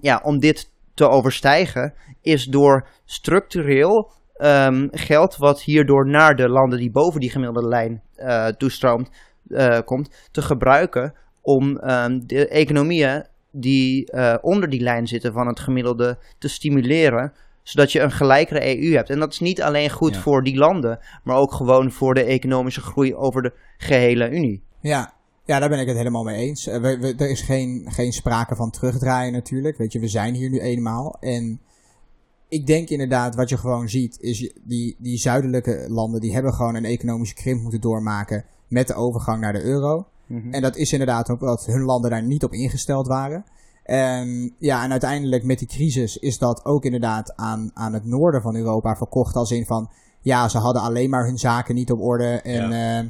ja, 0.00 0.20
om 0.24 0.38
dit 0.38 0.70
te 0.94 1.08
overstijgen 1.08 1.94
is 2.20 2.44
door 2.44 2.88
structureel 3.04 4.14
ehm, 4.36 4.88
geld 4.90 5.36
wat 5.36 5.62
hierdoor 5.62 6.08
naar 6.08 6.36
de 6.36 6.48
landen 6.48 6.78
die 6.78 6.90
boven 6.90 7.20
die 7.20 7.30
gemiddelde 7.30 7.68
lijn 7.68 8.02
eh, 8.14 8.46
toestroomt, 8.46 9.10
eh, 9.48 9.78
komt, 9.84 10.10
te 10.30 10.42
gebruiken 10.42 11.14
om 11.42 11.78
ehm, 11.78 12.20
de 12.26 12.48
economieën 12.48 13.24
die 13.50 14.10
eh, 14.10 14.34
onder 14.40 14.68
die 14.70 14.80
lijn 14.80 15.06
zitten 15.08 15.32
van 15.32 15.46
het 15.46 15.60
gemiddelde 15.60 16.18
te 16.38 16.48
stimuleren, 16.48 17.32
zodat 17.62 17.92
je 17.92 18.00
een 18.00 18.10
gelijkere 18.10 18.78
EU 18.82 18.92
hebt. 18.94 19.10
En 19.10 19.18
dat 19.18 19.32
is 19.32 19.40
niet 19.40 19.62
alleen 19.62 19.90
goed 19.90 20.14
Ja. 20.14 20.20
voor 20.20 20.42
die 20.44 20.56
landen, 20.56 20.98
maar 21.24 21.36
ook 21.36 21.52
gewoon 21.52 21.92
voor 21.92 22.14
de 22.14 22.22
economische 22.24 22.80
groei 22.80 23.14
over 23.14 23.42
de 23.42 23.52
gehele 23.78 24.30
Unie. 24.30 24.62
Ja. 24.80 25.12
ja, 25.44 25.58
daar 25.58 25.68
ben 25.68 25.78
ik 25.80 25.86
het 25.86 25.96
helemaal 25.96 26.24
mee 26.24 26.36
eens. 26.46 26.66
Eh, 26.66 26.80
we, 26.80 26.98
we- 26.98 27.14
er 27.16 27.30
is 27.30 27.40
geen, 27.42 27.86
geen 27.88 28.12
sprake 28.12 28.56
van 28.56 28.70
terugdraaien 28.70 29.32
natuurlijk. 29.32 29.76
Weet 29.76 29.92
je, 29.92 30.00
we 30.00 30.08
zijn 30.08 30.34
hier 30.34 30.50
nu 30.50 30.58
eenmaal. 30.60 31.16
En 31.20 31.60
ik 32.48 32.66
denk 32.66 32.88
inderdaad, 32.88 33.34
wat 33.34 33.48
je 33.48 33.56
gewoon 33.56 33.88
ziet, 33.88 34.18
is 34.20 34.52
die, 34.64 34.96
die 34.98 35.18
zuidelijke 35.18 35.84
landen, 35.88 36.20
die 36.20 36.34
hebben 36.34 36.52
gewoon 36.54 36.74
een 36.74 36.84
economische 36.84 37.34
krimp 37.34 37.60
moeten 37.62 37.80
doormaken 37.80 38.44
met 38.68 38.86
de 38.86 38.94
overgang 38.94 39.40
naar 39.40 39.52
de 39.52 39.62
euro. 39.62 40.06
En 40.50 40.62
dat 40.62 40.76
is 40.76 40.92
inderdaad 40.92 41.30
ook 41.30 41.40
dat 41.40 41.66
hun 41.66 41.82
landen 41.82 42.10
daar 42.10 42.22
niet 42.22 42.44
op 42.44 42.52
ingesteld 42.52 43.06
waren. 43.06 43.44
En 43.82 44.54
ja, 44.58 44.84
en 44.84 44.90
uiteindelijk 44.90 45.44
met 45.44 45.58
die 45.58 45.68
crisis 45.68 46.16
is 46.16 46.38
dat 46.38 46.64
ook 46.64 46.84
inderdaad 46.84 47.36
aan, 47.36 47.70
aan 47.74 47.92
het 47.92 48.04
noorden 48.04 48.42
van 48.42 48.56
Europa 48.56 48.96
verkocht. 48.96 49.36
Als 49.36 49.50
in 49.50 49.66
van, 49.66 49.90
ja, 50.20 50.48
ze 50.48 50.58
hadden 50.58 50.82
alleen 50.82 51.10
maar 51.10 51.24
hun 51.26 51.38
zaken 51.38 51.74
niet 51.74 51.90
op 51.92 52.00
orde 52.00 52.26
en 52.40 52.70
Ja. 52.70 52.98
eh, 53.00 53.06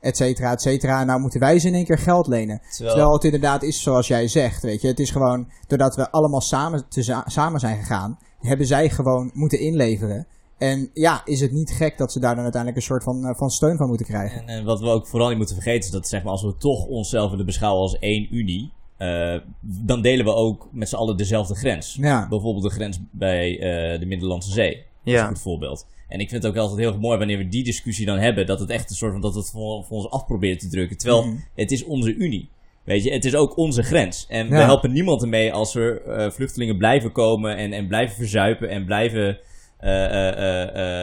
et 0.00 0.16
cetera, 0.16 0.52
et 0.52 0.62
cetera. 0.62 1.04
Nou 1.04 1.20
moeten 1.20 1.40
wij 1.40 1.58
ze 1.58 1.66
in 1.68 1.74
één 1.74 1.84
keer 1.84 1.98
geld 1.98 2.26
lenen. 2.26 2.60
Terwijl- 2.70 2.88
Terwijl 2.94 3.12
het 3.12 3.24
inderdaad 3.24 3.62
is 3.62 3.82
zoals 3.82 4.06
jij 4.08 4.28
zegt, 4.28 4.62
weet 4.62 4.80
je. 4.80 4.88
Het 4.88 5.00
is 5.00 5.10
gewoon, 5.10 5.48
doordat 5.66 5.96
we 5.96 6.10
allemaal 6.10 6.40
samen, 6.40 6.88
te 6.88 7.22
samen 7.26 7.60
zijn 7.60 7.78
gegaan, 7.78 8.18
hebben 8.40 8.66
zij 8.66 8.90
gewoon 8.90 9.30
moeten 9.34 9.60
inleveren. 9.60 10.26
En 10.58 10.90
ja, 10.94 11.22
is 11.24 11.40
het 11.40 11.52
niet 11.52 11.70
gek 11.70 11.98
dat 11.98 12.12
ze 12.12 12.20
daar 12.20 12.34
dan 12.34 12.42
uiteindelijk 12.42 12.80
een 12.82 12.88
soort 12.88 13.02
van, 13.02 13.26
eh, 13.26 13.34
van 13.34 13.50
steun 13.50 13.76
van 13.76 13.88
moeten 13.88 14.06
krijgen. 14.06 14.40
En, 14.40 14.48
en 14.48 14.64
wat 14.64 14.80
we 14.80 14.86
ook 14.86 15.06
vooral 15.06 15.28
niet 15.28 15.36
moeten 15.36 15.54
vergeten 15.54 15.84
is 15.84 15.90
dat 15.90 16.08
zeg 16.08 16.22
maar, 16.22 16.32
als 16.32 16.42
we 16.42 16.56
toch 16.56 16.86
onszelf 16.86 17.30
willen 17.30 17.46
beschouwen 17.46 17.82
als 17.82 17.98
één 17.98 18.28
unie, 18.36 18.72
eh, 18.96 19.34
dan 19.60 20.02
delen 20.02 20.24
we 20.24 20.34
ook 20.34 20.68
met 20.72 20.88
z'n 20.88 20.96
allen 20.96 21.16
dezelfde 21.16 21.54
grens. 21.54 21.96
Ja. 22.00 22.28
Bijvoorbeeld 22.28 22.64
de 22.64 22.70
grens 22.70 22.98
bij 23.10 23.52
eh, 23.60 24.00
de 24.00 24.06
Middellandse 24.06 24.50
Zee. 24.50 24.74
Dat 24.74 24.82
is 25.04 25.12
Ja. 25.12 25.20
een 25.22 25.28
goed 25.28 25.40
voorbeeld. 25.40 25.86
En 26.08 26.20
ik 26.20 26.28
vind 26.28 26.42
het 26.42 26.52
ook 26.52 26.58
altijd 26.58 26.78
heel 26.78 26.98
mooi 26.98 27.18
wanneer 27.18 27.38
we 27.38 27.48
die 27.48 27.64
discussie 27.64 28.06
dan 28.06 28.18
hebben, 28.18 28.46
dat 28.46 28.60
het 28.60 28.70
echt 28.70 28.90
een 28.90 28.96
soort 28.96 29.12
van 29.12 29.20
dat 29.20 29.34
het 29.34 29.50
voor, 29.50 29.84
voor 29.84 29.96
ons 29.96 30.10
af 30.10 30.26
proberen 30.26 30.58
te 30.58 30.68
drukken. 30.68 30.96
Terwijl 30.98 31.24
Mhm. 31.26 31.36
het 31.54 31.70
is 31.70 31.84
onze 31.84 32.14
unie. 32.14 32.48
Weet 32.84 33.02
je, 33.04 33.12
het 33.12 33.24
is 33.24 33.34
ook 33.34 33.56
onze 33.56 33.82
grens. 33.82 34.26
En 34.28 34.48
we 34.48 34.54
Ja. 34.56 34.64
helpen 34.64 34.92
niemand 34.92 35.22
ermee 35.22 35.52
als 35.52 35.74
er 35.74 36.02
eh, 36.02 36.30
vluchtelingen 36.30 36.76
blijven 36.76 37.12
komen 37.12 37.56
en, 37.56 37.72
en 37.72 37.86
blijven 37.86 38.16
verzuipen 38.16 38.68
en 38.68 38.84
blijven 38.84 39.38
eh, 39.78 40.04
eh, 40.04 40.28
eh, 40.28 40.62
eh, 40.74 41.00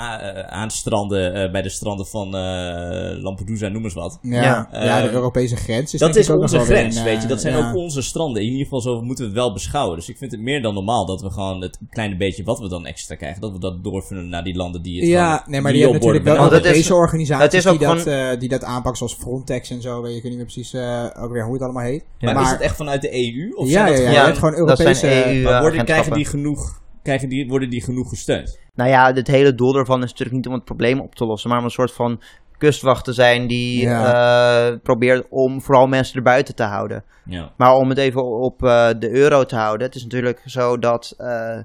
eh, 0.00 0.38
eh, 0.38 0.46
aanstranden 0.48 1.34
eh, 1.34 1.50
bij 1.52 1.62
de 1.62 1.68
stranden 1.68 2.06
van 2.06 2.26
eh, 2.36 3.22
Lampedusa, 3.22 3.68
noem 3.68 3.84
eens 3.84 3.94
wat. 3.94 4.18
Ja, 4.22 4.42
Ja. 4.42 4.68
ja, 4.84 5.02
de 5.02 5.10
Europese 5.10 5.56
grens 5.56 5.94
is 5.94 6.00
dat 6.00 6.16
is 6.16 6.30
ook 6.30 6.40
onze 6.40 6.58
grens, 6.58 6.96
een, 6.96 7.04
weet 7.04 7.22
je. 7.22 7.28
Dat 7.28 7.40
zijn 7.40 7.56
ja. 7.56 7.68
ook 7.68 7.74
onze 7.76 8.02
stranden. 8.02 8.42
In 8.42 8.48
ieder 8.48 8.62
geval 8.64 8.80
zo 8.80 9.00
moeten 9.02 9.24
we 9.24 9.30
het 9.30 9.40
wel 9.40 9.52
beschouwen. 9.52 9.96
Dus 9.96 10.08
ik 10.08 10.16
vind 10.18 10.30
het 10.32 10.40
meer 10.40 10.62
dan 10.62 10.74
normaal 10.74 11.06
dat 11.06 11.20
we 11.22 11.30
gewoon 11.30 11.62
het 11.62 11.78
kleine 11.90 12.16
beetje 12.16 12.44
wat 12.44 12.58
we 12.58 12.68
dan 12.68 12.86
extra 12.86 13.14
krijgen, 13.14 13.40
dat 13.40 13.52
we 13.52 13.58
dat 13.58 13.84
doorvunnen 13.84 14.28
naar 14.28 14.42
die 14.44 14.54
landen 14.56 14.82
die 14.82 15.00
het 15.00 15.08
Ja, 15.08 15.44
nee, 15.46 15.60
maar 15.60 15.72
die 15.72 15.80
hebben 15.82 15.98
natuurlijk 16.00 16.24
wel 16.24 16.42
het 16.44 16.52
is- 16.52 16.58
Europese 16.58 16.94
organisaties 16.94 17.44
het 17.44 17.54
is 17.54 17.66
ook 17.66 17.78
die, 17.78 17.86
dat, 17.88 18.06
eh, 18.06 18.28
die 18.38 18.48
dat 18.48 18.64
aanpakken, 18.64 18.96
zoals 18.96 19.14
Frontex 19.14 19.70
en 19.70 19.82
zo. 19.82 20.02
Weet 20.02 20.10
je, 20.10 20.16
ik 20.16 20.22
weet 20.22 20.32
niet 20.32 20.40
meer 20.40 20.52
precies 20.52 20.72
eh, 20.74 21.04
ook 21.24 21.32
weer 21.32 21.44
hoe 21.44 21.52
het 21.52 21.62
allemaal 21.62 21.82
heet. 21.84 22.04
Maar, 22.20 22.34
maar 22.34 22.42
is 22.44 22.50
het 22.50 22.60
echt 22.60 22.76
vanuit 22.76 23.02
de 23.02 23.10
EU? 23.14 23.52
Of 23.54 23.68
ja, 23.68 23.86
zijn 23.86 24.00
ja, 24.00 24.04
dat 24.04 24.14
ja, 24.14 24.34
gewoon- 24.34 24.54
Europese... 24.54 25.26
EU 25.26 25.42
maar 25.42 25.60
worden, 25.60 25.84
krijgen, 25.84 26.12
die 26.12 26.26
genoeg, 26.26 26.80
krijgen 27.08 27.28
die, 27.28 27.48
worden 27.48 27.70
die 27.70 27.82
genoeg 27.82 28.08
gesteund? 28.08 28.58
Nou 28.74 28.90
ja, 28.90 29.12
het 29.14 29.26
hele 29.26 29.54
doel 29.54 29.72
daarvan 29.72 30.02
is 30.02 30.10
natuurlijk 30.10 30.36
niet 30.36 30.46
om 30.46 30.52
het 30.52 30.64
probleem 30.64 31.00
op 31.00 31.14
te 31.14 31.24
lossen, 31.24 31.50
maar 31.50 31.58
om 31.58 31.64
een 31.64 31.70
soort 31.70 31.92
van 31.92 32.20
kustwacht 32.58 33.04
te 33.04 33.12
zijn 33.12 33.46
die 33.46 33.88
eh, 33.88 34.72
probeert 34.82 35.26
om 35.30 35.60
vooral 35.62 35.86
mensen 35.86 36.16
erbuiten 36.16 36.54
te 36.54 36.62
houden. 36.62 37.04
Ja. 37.24 37.52
Maar 37.56 37.74
om 37.74 37.88
het 37.88 37.98
even 37.98 38.24
op 38.24 38.62
eh, 38.62 38.88
de 38.98 39.10
euro 39.10 39.44
te 39.44 39.56
houden, 39.56 39.86
het 39.86 39.96
is 39.96 40.02
natuurlijk 40.02 40.42
zo 40.46 40.78
dat. 40.78 41.14
eh, 41.18 41.58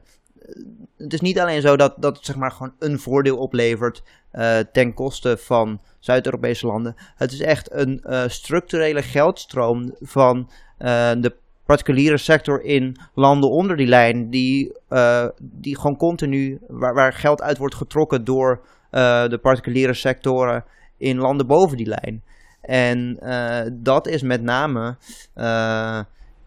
het 0.98 1.14
is 1.14 1.22
niet 1.22 1.39
alleen 1.39 1.62
zo 1.62 1.76
dat, 1.76 1.94
dat 1.98 2.16
het 2.16 2.26
zeg 2.26 2.36
maar 2.36 2.52
gewoon 2.52 2.74
een 2.80 3.00
voordeel 3.00 3.38
oplevert 3.38 4.04
eh, 4.32 4.58
ten 4.72 4.94
koste 4.94 5.38
van 5.38 5.82
Zuid-Europese 6.00 6.68
landen. 6.68 6.96
Het 7.16 7.32
is 7.32 7.41
echt 7.41 7.72
een 7.72 8.02
eh, 8.04 8.24
structurele 8.28 9.02
geldstroom 9.02 9.96
van 10.00 10.50
eh, 10.78 11.12
de 11.18 11.36
particuliere 11.66 12.18
sector 12.18 12.61
in 12.64 12.95
landen 13.14 13.49
onder 13.49 13.76
die 13.78 13.88
lijn, 13.88 14.30
die, 14.30 14.74
eh, 14.89 15.26
die 15.41 15.76
gewoon 15.80 15.97
continu, 15.97 16.59
waar, 16.68 16.93
waar 16.93 17.14
geld 17.14 17.41
uit 17.41 17.57
wordt 17.57 17.76
getrokken 17.76 18.24
door 18.24 18.61
eh, 18.89 19.28
de 19.28 19.38
particuliere 19.41 19.93
sectoren 19.93 20.64
in 20.97 21.18
landen 21.18 21.47
boven 21.47 21.78
die 21.78 21.88
lijn. 21.88 22.24
En 22.61 23.18
eh, 23.20 23.72
dat 23.74 24.07
is 24.07 24.22
met 24.22 24.41
name 24.41 24.95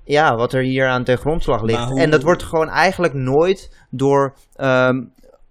ja, 0.05 0.37
wat 0.37 0.53
er 0.53 0.63
hier 0.63 0.89
aan 0.89 1.05
ten 1.05 1.19
grondslag 1.19 1.63
ligt. 1.63 1.85
Hoe- 1.89 2.01
En 2.01 2.11
dat 2.11 2.23
wordt 2.23 2.43
gewoon 2.43 2.69
eigenlijk 2.69 3.15
nooit 3.15 3.87
door, 3.91 4.35
ehm, 4.57 5.05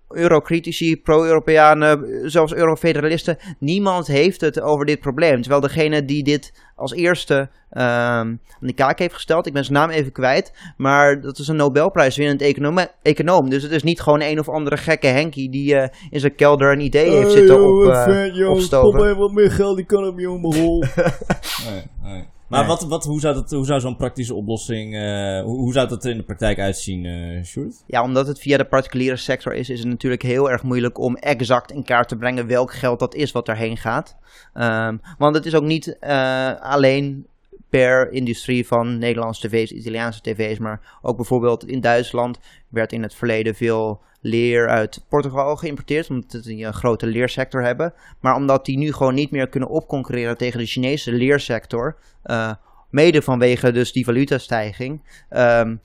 eurocritici, 0.09 0.97
pro-Europeanen, 0.97 2.21
zelfs 2.29 2.53
eurofederalisten, 2.53 3.37
niemand 3.59 4.07
heeft 4.07 4.41
het 4.41 4.61
over 4.61 4.85
dit 4.85 4.99
probleem. 4.99 5.41
Terwijl 5.41 5.61
degene 5.61 6.05
die 6.05 6.23
dit 6.23 6.53
als 6.75 6.93
eerste 6.93 7.49
ehm, 7.69 7.85
aan 7.85 8.39
de 8.59 8.73
kaak 8.73 8.99
heeft 8.99 9.13
gesteld, 9.13 9.47
ik 9.47 9.53
ben 9.53 9.63
zijn 9.63 9.77
naam 9.77 9.89
even 9.89 10.11
kwijt, 10.11 10.73
maar 10.77 11.21
dat 11.21 11.39
is 11.39 11.47
een 11.47 11.55
Nobelprijswinnend 11.55 12.41
econoom, 12.41 12.77
econoom. 13.01 13.49
Dus 13.49 13.63
het 13.63 13.71
is 13.71 13.83
niet 13.83 14.01
gewoon 14.01 14.21
een 14.21 14.39
of 14.39 14.49
andere 14.49 14.77
gekke 14.77 15.07
Henkie 15.07 15.49
die 15.49 15.75
eh, 15.75 15.89
in 16.09 16.19
zijn 16.19 16.35
kelder 16.35 16.71
een 16.71 16.79
idee 16.79 17.09
heeft 17.09 17.31
zitten 17.31 17.63
op, 17.63 17.83
uh, 17.83 18.49
opstoven. 18.49 19.17
wat 19.17 19.31
meer 19.31 19.51
geld, 19.51 19.75
die 19.75 19.85
kan 19.85 20.07
op 20.07 20.19
je 20.19 20.29
omrol. 20.29 20.83
nee, 21.69 21.83
nee. 22.03 22.33
Maar 22.47 22.59
Nee. 22.59 22.69
wat, 22.69 22.83
wat, 22.83 23.05
hoe 23.05 23.19
zou, 23.19 23.33
dat, 23.33 23.51
hoe 23.51 23.65
zou 23.65 23.79
zo'n 23.79 23.95
praktische 23.95 24.33
oplossing, 24.33 24.95
eh, 24.95 25.41
hoe, 25.43 25.57
hoe 25.57 25.73
zou 25.73 25.87
dat 25.87 26.03
er 26.03 26.11
in 26.11 26.17
de 26.17 26.23
praktijk 26.23 26.59
uitzien, 26.59 27.05
eh 27.05 27.43
Sjoerd? 27.43 27.83
Ja, 27.87 28.03
omdat 28.03 28.27
het 28.27 28.39
via 28.39 28.57
de 28.57 28.65
particuliere 28.65 29.15
sector 29.15 29.53
is, 29.53 29.69
is 29.69 29.79
het 29.79 29.87
natuurlijk 29.87 30.21
heel 30.21 30.51
erg 30.51 30.63
moeilijk 30.63 30.99
om 30.99 31.15
exact 31.15 31.71
in 31.71 31.83
kaart 31.83 32.07
te 32.07 32.15
brengen 32.15 32.47
welk 32.47 32.73
geld 32.73 32.99
dat 32.99 33.15
is 33.15 33.31
wat 33.31 33.45
daarheen 33.45 33.77
gaat. 33.77 34.15
Ehm, 34.53 34.97
want 35.17 35.35
het 35.35 35.45
is 35.45 35.55
ook 35.55 35.63
niet 35.63 35.99
eh, 35.99 36.61
alleen 36.61 37.27
per 37.69 38.11
industrie 38.11 38.67
van 38.67 38.97
Nederlandse 38.97 39.47
tv's, 39.47 39.71
Italiaanse 39.71 40.21
tv's, 40.21 40.57
maar 40.59 40.99
ook 41.01 41.15
bijvoorbeeld 41.15 41.67
in 41.67 41.81
Duitsland 41.81 42.39
werd 42.69 42.93
in 42.93 43.01
het 43.01 43.15
verleden 43.15 43.55
veel 43.55 44.01
leer 44.25 44.69
uit 44.69 45.05
Portugal 45.09 45.55
geïmporteerd, 45.55 46.09
omdat 46.09 46.43
die 46.43 46.65
een 46.65 46.73
grote 46.73 47.07
leersector 47.07 47.63
hebben. 47.63 47.93
Maar 48.19 48.35
omdat 48.35 48.65
die 48.65 48.77
nu 48.77 48.93
gewoon 48.93 49.13
niet 49.13 49.31
meer 49.31 49.47
kunnen 49.47 49.69
opconcurreren 49.69 50.37
tegen 50.37 50.59
de 50.59 50.65
Chinese 50.65 51.11
leersector, 51.11 51.95
eh, 52.23 52.51
mede 52.89 53.21
vanwege 53.21 53.71
dus 53.71 53.91
die 53.91 54.05
valutastijging, 54.05 55.01
ehm, 55.29 55.75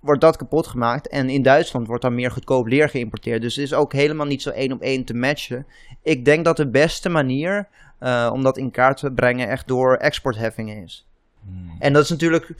wordt 0.00 0.20
dat 0.20 0.36
kapot 0.36 0.66
gemaakt. 0.66 1.08
En 1.08 1.28
in 1.28 1.42
Duitsland 1.42 1.86
wordt 1.86 2.02
dan 2.02 2.14
meer 2.14 2.30
goedkoop 2.30 2.66
leer 2.66 2.88
geïmporteerd. 2.88 3.42
Dus 3.42 3.56
het 3.56 3.64
is 3.64 3.74
ook 3.74 3.92
helemaal 3.92 4.26
niet 4.26 4.42
zo 4.42 4.50
één 4.50 4.72
op 4.72 4.80
één 4.80 5.04
te 5.04 5.14
matchen. 5.14 5.66
Ik 6.02 6.24
denk 6.24 6.44
dat 6.44 6.56
de 6.56 6.70
beste 6.70 7.08
manier 7.08 7.68
eh, 7.98 8.30
om 8.32 8.42
dat 8.42 8.58
in 8.58 8.70
kaart 8.70 8.96
te 8.98 9.12
brengen 9.12 9.48
echt 9.48 9.68
door 9.68 9.96
exportheffingen 9.96 10.82
is. 10.82 11.06
En 11.78 11.92
dat 11.92 12.02
is 12.02 12.10
natuurlijk... 12.10 12.54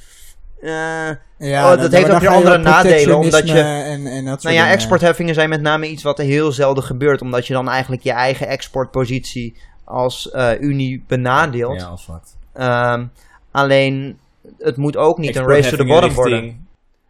eh, 0.62 1.11
Ja, 1.48 1.72
Oh, 1.72 1.80
dat 1.80 1.92
heeft 1.92 2.11
ook 2.11 2.20
weer 2.20 2.28
andere 2.28 2.58
nadelen, 2.58 3.16
omdat 3.18 3.48
je- 3.48 3.61
En, 3.61 4.06
en 4.06 4.24
dat 4.24 4.42
nou 4.42 4.54
ja, 4.54 4.61
dingen. 4.61 4.74
exportheffingen 4.76 5.34
zijn 5.34 5.48
met 5.48 5.61
name 5.61 5.88
iets 5.88 6.02
wat 6.02 6.18
er 6.18 6.24
heel 6.24 6.52
zelden 6.52 6.84
gebeurt. 6.84 7.22
Omdat 7.22 7.46
je 7.46 7.52
dan 7.52 7.68
eigenlijk 7.68 8.02
je 8.02 8.12
eigen 8.12 8.46
exportpositie 8.48 9.56
als 9.84 10.30
eh, 10.30 10.61
Unie 10.61 11.04
benadeelt. 11.06 11.80
Ja, 11.80 11.86
als 11.86 12.02
zwart. 12.02 12.28
Ehm, 12.52 13.06
alleen, 13.50 14.18
het 14.58 14.76
moet 14.76 14.96
ook 14.96 15.18
niet 15.18 15.36
een 15.36 15.46
race 15.48 15.70
to 15.70 15.76
the 15.76 15.84
bottom 15.84 16.12
worden. 16.14 16.68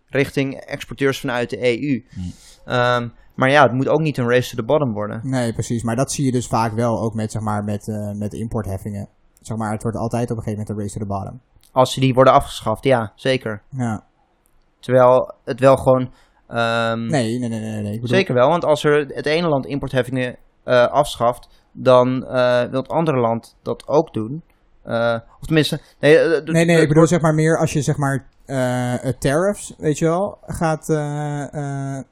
richting 0.09 0.55
exporteurs 0.55 1.20
vanuit 1.20 1.51
de 1.51 1.59
EU. 1.82 2.03
Hmm. 2.14 2.32
Ehm, 2.66 3.09
maar 3.34 3.51
ja, 3.51 3.62
het 3.62 3.72
moet 3.72 3.88
ook 3.88 4.01
niet 4.01 4.18
een 4.18 4.28
race 4.28 4.51
to 4.51 4.57
the 4.57 4.62
bottom 4.62 4.92
worden. 4.92 5.20
Nee, 5.22 5.53
precies. 5.53 5.82
Maar 5.82 5.96
dat 5.96 6.12
zie 6.12 6.24
je 6.24 6.32
dus 6.32 6.46
vaak 6.46 6.72
wel 6.72 7.01
ook 7.01 7.14
met, 7.14 7.32
zeg 7.32 7.42
maar, 7.42 7.64
met, 7.64 7.88
eh, 7.88 8.11
met 8.14 8.32
importheffingen. 8.32 9.09
Zeg 9.40 9.57
maar, 9.57 9.72
het 9.72 9.82
wordt 9.82 9.96
altijd 9.96 10.30
op 10.30 10.36
een 10.36 10.42
gegeven 10.42 10.59
moment 10.59 10.68
een 10.78 10.84
race 10.84 10.98
to 10.98 11.01
the 11.01 11.07
bottom. 11.07 11.40
Als 11.73 11.95
die 11.95 12.14
worden 12.14 12.33
afgeschaft, 12.33 12.85
ja, 12.85 13.12
zeker. 13.14 13.62
Ja. 13.68 14.05
Terwijl 14.81 15.35
het 15.45 15.61
wel 15.61 15.77
gewoon... 15.77 16.12
ehm, 16.49 17.07
Nee, 17.07 17.39
nee, 17.39 17.49
nee, 17.49 17.61
nee. 17.61 17.83
nee. 17.83 17.93
Bedoel, 17.93 18.09
Zeker 18.09 18.35
wel, 18.35 18.49
want 18.49 18.64
als 18.64 18.85
er 18.85 19.07
het 19.07 19.27
ene 19.27 19.49
land 19.49 19.66
importheffingen 19.66 20.37
eh, 20.64 20.87
afschaft, 20.87 21.49
dan 21.73 22.27
eh, 22.27 22.62
wil 22.71 22.81
het 22.81 22.89
andere 22.89 23.18
land 23.21 23.57
dat 23.62 23.89
ook 23.89 24.12
doen. 24.12 24.43
Eh, 24.83 25.18
of 25.41 25.47
tenminste, 25.47 25.81
nee, 26.01 26.18
Nee, 26.43 26.64
nee, 26.64 26.81
ik 26.81 26.89
bedoel 26.89 27.07
zeg 27.07 27.21
maar 27.21 27.35
meer 27.35 27.59
als 27.59 27.73
je 27.73 27.83
zeg 27.83 27.97
maar 27.97 28.29
tariffs, 29.18 29.75
weet 29.79 29.99
je 29.99 30.05
wel, 30.05 30.39
gaat, 30.47 30.87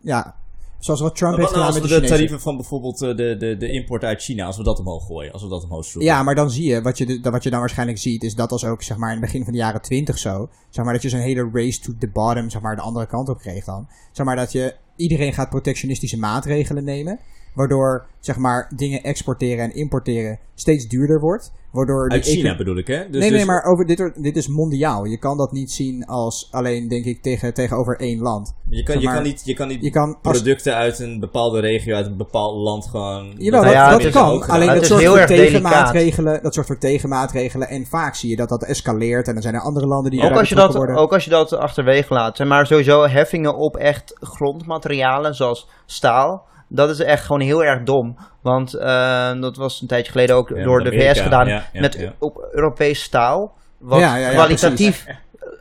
ja, 0.00 0.34
zoals 0.78 1.00
wat 1.00 1.16
Trump 1.16 1.36
heeft 1.36 1.48
gedaan 1.48 1.66
als 1.66 1.80
met 1.80 1.88
de 1.88 2.00
tarieven 2.00 2.40
van 2.40 2.56
bijvoorbeeld 2.56 3.02
eh, 3.02 3.16
de, 3.16 3.36
de, 3.36 3.56
de 3.56 3.70
import 3.70 4.04
uit 4.04 4.22
China, 4.22 4.46
als 4.46 4.56
we 4.56 4.62
dat 4.62 4.78
omhoog 4.78 5.06
gooien, 5.06 5.32
als 5.32 5.42
we 5.42 5.48
dat 5.48 5.64
omhoog 5.64 5.84
schroeven? 5.84 6.12
Ja, 6.12 6.22
maar 6.22 6.34
dan 6.34 6.50
zie 6.50 6.68
je, 6.68 6.82
wat 6.82 6.98
je, 6.98 7.20
wat 7.22 7.42
je 7.42 7.50
dan 7.50 7.60
waarschijnlijk 7.60 7.98
ziet, 7.98 8.24
is 8.24 8.34
dat 8.34 8.52
als 8.52 8.64
ook 8.64 8.82
zeg 8.82 8.96
maar 8.96 9.08
in 9.08 9.16
het 9.16 9.24
begin 9.24 9.44
van 9.44 9.52
de 9.52 9.58
jaren 9.58 9.82
twintig 9.82 10.18
zo, 10.18 10.48
zeg 10.70 10.84
maar 10.84 10.92
dat 10.92 11.02
je 11.02 11.08
zo'n 11.08 11.20
hele 11.20 11.50
race 11.52 11.80
to 11.80 11.92
the 11.98 12.08
bottom, 12.08 12.50
zeg 12.50 12.62
maar 12.62 12.76
de 12.76 12.82
andere 12.82 13.06
kant 13.06 13.28
op 13.28 13.38
kreeg 13.38 13.64
dan. 13.64 13.88
Zeg 14.12 14.26
maar 14.26 14.36
dat 14.36 14.52
je, 14.52 14.74
iedereen 14.96 15.32
gaat 15.32 15.50
protectionistische 15.50 16.18
maatregelen 16.18 16.84
nemen, 16.84 17.18
waardoor 17.54 18.06
zeg 18.20 18.36
maar 18.36 18.72
dingen 18.76 19.02
exporteren 19.02 19.64
en 19.64 19.74
importeren 19.74 20.38
steeds 20.54 20.88
duurder 20.88 21.20
wordt. 21.20 21.52
Waardoor 21.70 22.10
Uit 22.10 22.24
China 22.24 22.56
bedoel 22.56 22.76
ik, 22.76 22.86
hè? 22.86 22.96
Dus, 22.96 23.20
nee, 23.20 23.30
nee, 23.30 23.38
dus- 23.38 23.44
maar 23.44 23.64
over, 23.64 23.86
dit, 23.86 24.12
dit 24.16 24.36
is 24.36 24.48
mondiaal. 24.48 25.04
Je 25.04 25.18
kan 25.18 25.36
dat 25.36 25.52
niet 25.52 25.70
zien 25.70 26.06
als 26.06 26.48
alleen, 26.50 26.88
denk 26.88 27.04
ik, 27.04 27.22
tegen, 27.22 27.54
tegenover 27.54 28.00
één 28.00 28.18
land. 28.18 28.54
Je 28.68 28.82
kan, 28.82 28.94
zeg 28.94 29.02
je 29.02 29.16
kan 29.16 29.22
niet, 29.22 29.42
je 29.44 29.54
kan 29.54 29.68
niet 29.68 29.82
Je 29.82 29.90
kan 29.90 30.18
als, 30.22 30.38
producten 30.38 30.74
uit 30.74 30.98
een 30.98 31.20
bepaalde 31.20 31.60
regio, 31.60 31.94
uit 31.94 32.06
een 32.06 32.16
bepaald 32.16 32.56
land 32.56 32.86
gewoon... 32.86 33.34
Jawel, 33.36 33.50
Nou 33.50 33.64
dat, 33.64 33.72
ja, 33.72 33.98
dat 33.98 34.10
kan. 34.10 34.42
Alleen 34.42 34.66
dat 34.66 34.88
heel 34.88 35.16
voor 35.16 35.26
delicaat. 35.26 35.28
tegenmaatregelen. 35.28 36.42
Dat 36.42 36.54
zorgt 36.54 36.68
voor 36.68 36.78
tegenmaatregelen. 36.78 37.68
En 37.68 37.86
vaak 37.86 38.14
zie 38.14 38.30
je 38.30 38.36
dat 38.36 38.48
dat 38.48 38.64
escaleert. 38.64 39.26
En 39.26 39.32
dan 39.32 39.42
zijn 39.42 39.54
er 39.54 39.60
andere 39.60 39.86
landen 39.86 40.10
die 40.10 40.22
ook, 40.22 40.36
als 40.38 40.48
je 40.48 40.54
dat, 40.54 40.74
worden. 40.74 40.96
ook 40.96 41.12
als 41.12 41.24
je 41.24 41.30
dat 41.30 41.52
achterwege 41.52 42.14
laat. 42.14 42.36
Zeg 42.36 42.46
maar 42.46 42.66
sowieso 42.66 43.06
heffingen 43.06 43.56
op 43.56 43.76
echt 43.76 44.12
grondmaterialen 44.20 45.34
zoals 45.34 45.68
staal. 45.86 46.46
Dat 46.68 46.90
is 46.90 46.98
echt 47.00 47.24
gewoon 47.24 47.40
heel 47.40 47.64
erg 47.64 47.82
dom. 47.82 48.16
Want 48.42 48.74
eh, 48.74 49.40
dat 49.40 49.56
was 49.56 49.80
een 49.80 49.86
tijdje 49.88 50.12
geleden 50.12 50.36
ook 50.36 50.48
Ja, 50.48 50.62
door 50.62 50.78
de 50.82 50.90
Amerika, 50.90 51.12
VS 51.14 51.20
gedaan. 51.20 51.46
ja, 51.46 51.64
ja, 51.72 51.80
met 51.80 51.94
ja. 51.94 52.12
op 52.18 52.48
Europees 52.52 53.02
staal. 53.02 53.54
Wat 53.78 54.00
Ja, 54.00 54.16
ja, 54.16 54.28
ja, 54.28 54.34
kwalitatief 54.34 55.06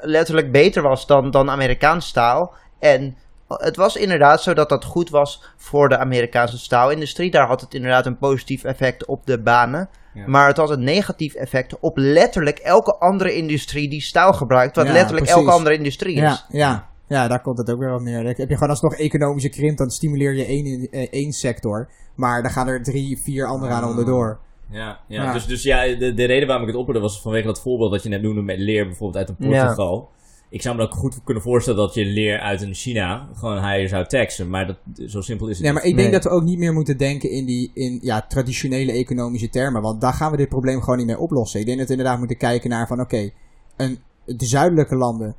letterlijk 0.02 0.52
beter 0.52 0.82
was 0.82 1.06
dan, 1.08 1.32
dan 1.32 1.50
Amerikaans 1.50 2.08
staal. 2.08 2.54
En 2.80 3.18
het 3.48 3.76
was 3.76 3.96
inderdaad 3.96 4.42
zo 4.42 4.54
dat 4.54 4.70
dat 4.70 4.86
goed 4.86 5.10
was 5.10 5.44
voor 5.58 5.90
de 5.90 5.98
Amerikaanse 5.98 6.58
staalindustrie. 6.58 7.32
Daar 7.32 7.48
had 7.48 7.62
het 7.62 7.74
inderdaad 7.74 8.06
een 8.06 8.18
positief 8.18 8.64
effect 8.64 9.06
op 9.06 9.26
de 9.26 9.42
banen. 9.42 9.90
Ja. 10.14 10.24
Maar 10.28 10.48
het 10.48 10.58
had 10.58 10.70
een 10.70 10.84
negatief 10.84 11.34
effect 11.34 11.80
op 11.80 11.98
letterlijk 11.98 12.58
elke 12.58 12.98
andere 12.98 13.36
industrie 13.36 13.90
die 13.90 14.02
staal 14.02 14.34
gebruikt. 14.34 14.76
Wat 14.76 14.86
Ja, 14.86 14.92
letterlijk 14.94 15.26
precies. 15.26 15.42
elke 15.44 15.58
andere 15.58 15.76
industrie 15.76 16.16
is. 16.16 16.22
Ja, 16.22 16.40
ja, 16.50 16.88
ja, 17.08 17.28
daar 17.28 17.42
komt 17.42 17.58
het 17.58 17.72
ook 17.72 17.80
weer 17.80 17.94
op 17.94 18.02
neer. 18.02 18.18
Dan 18.24 18.34
heb 18.38 18.50
je 18.50 18.54
gewoon 18.54 18.70
alsnog 18.70 18.96
economische 18.96 19.50
krimp. 19.50 19.78
Dan 19.78 19.90
stimuleer 19.90 20.36
je 20.36 20.46
één, 20.46 20.90
eh, 20.92 21.08
één 21.12 21.32
sector. 21.32 21.90
Maar 22.16 22.42
dan 22.42 22.52
gaan 22.52 22.68
er 22.68 22.84
drie, 22.84 23.18
vier 23.22 23.46
andere 23.48 23.72
aan 23.74 23.84
Ah. 23.84 23.90
onderdoor. 23.90 24.40
Ja, 24.70 25.00
ja. 25.08 25.24
Ja. 25.24 25.34
dus, 25.34 25.46
dus 25.46 25.64
ja, 25.64 25.82
de, 25.96 26.14
de 26.14 26.26
reden 26.26 26.48
waarom 26.48 26.66
ik 26.68 26.72
het 26.72 26.80
opperde 26.82 27.00
was 27.02 27.22
vanwege 27.22 27.46
dat 27.48 27.62
voorbeeld 27.62 27.92
dat 27.92 28.04
je 28.04 28.10
net 28.10 28.22
noemde 28.22 28.42
met 28.42 28.58
leer 28.60 28.86
bijvoorbeeld 28.86 29.28
uit 29.28 29.30
een 29.40 29.50
Portugal. 29.50 30.10
Ik 30.50 30.62
zou 30.62 30.76
me 30.76 30.84
ook 30.84 30.94
goed 30.94 31.24
kunnen 31.24 31.44
voorstellen 31.44 31.80
dat 31.80 31.94
je 31.94 32.06
leer 32.06 32.40
uit 32.40 32.62
een 32.62 32.74
China 32.74 33.30
gewoon 33.34 33.58
higher 33.58 33.88
zou 33.88 34.06
taxen, 34.06 34.50
maar 34.50 34.68
dat, 34.68 34.78
zo 35.10 35.22
simpel 35.22 35.48
is 35.48 35.56
het 35.56 35.64
Nee, 35.64 35.74
maar 35.74 35.82
niet. 35.84 35.92
ik 35.92 35.98
denk 35.98 36.12
Nee. 36.12 36.20
dat 36.22 36.32
we 36.32 36.38
ook 36.38 36.44
niet 36.44 36.58
meer 36.58 36.74
moeten 36.74 36.98
denken 36.98 37.30
in 37.32 37.46
die 37.46 37.72
in, 37.74 38.00
ja, 38.02 38.22
traditionele 38.28 38.92
economische 38.92 39.50
termen. 39.50 39.82
Want 39.82 40.02
daar 40.02 40.14
gaan 40.14 40.32
we 40.32 40.38
dit 40.38 40.50
probleem 40.50 40.82
gewoon 40.82 40.98
niet 40.98 41.08
mee 41.08 41.20
oplossen. 41.20 41.60
Ik 41.60 41.66
denk 41.66 41.78
dat 41.78 41.88
we 41.88 41.94
inderdaad 41.94 42.18
moeten 42.20 42.38
kijken 42.38 42.70
naar 42.70 42.88
van 42.88 43.00
oké, 43.02 43.30
een 43.78 44.00
de 44.26 44.46
zuidelijke 44.46 44.96
landen 44.96 45.36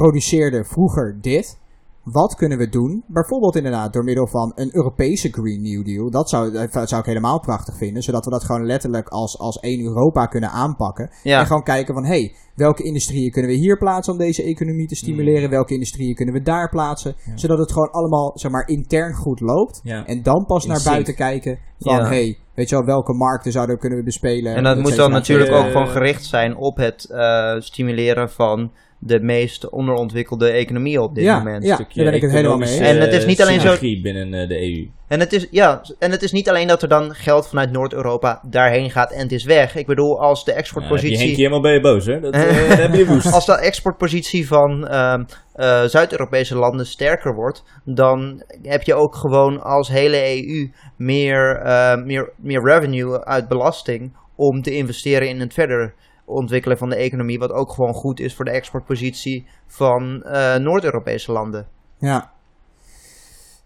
produceerden 0.00 0.64
vroeger 0.64 1.18
dit. 1.20 1.58
Wat 2.02 2.34
kunnen 2.34 2.58
we 2.58 2.68
doen? 2.68 3.04
Bijvoorbeeld 3.06 3.56
inderdaad 3.56 3.92
door 3.92 4.04
middel 4.04 4.26
van 4.26 4.52
een 4.54 4.70
Europese 4.72 5.28
Green 5.32 5.62
New 5.62 5.84
Deal. 5.84 6.10
Dat 6.10 6.28
zou, 6.28 6.52
dat 6.52 6.88
zou 6.88 7.00
ik 7.00 7.06
helemaal 7.06 7.40
prachtig 7.40 7.76
vinden. 7.76 8.02
Zodat 8.02 8.24
we 8.24 8.30
dat 8.30 8.44
gewoon 8.44 8.66
letterlijk 8.66 9.08
als, 9.08 9.38
als 9.38 9.58
één 9.58 9.80
Europa 9.80 10.26
kunnen 10.26 10.50
aanpakken. 10.50 11.10
Ja. 11.22 11.40
En 11.40 11.46
gewoon 11.46 11.62
kijken 11.62 11.94
van, 11.94 12.04
hé, 12.04 12.08
hey, 12.20 12.34
welke 12.54 12.82
industrieën 12.82 13.30
kunnen 13.30 13.50
we 13.50 13.56
hier 13.56 13.78
plaatsen 13.78 14.12
om 14.12 14.18
deze 14.18 14.42
economie 14.42 14.86
te 14.86 14.94
stimuleren? 14.94 15.42
Hmm. 15.42 15.50
Welke 15.50 15.74
industrieën 15.74 16.14
kunnen 16.14 16.34
we 16.34 16.42
daar 16.42 16.68
plaatsen? 16.68 17.14
Zodat 17.34 17.58
het 17.58 17.72
gewoon 17.72 17.90
allemaal, 17.90 18.32
zeg 18.34 18.50
maar, 18.50 18.68
intern 18.68 19.14
goed 19.14 19.40
loopt. 19.40 19.80
Ja. 19.82 20.06
En 20.06 20.22
dan 20.22 20.44
pas 20.46 20.64
In 20.64 20.70
naar 20.70 20.82
buiten 20.84 21.14
kijken 21.14 21.58
van, 21.78 21.96
Ja. 21.96 22.02
hé, 22.02 22.08
hey, 22.08 22.38
weet 22.54 22.68
je 22.68 22.76
wel, 22.76 22.84
welke 22.84 23.12
markten 23.12 23.52
zouden 23.52 23.78
kunnen 23.78 23.98
we 23.98 24.04
bespelen? 24.04 24.54
En 24.54 24.64
dat 24.64 24.76
et 24.76 24.82
moet 24.82 24.96
dan 24.96 25.10
natuurlijk 25.10 25.52
ook 25.52 25.64
Eh, 25.64 25.70
gewoon 25.70 25.88
gericht 25.88 26.24
zijn 26.24 26.56
op 26.56 26.76
het 26.76 27.10
eh, 27.10 27.60
stimuleren 27.60 28.30
van 28.30 28.70
de 29.02 29.20
meest 29.20 29.70
onderontwikkelde 29.70 30.50
economieën 30.50 31.00
op 31.00 31.14
dit 31.14 31.24
Ja, 31.24 31.38
moment. 31.38 31.64
ja. 31.64 31.74
Stukje 31.74 31.94
daar 32.02 32.04
ben 32.04 32.14
ik 32.14 32.22
het 32.22 32.32
helemaal 32.32 32.58
mee 32.58 32.78
En 32.78 33.00
het 33.00 33.12
is 33.12 33.26
niet 33.26 33.42
alleen 33.42 33.60
zo- 33.60 33.76
binnen 34.02 34.34
eh, 34.34 34.48
de 34.48 34.60
EU. 34.62 34.88
En 35.08 35.20
het, 35.20 35.32
is, 35.32 35.46
ja, 35.50 35.82
en 35.98 36.10
het 36.10 36.22
is 36.22 36.32
niet 36.32 36.48
alleen 36.48 36.66
dat 36.68 36.82
er 36.82 36.88
dan 36.88 37.14
geld 37.14 37.48
vanuit 37.48 37.70
Noord-Europa 37.72 38.40
daarheen 38.48 38.90
gaat 38.90 39.12
en 39.12 39.18
het 39.20 39.32
is 39.32 39.44
weg. 39.44 39.76
Ik 39.76 39.86
bedoel, 39.86 40.20
als 40.20 40.44
de 40.44 40.50
Ja, 40.50 40.56
heb 40.56 40.64
je 40.66 40.72
exportpositie... 40.72 41.34
Helemaal 41.34 41.60
bij 41.60 41.72
je 41.72 41.80
boos, 41.80 42.06
hè? 42.06 42.20
Dat, 42.20 42.34
eh, 42.34 42.68
dat 42.68 42.78
heb 42.78 42.94
je 42.94 43.06
woest. 43.06 43.32
Als 43.32 43.46
de 43.46 43.58
exportpositie 43.58 44.46
van 44.46 44.88
ehm, 44.88 45.24
eh, 45.54 45.84
Zuid-Europese 45.84 46.56
landen 46.56 46.86
sterker 46.86 47.34
wordt, 47.34 47.64
dan 47.84 48.42
heb 48.62 48.82
je 48.82 48.94
ook 48.94 49.14
gewoon 49.16 49.62
als 49.62 49.88
hele 49.88 50.16
EU 50.16 50.70
meer, 50.96 51.56
eh, 51.56 51.96
meer, 52.04 52.32
meer 52.36 52.62
revenue 52.62 53.24
uit 53.24 53.48
belasting 53.48 54.12
om 54.36 54.62
te 54.62 54.76
investeren 54.76 55.28
in 55.28 55.40
het 55.40 55.54
verder 55.54 55.94
ontwikkelen 56.30 56.78
van 56.78 56.88
de 56.88 56.96
economie, 56.96 57.38
wat 57.38 57.52
ook 57.52 57.72
gewoon 57.72 57.94
goed 57.94 58.20
is 58.20 58.34
voor 58.34 58.44
de 58.44 58.50
exportpositie 58.50 59.46
van 59.66 60.22
eh, 60.22 60.56
Noord-Europese 60.56 61.32
landen. 61.32 61.68
Ja. 61.98 62.32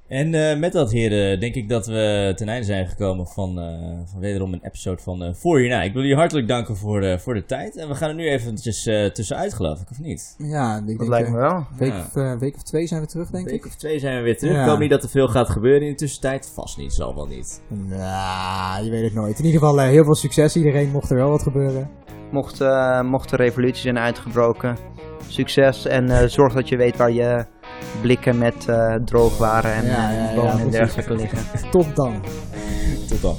En 0.09 0.35
eh, 0.35 0.59
met 0.59 0.73
dat, 0.73 0.91
heren, 0.93 1.41
denk 1.41 1.55
ik 1.55 1.69
dat 1.69 1.87
we 1.87 2.33
ten 2.37 2.49
einde 2.49 2.67
zijn 2.67 2.87
gekomen 2.87 3.27
van, 3.27 3.59
eh, 3.59 4.11
van 4.11 4.21
wederom 4.21 4.53
een 4.53 4.61
episode 4.63 5.03
van 5.03 5.23
uh, 5.23 5.35
Voor 5.35 5.63
je 5.63 5.69
Na. 5.69 5.83
Ik 5.83 5.93
wil 5.93 6.03
jullie 6.03 6.17
hartelijk 6.17 6.49
danken 6.49 6.77
voor, 6.77 7.01
de 7.01 7.19
voor 7.19 7.35
de 7.35 7.45
tijd. 7.45 7.77
En 7.77 7.89
we 7.89 7.95
gaan 7.95 8.09
er 8.09 8.15
nu 8.15 8.29
eventjes 8.29 8.87
uh, 8.87 9.07
tussenuit, 9.07 9.55
geloof 9.55 9.81
ik, 9.81 9.91
of 9.91 10.01
niet? 10.01 10.35
Ja, 10.39 10.73
ik 10.77 10.87
Dat 10.87 10.99
denk, 10.99 11.09
lijkt 11.11 11.31
me 11.31 11.37
wel. 11.37 11.67
Week, 11.79 11.93
Ja. 11.93 12.33
of, 12.35 12.41
week 12.41 12.55
of 12.55 12.63
twee 12.63 12.87
zijn 12.87 13.01
we 13.01 13.07
terug, 13.07 13.31
denk 13.31 13.45
ik. 13.47 13.51
week 13.51 13.67
of 13.67 13.75
twee 13.77 13.99
zijn 13.99 14.17
we 14.17 14.23
weer 14.23 14.39
terug. 14.39 14.55
Ja. 14.55 14.63
Ik 14.63 14.69
hoop 14.69 14.79
niet 14.79 14.91
dat 14.91 15.03
er 15.03 15.09
veel 15.09 15.29
gaat 15.29 15.49
gebeuren 15.51 15.83
in 15.83 15.91
de 15.91 15.95
tussentijd. 15.99 16.51
Vast 16.55 16.77
niet, 16.77 16.93
zal 16.93 17.15
wel 17.15 17.27
niet. 17.27 17.63
Nou, 17.69 18.85
je 18.85 18.91
weet 18.91 19.05
het 19.05 19.15
nooit. 19.15 19.39
In 19.39 19.45
ieder 19.45 19.61
geval 19.61 19.81
eh, 19.81 19.89
heel 19.89 20.05
veel 20.05 20.15
succes. 20.15 20.57
Iedereen 20.57 20.91
mocht 20.91 21.11
er 21.11 21.17
wel 21.17 21.31
wat 21.31 21.43
gebeuren. 21.43 21.91
Mocht, 22.31 22.61
eh, 22.61 23.03
mocht 23.03 23.31
de 23.31 23.37
revolutie 23.37 23.83
zijn 23.83 23.99
uitgebroken, 23.99 24.77
succes 25.29 25.87
en 25.87 26.11
eh, 26.11 26.27
zorg 26.29 26.55
dat 26.55 26.69
je 26.69 26.77
weet 26.77 26.97
waar 26.97 27.13
je 27.13 27.45
blikken 28.01 28.39
met 28.39 28.69
eh 28.69 28.95
droogwaren 28.95 29.73
en 29.75 29.85
Ja, 29.85 30.11
eh, 30.11 30.17
ja, 30.17 30.29
ja, 30.29 30.35
bonen 30.35 30.59
en 30.59 30.71
dergelijke 30.71 31.15
liggen. 31.15 31.39
Tot 31.71 31.97
dan. 31.97 32.25
Tot 33.09 33.23
dan. 33.23 33.37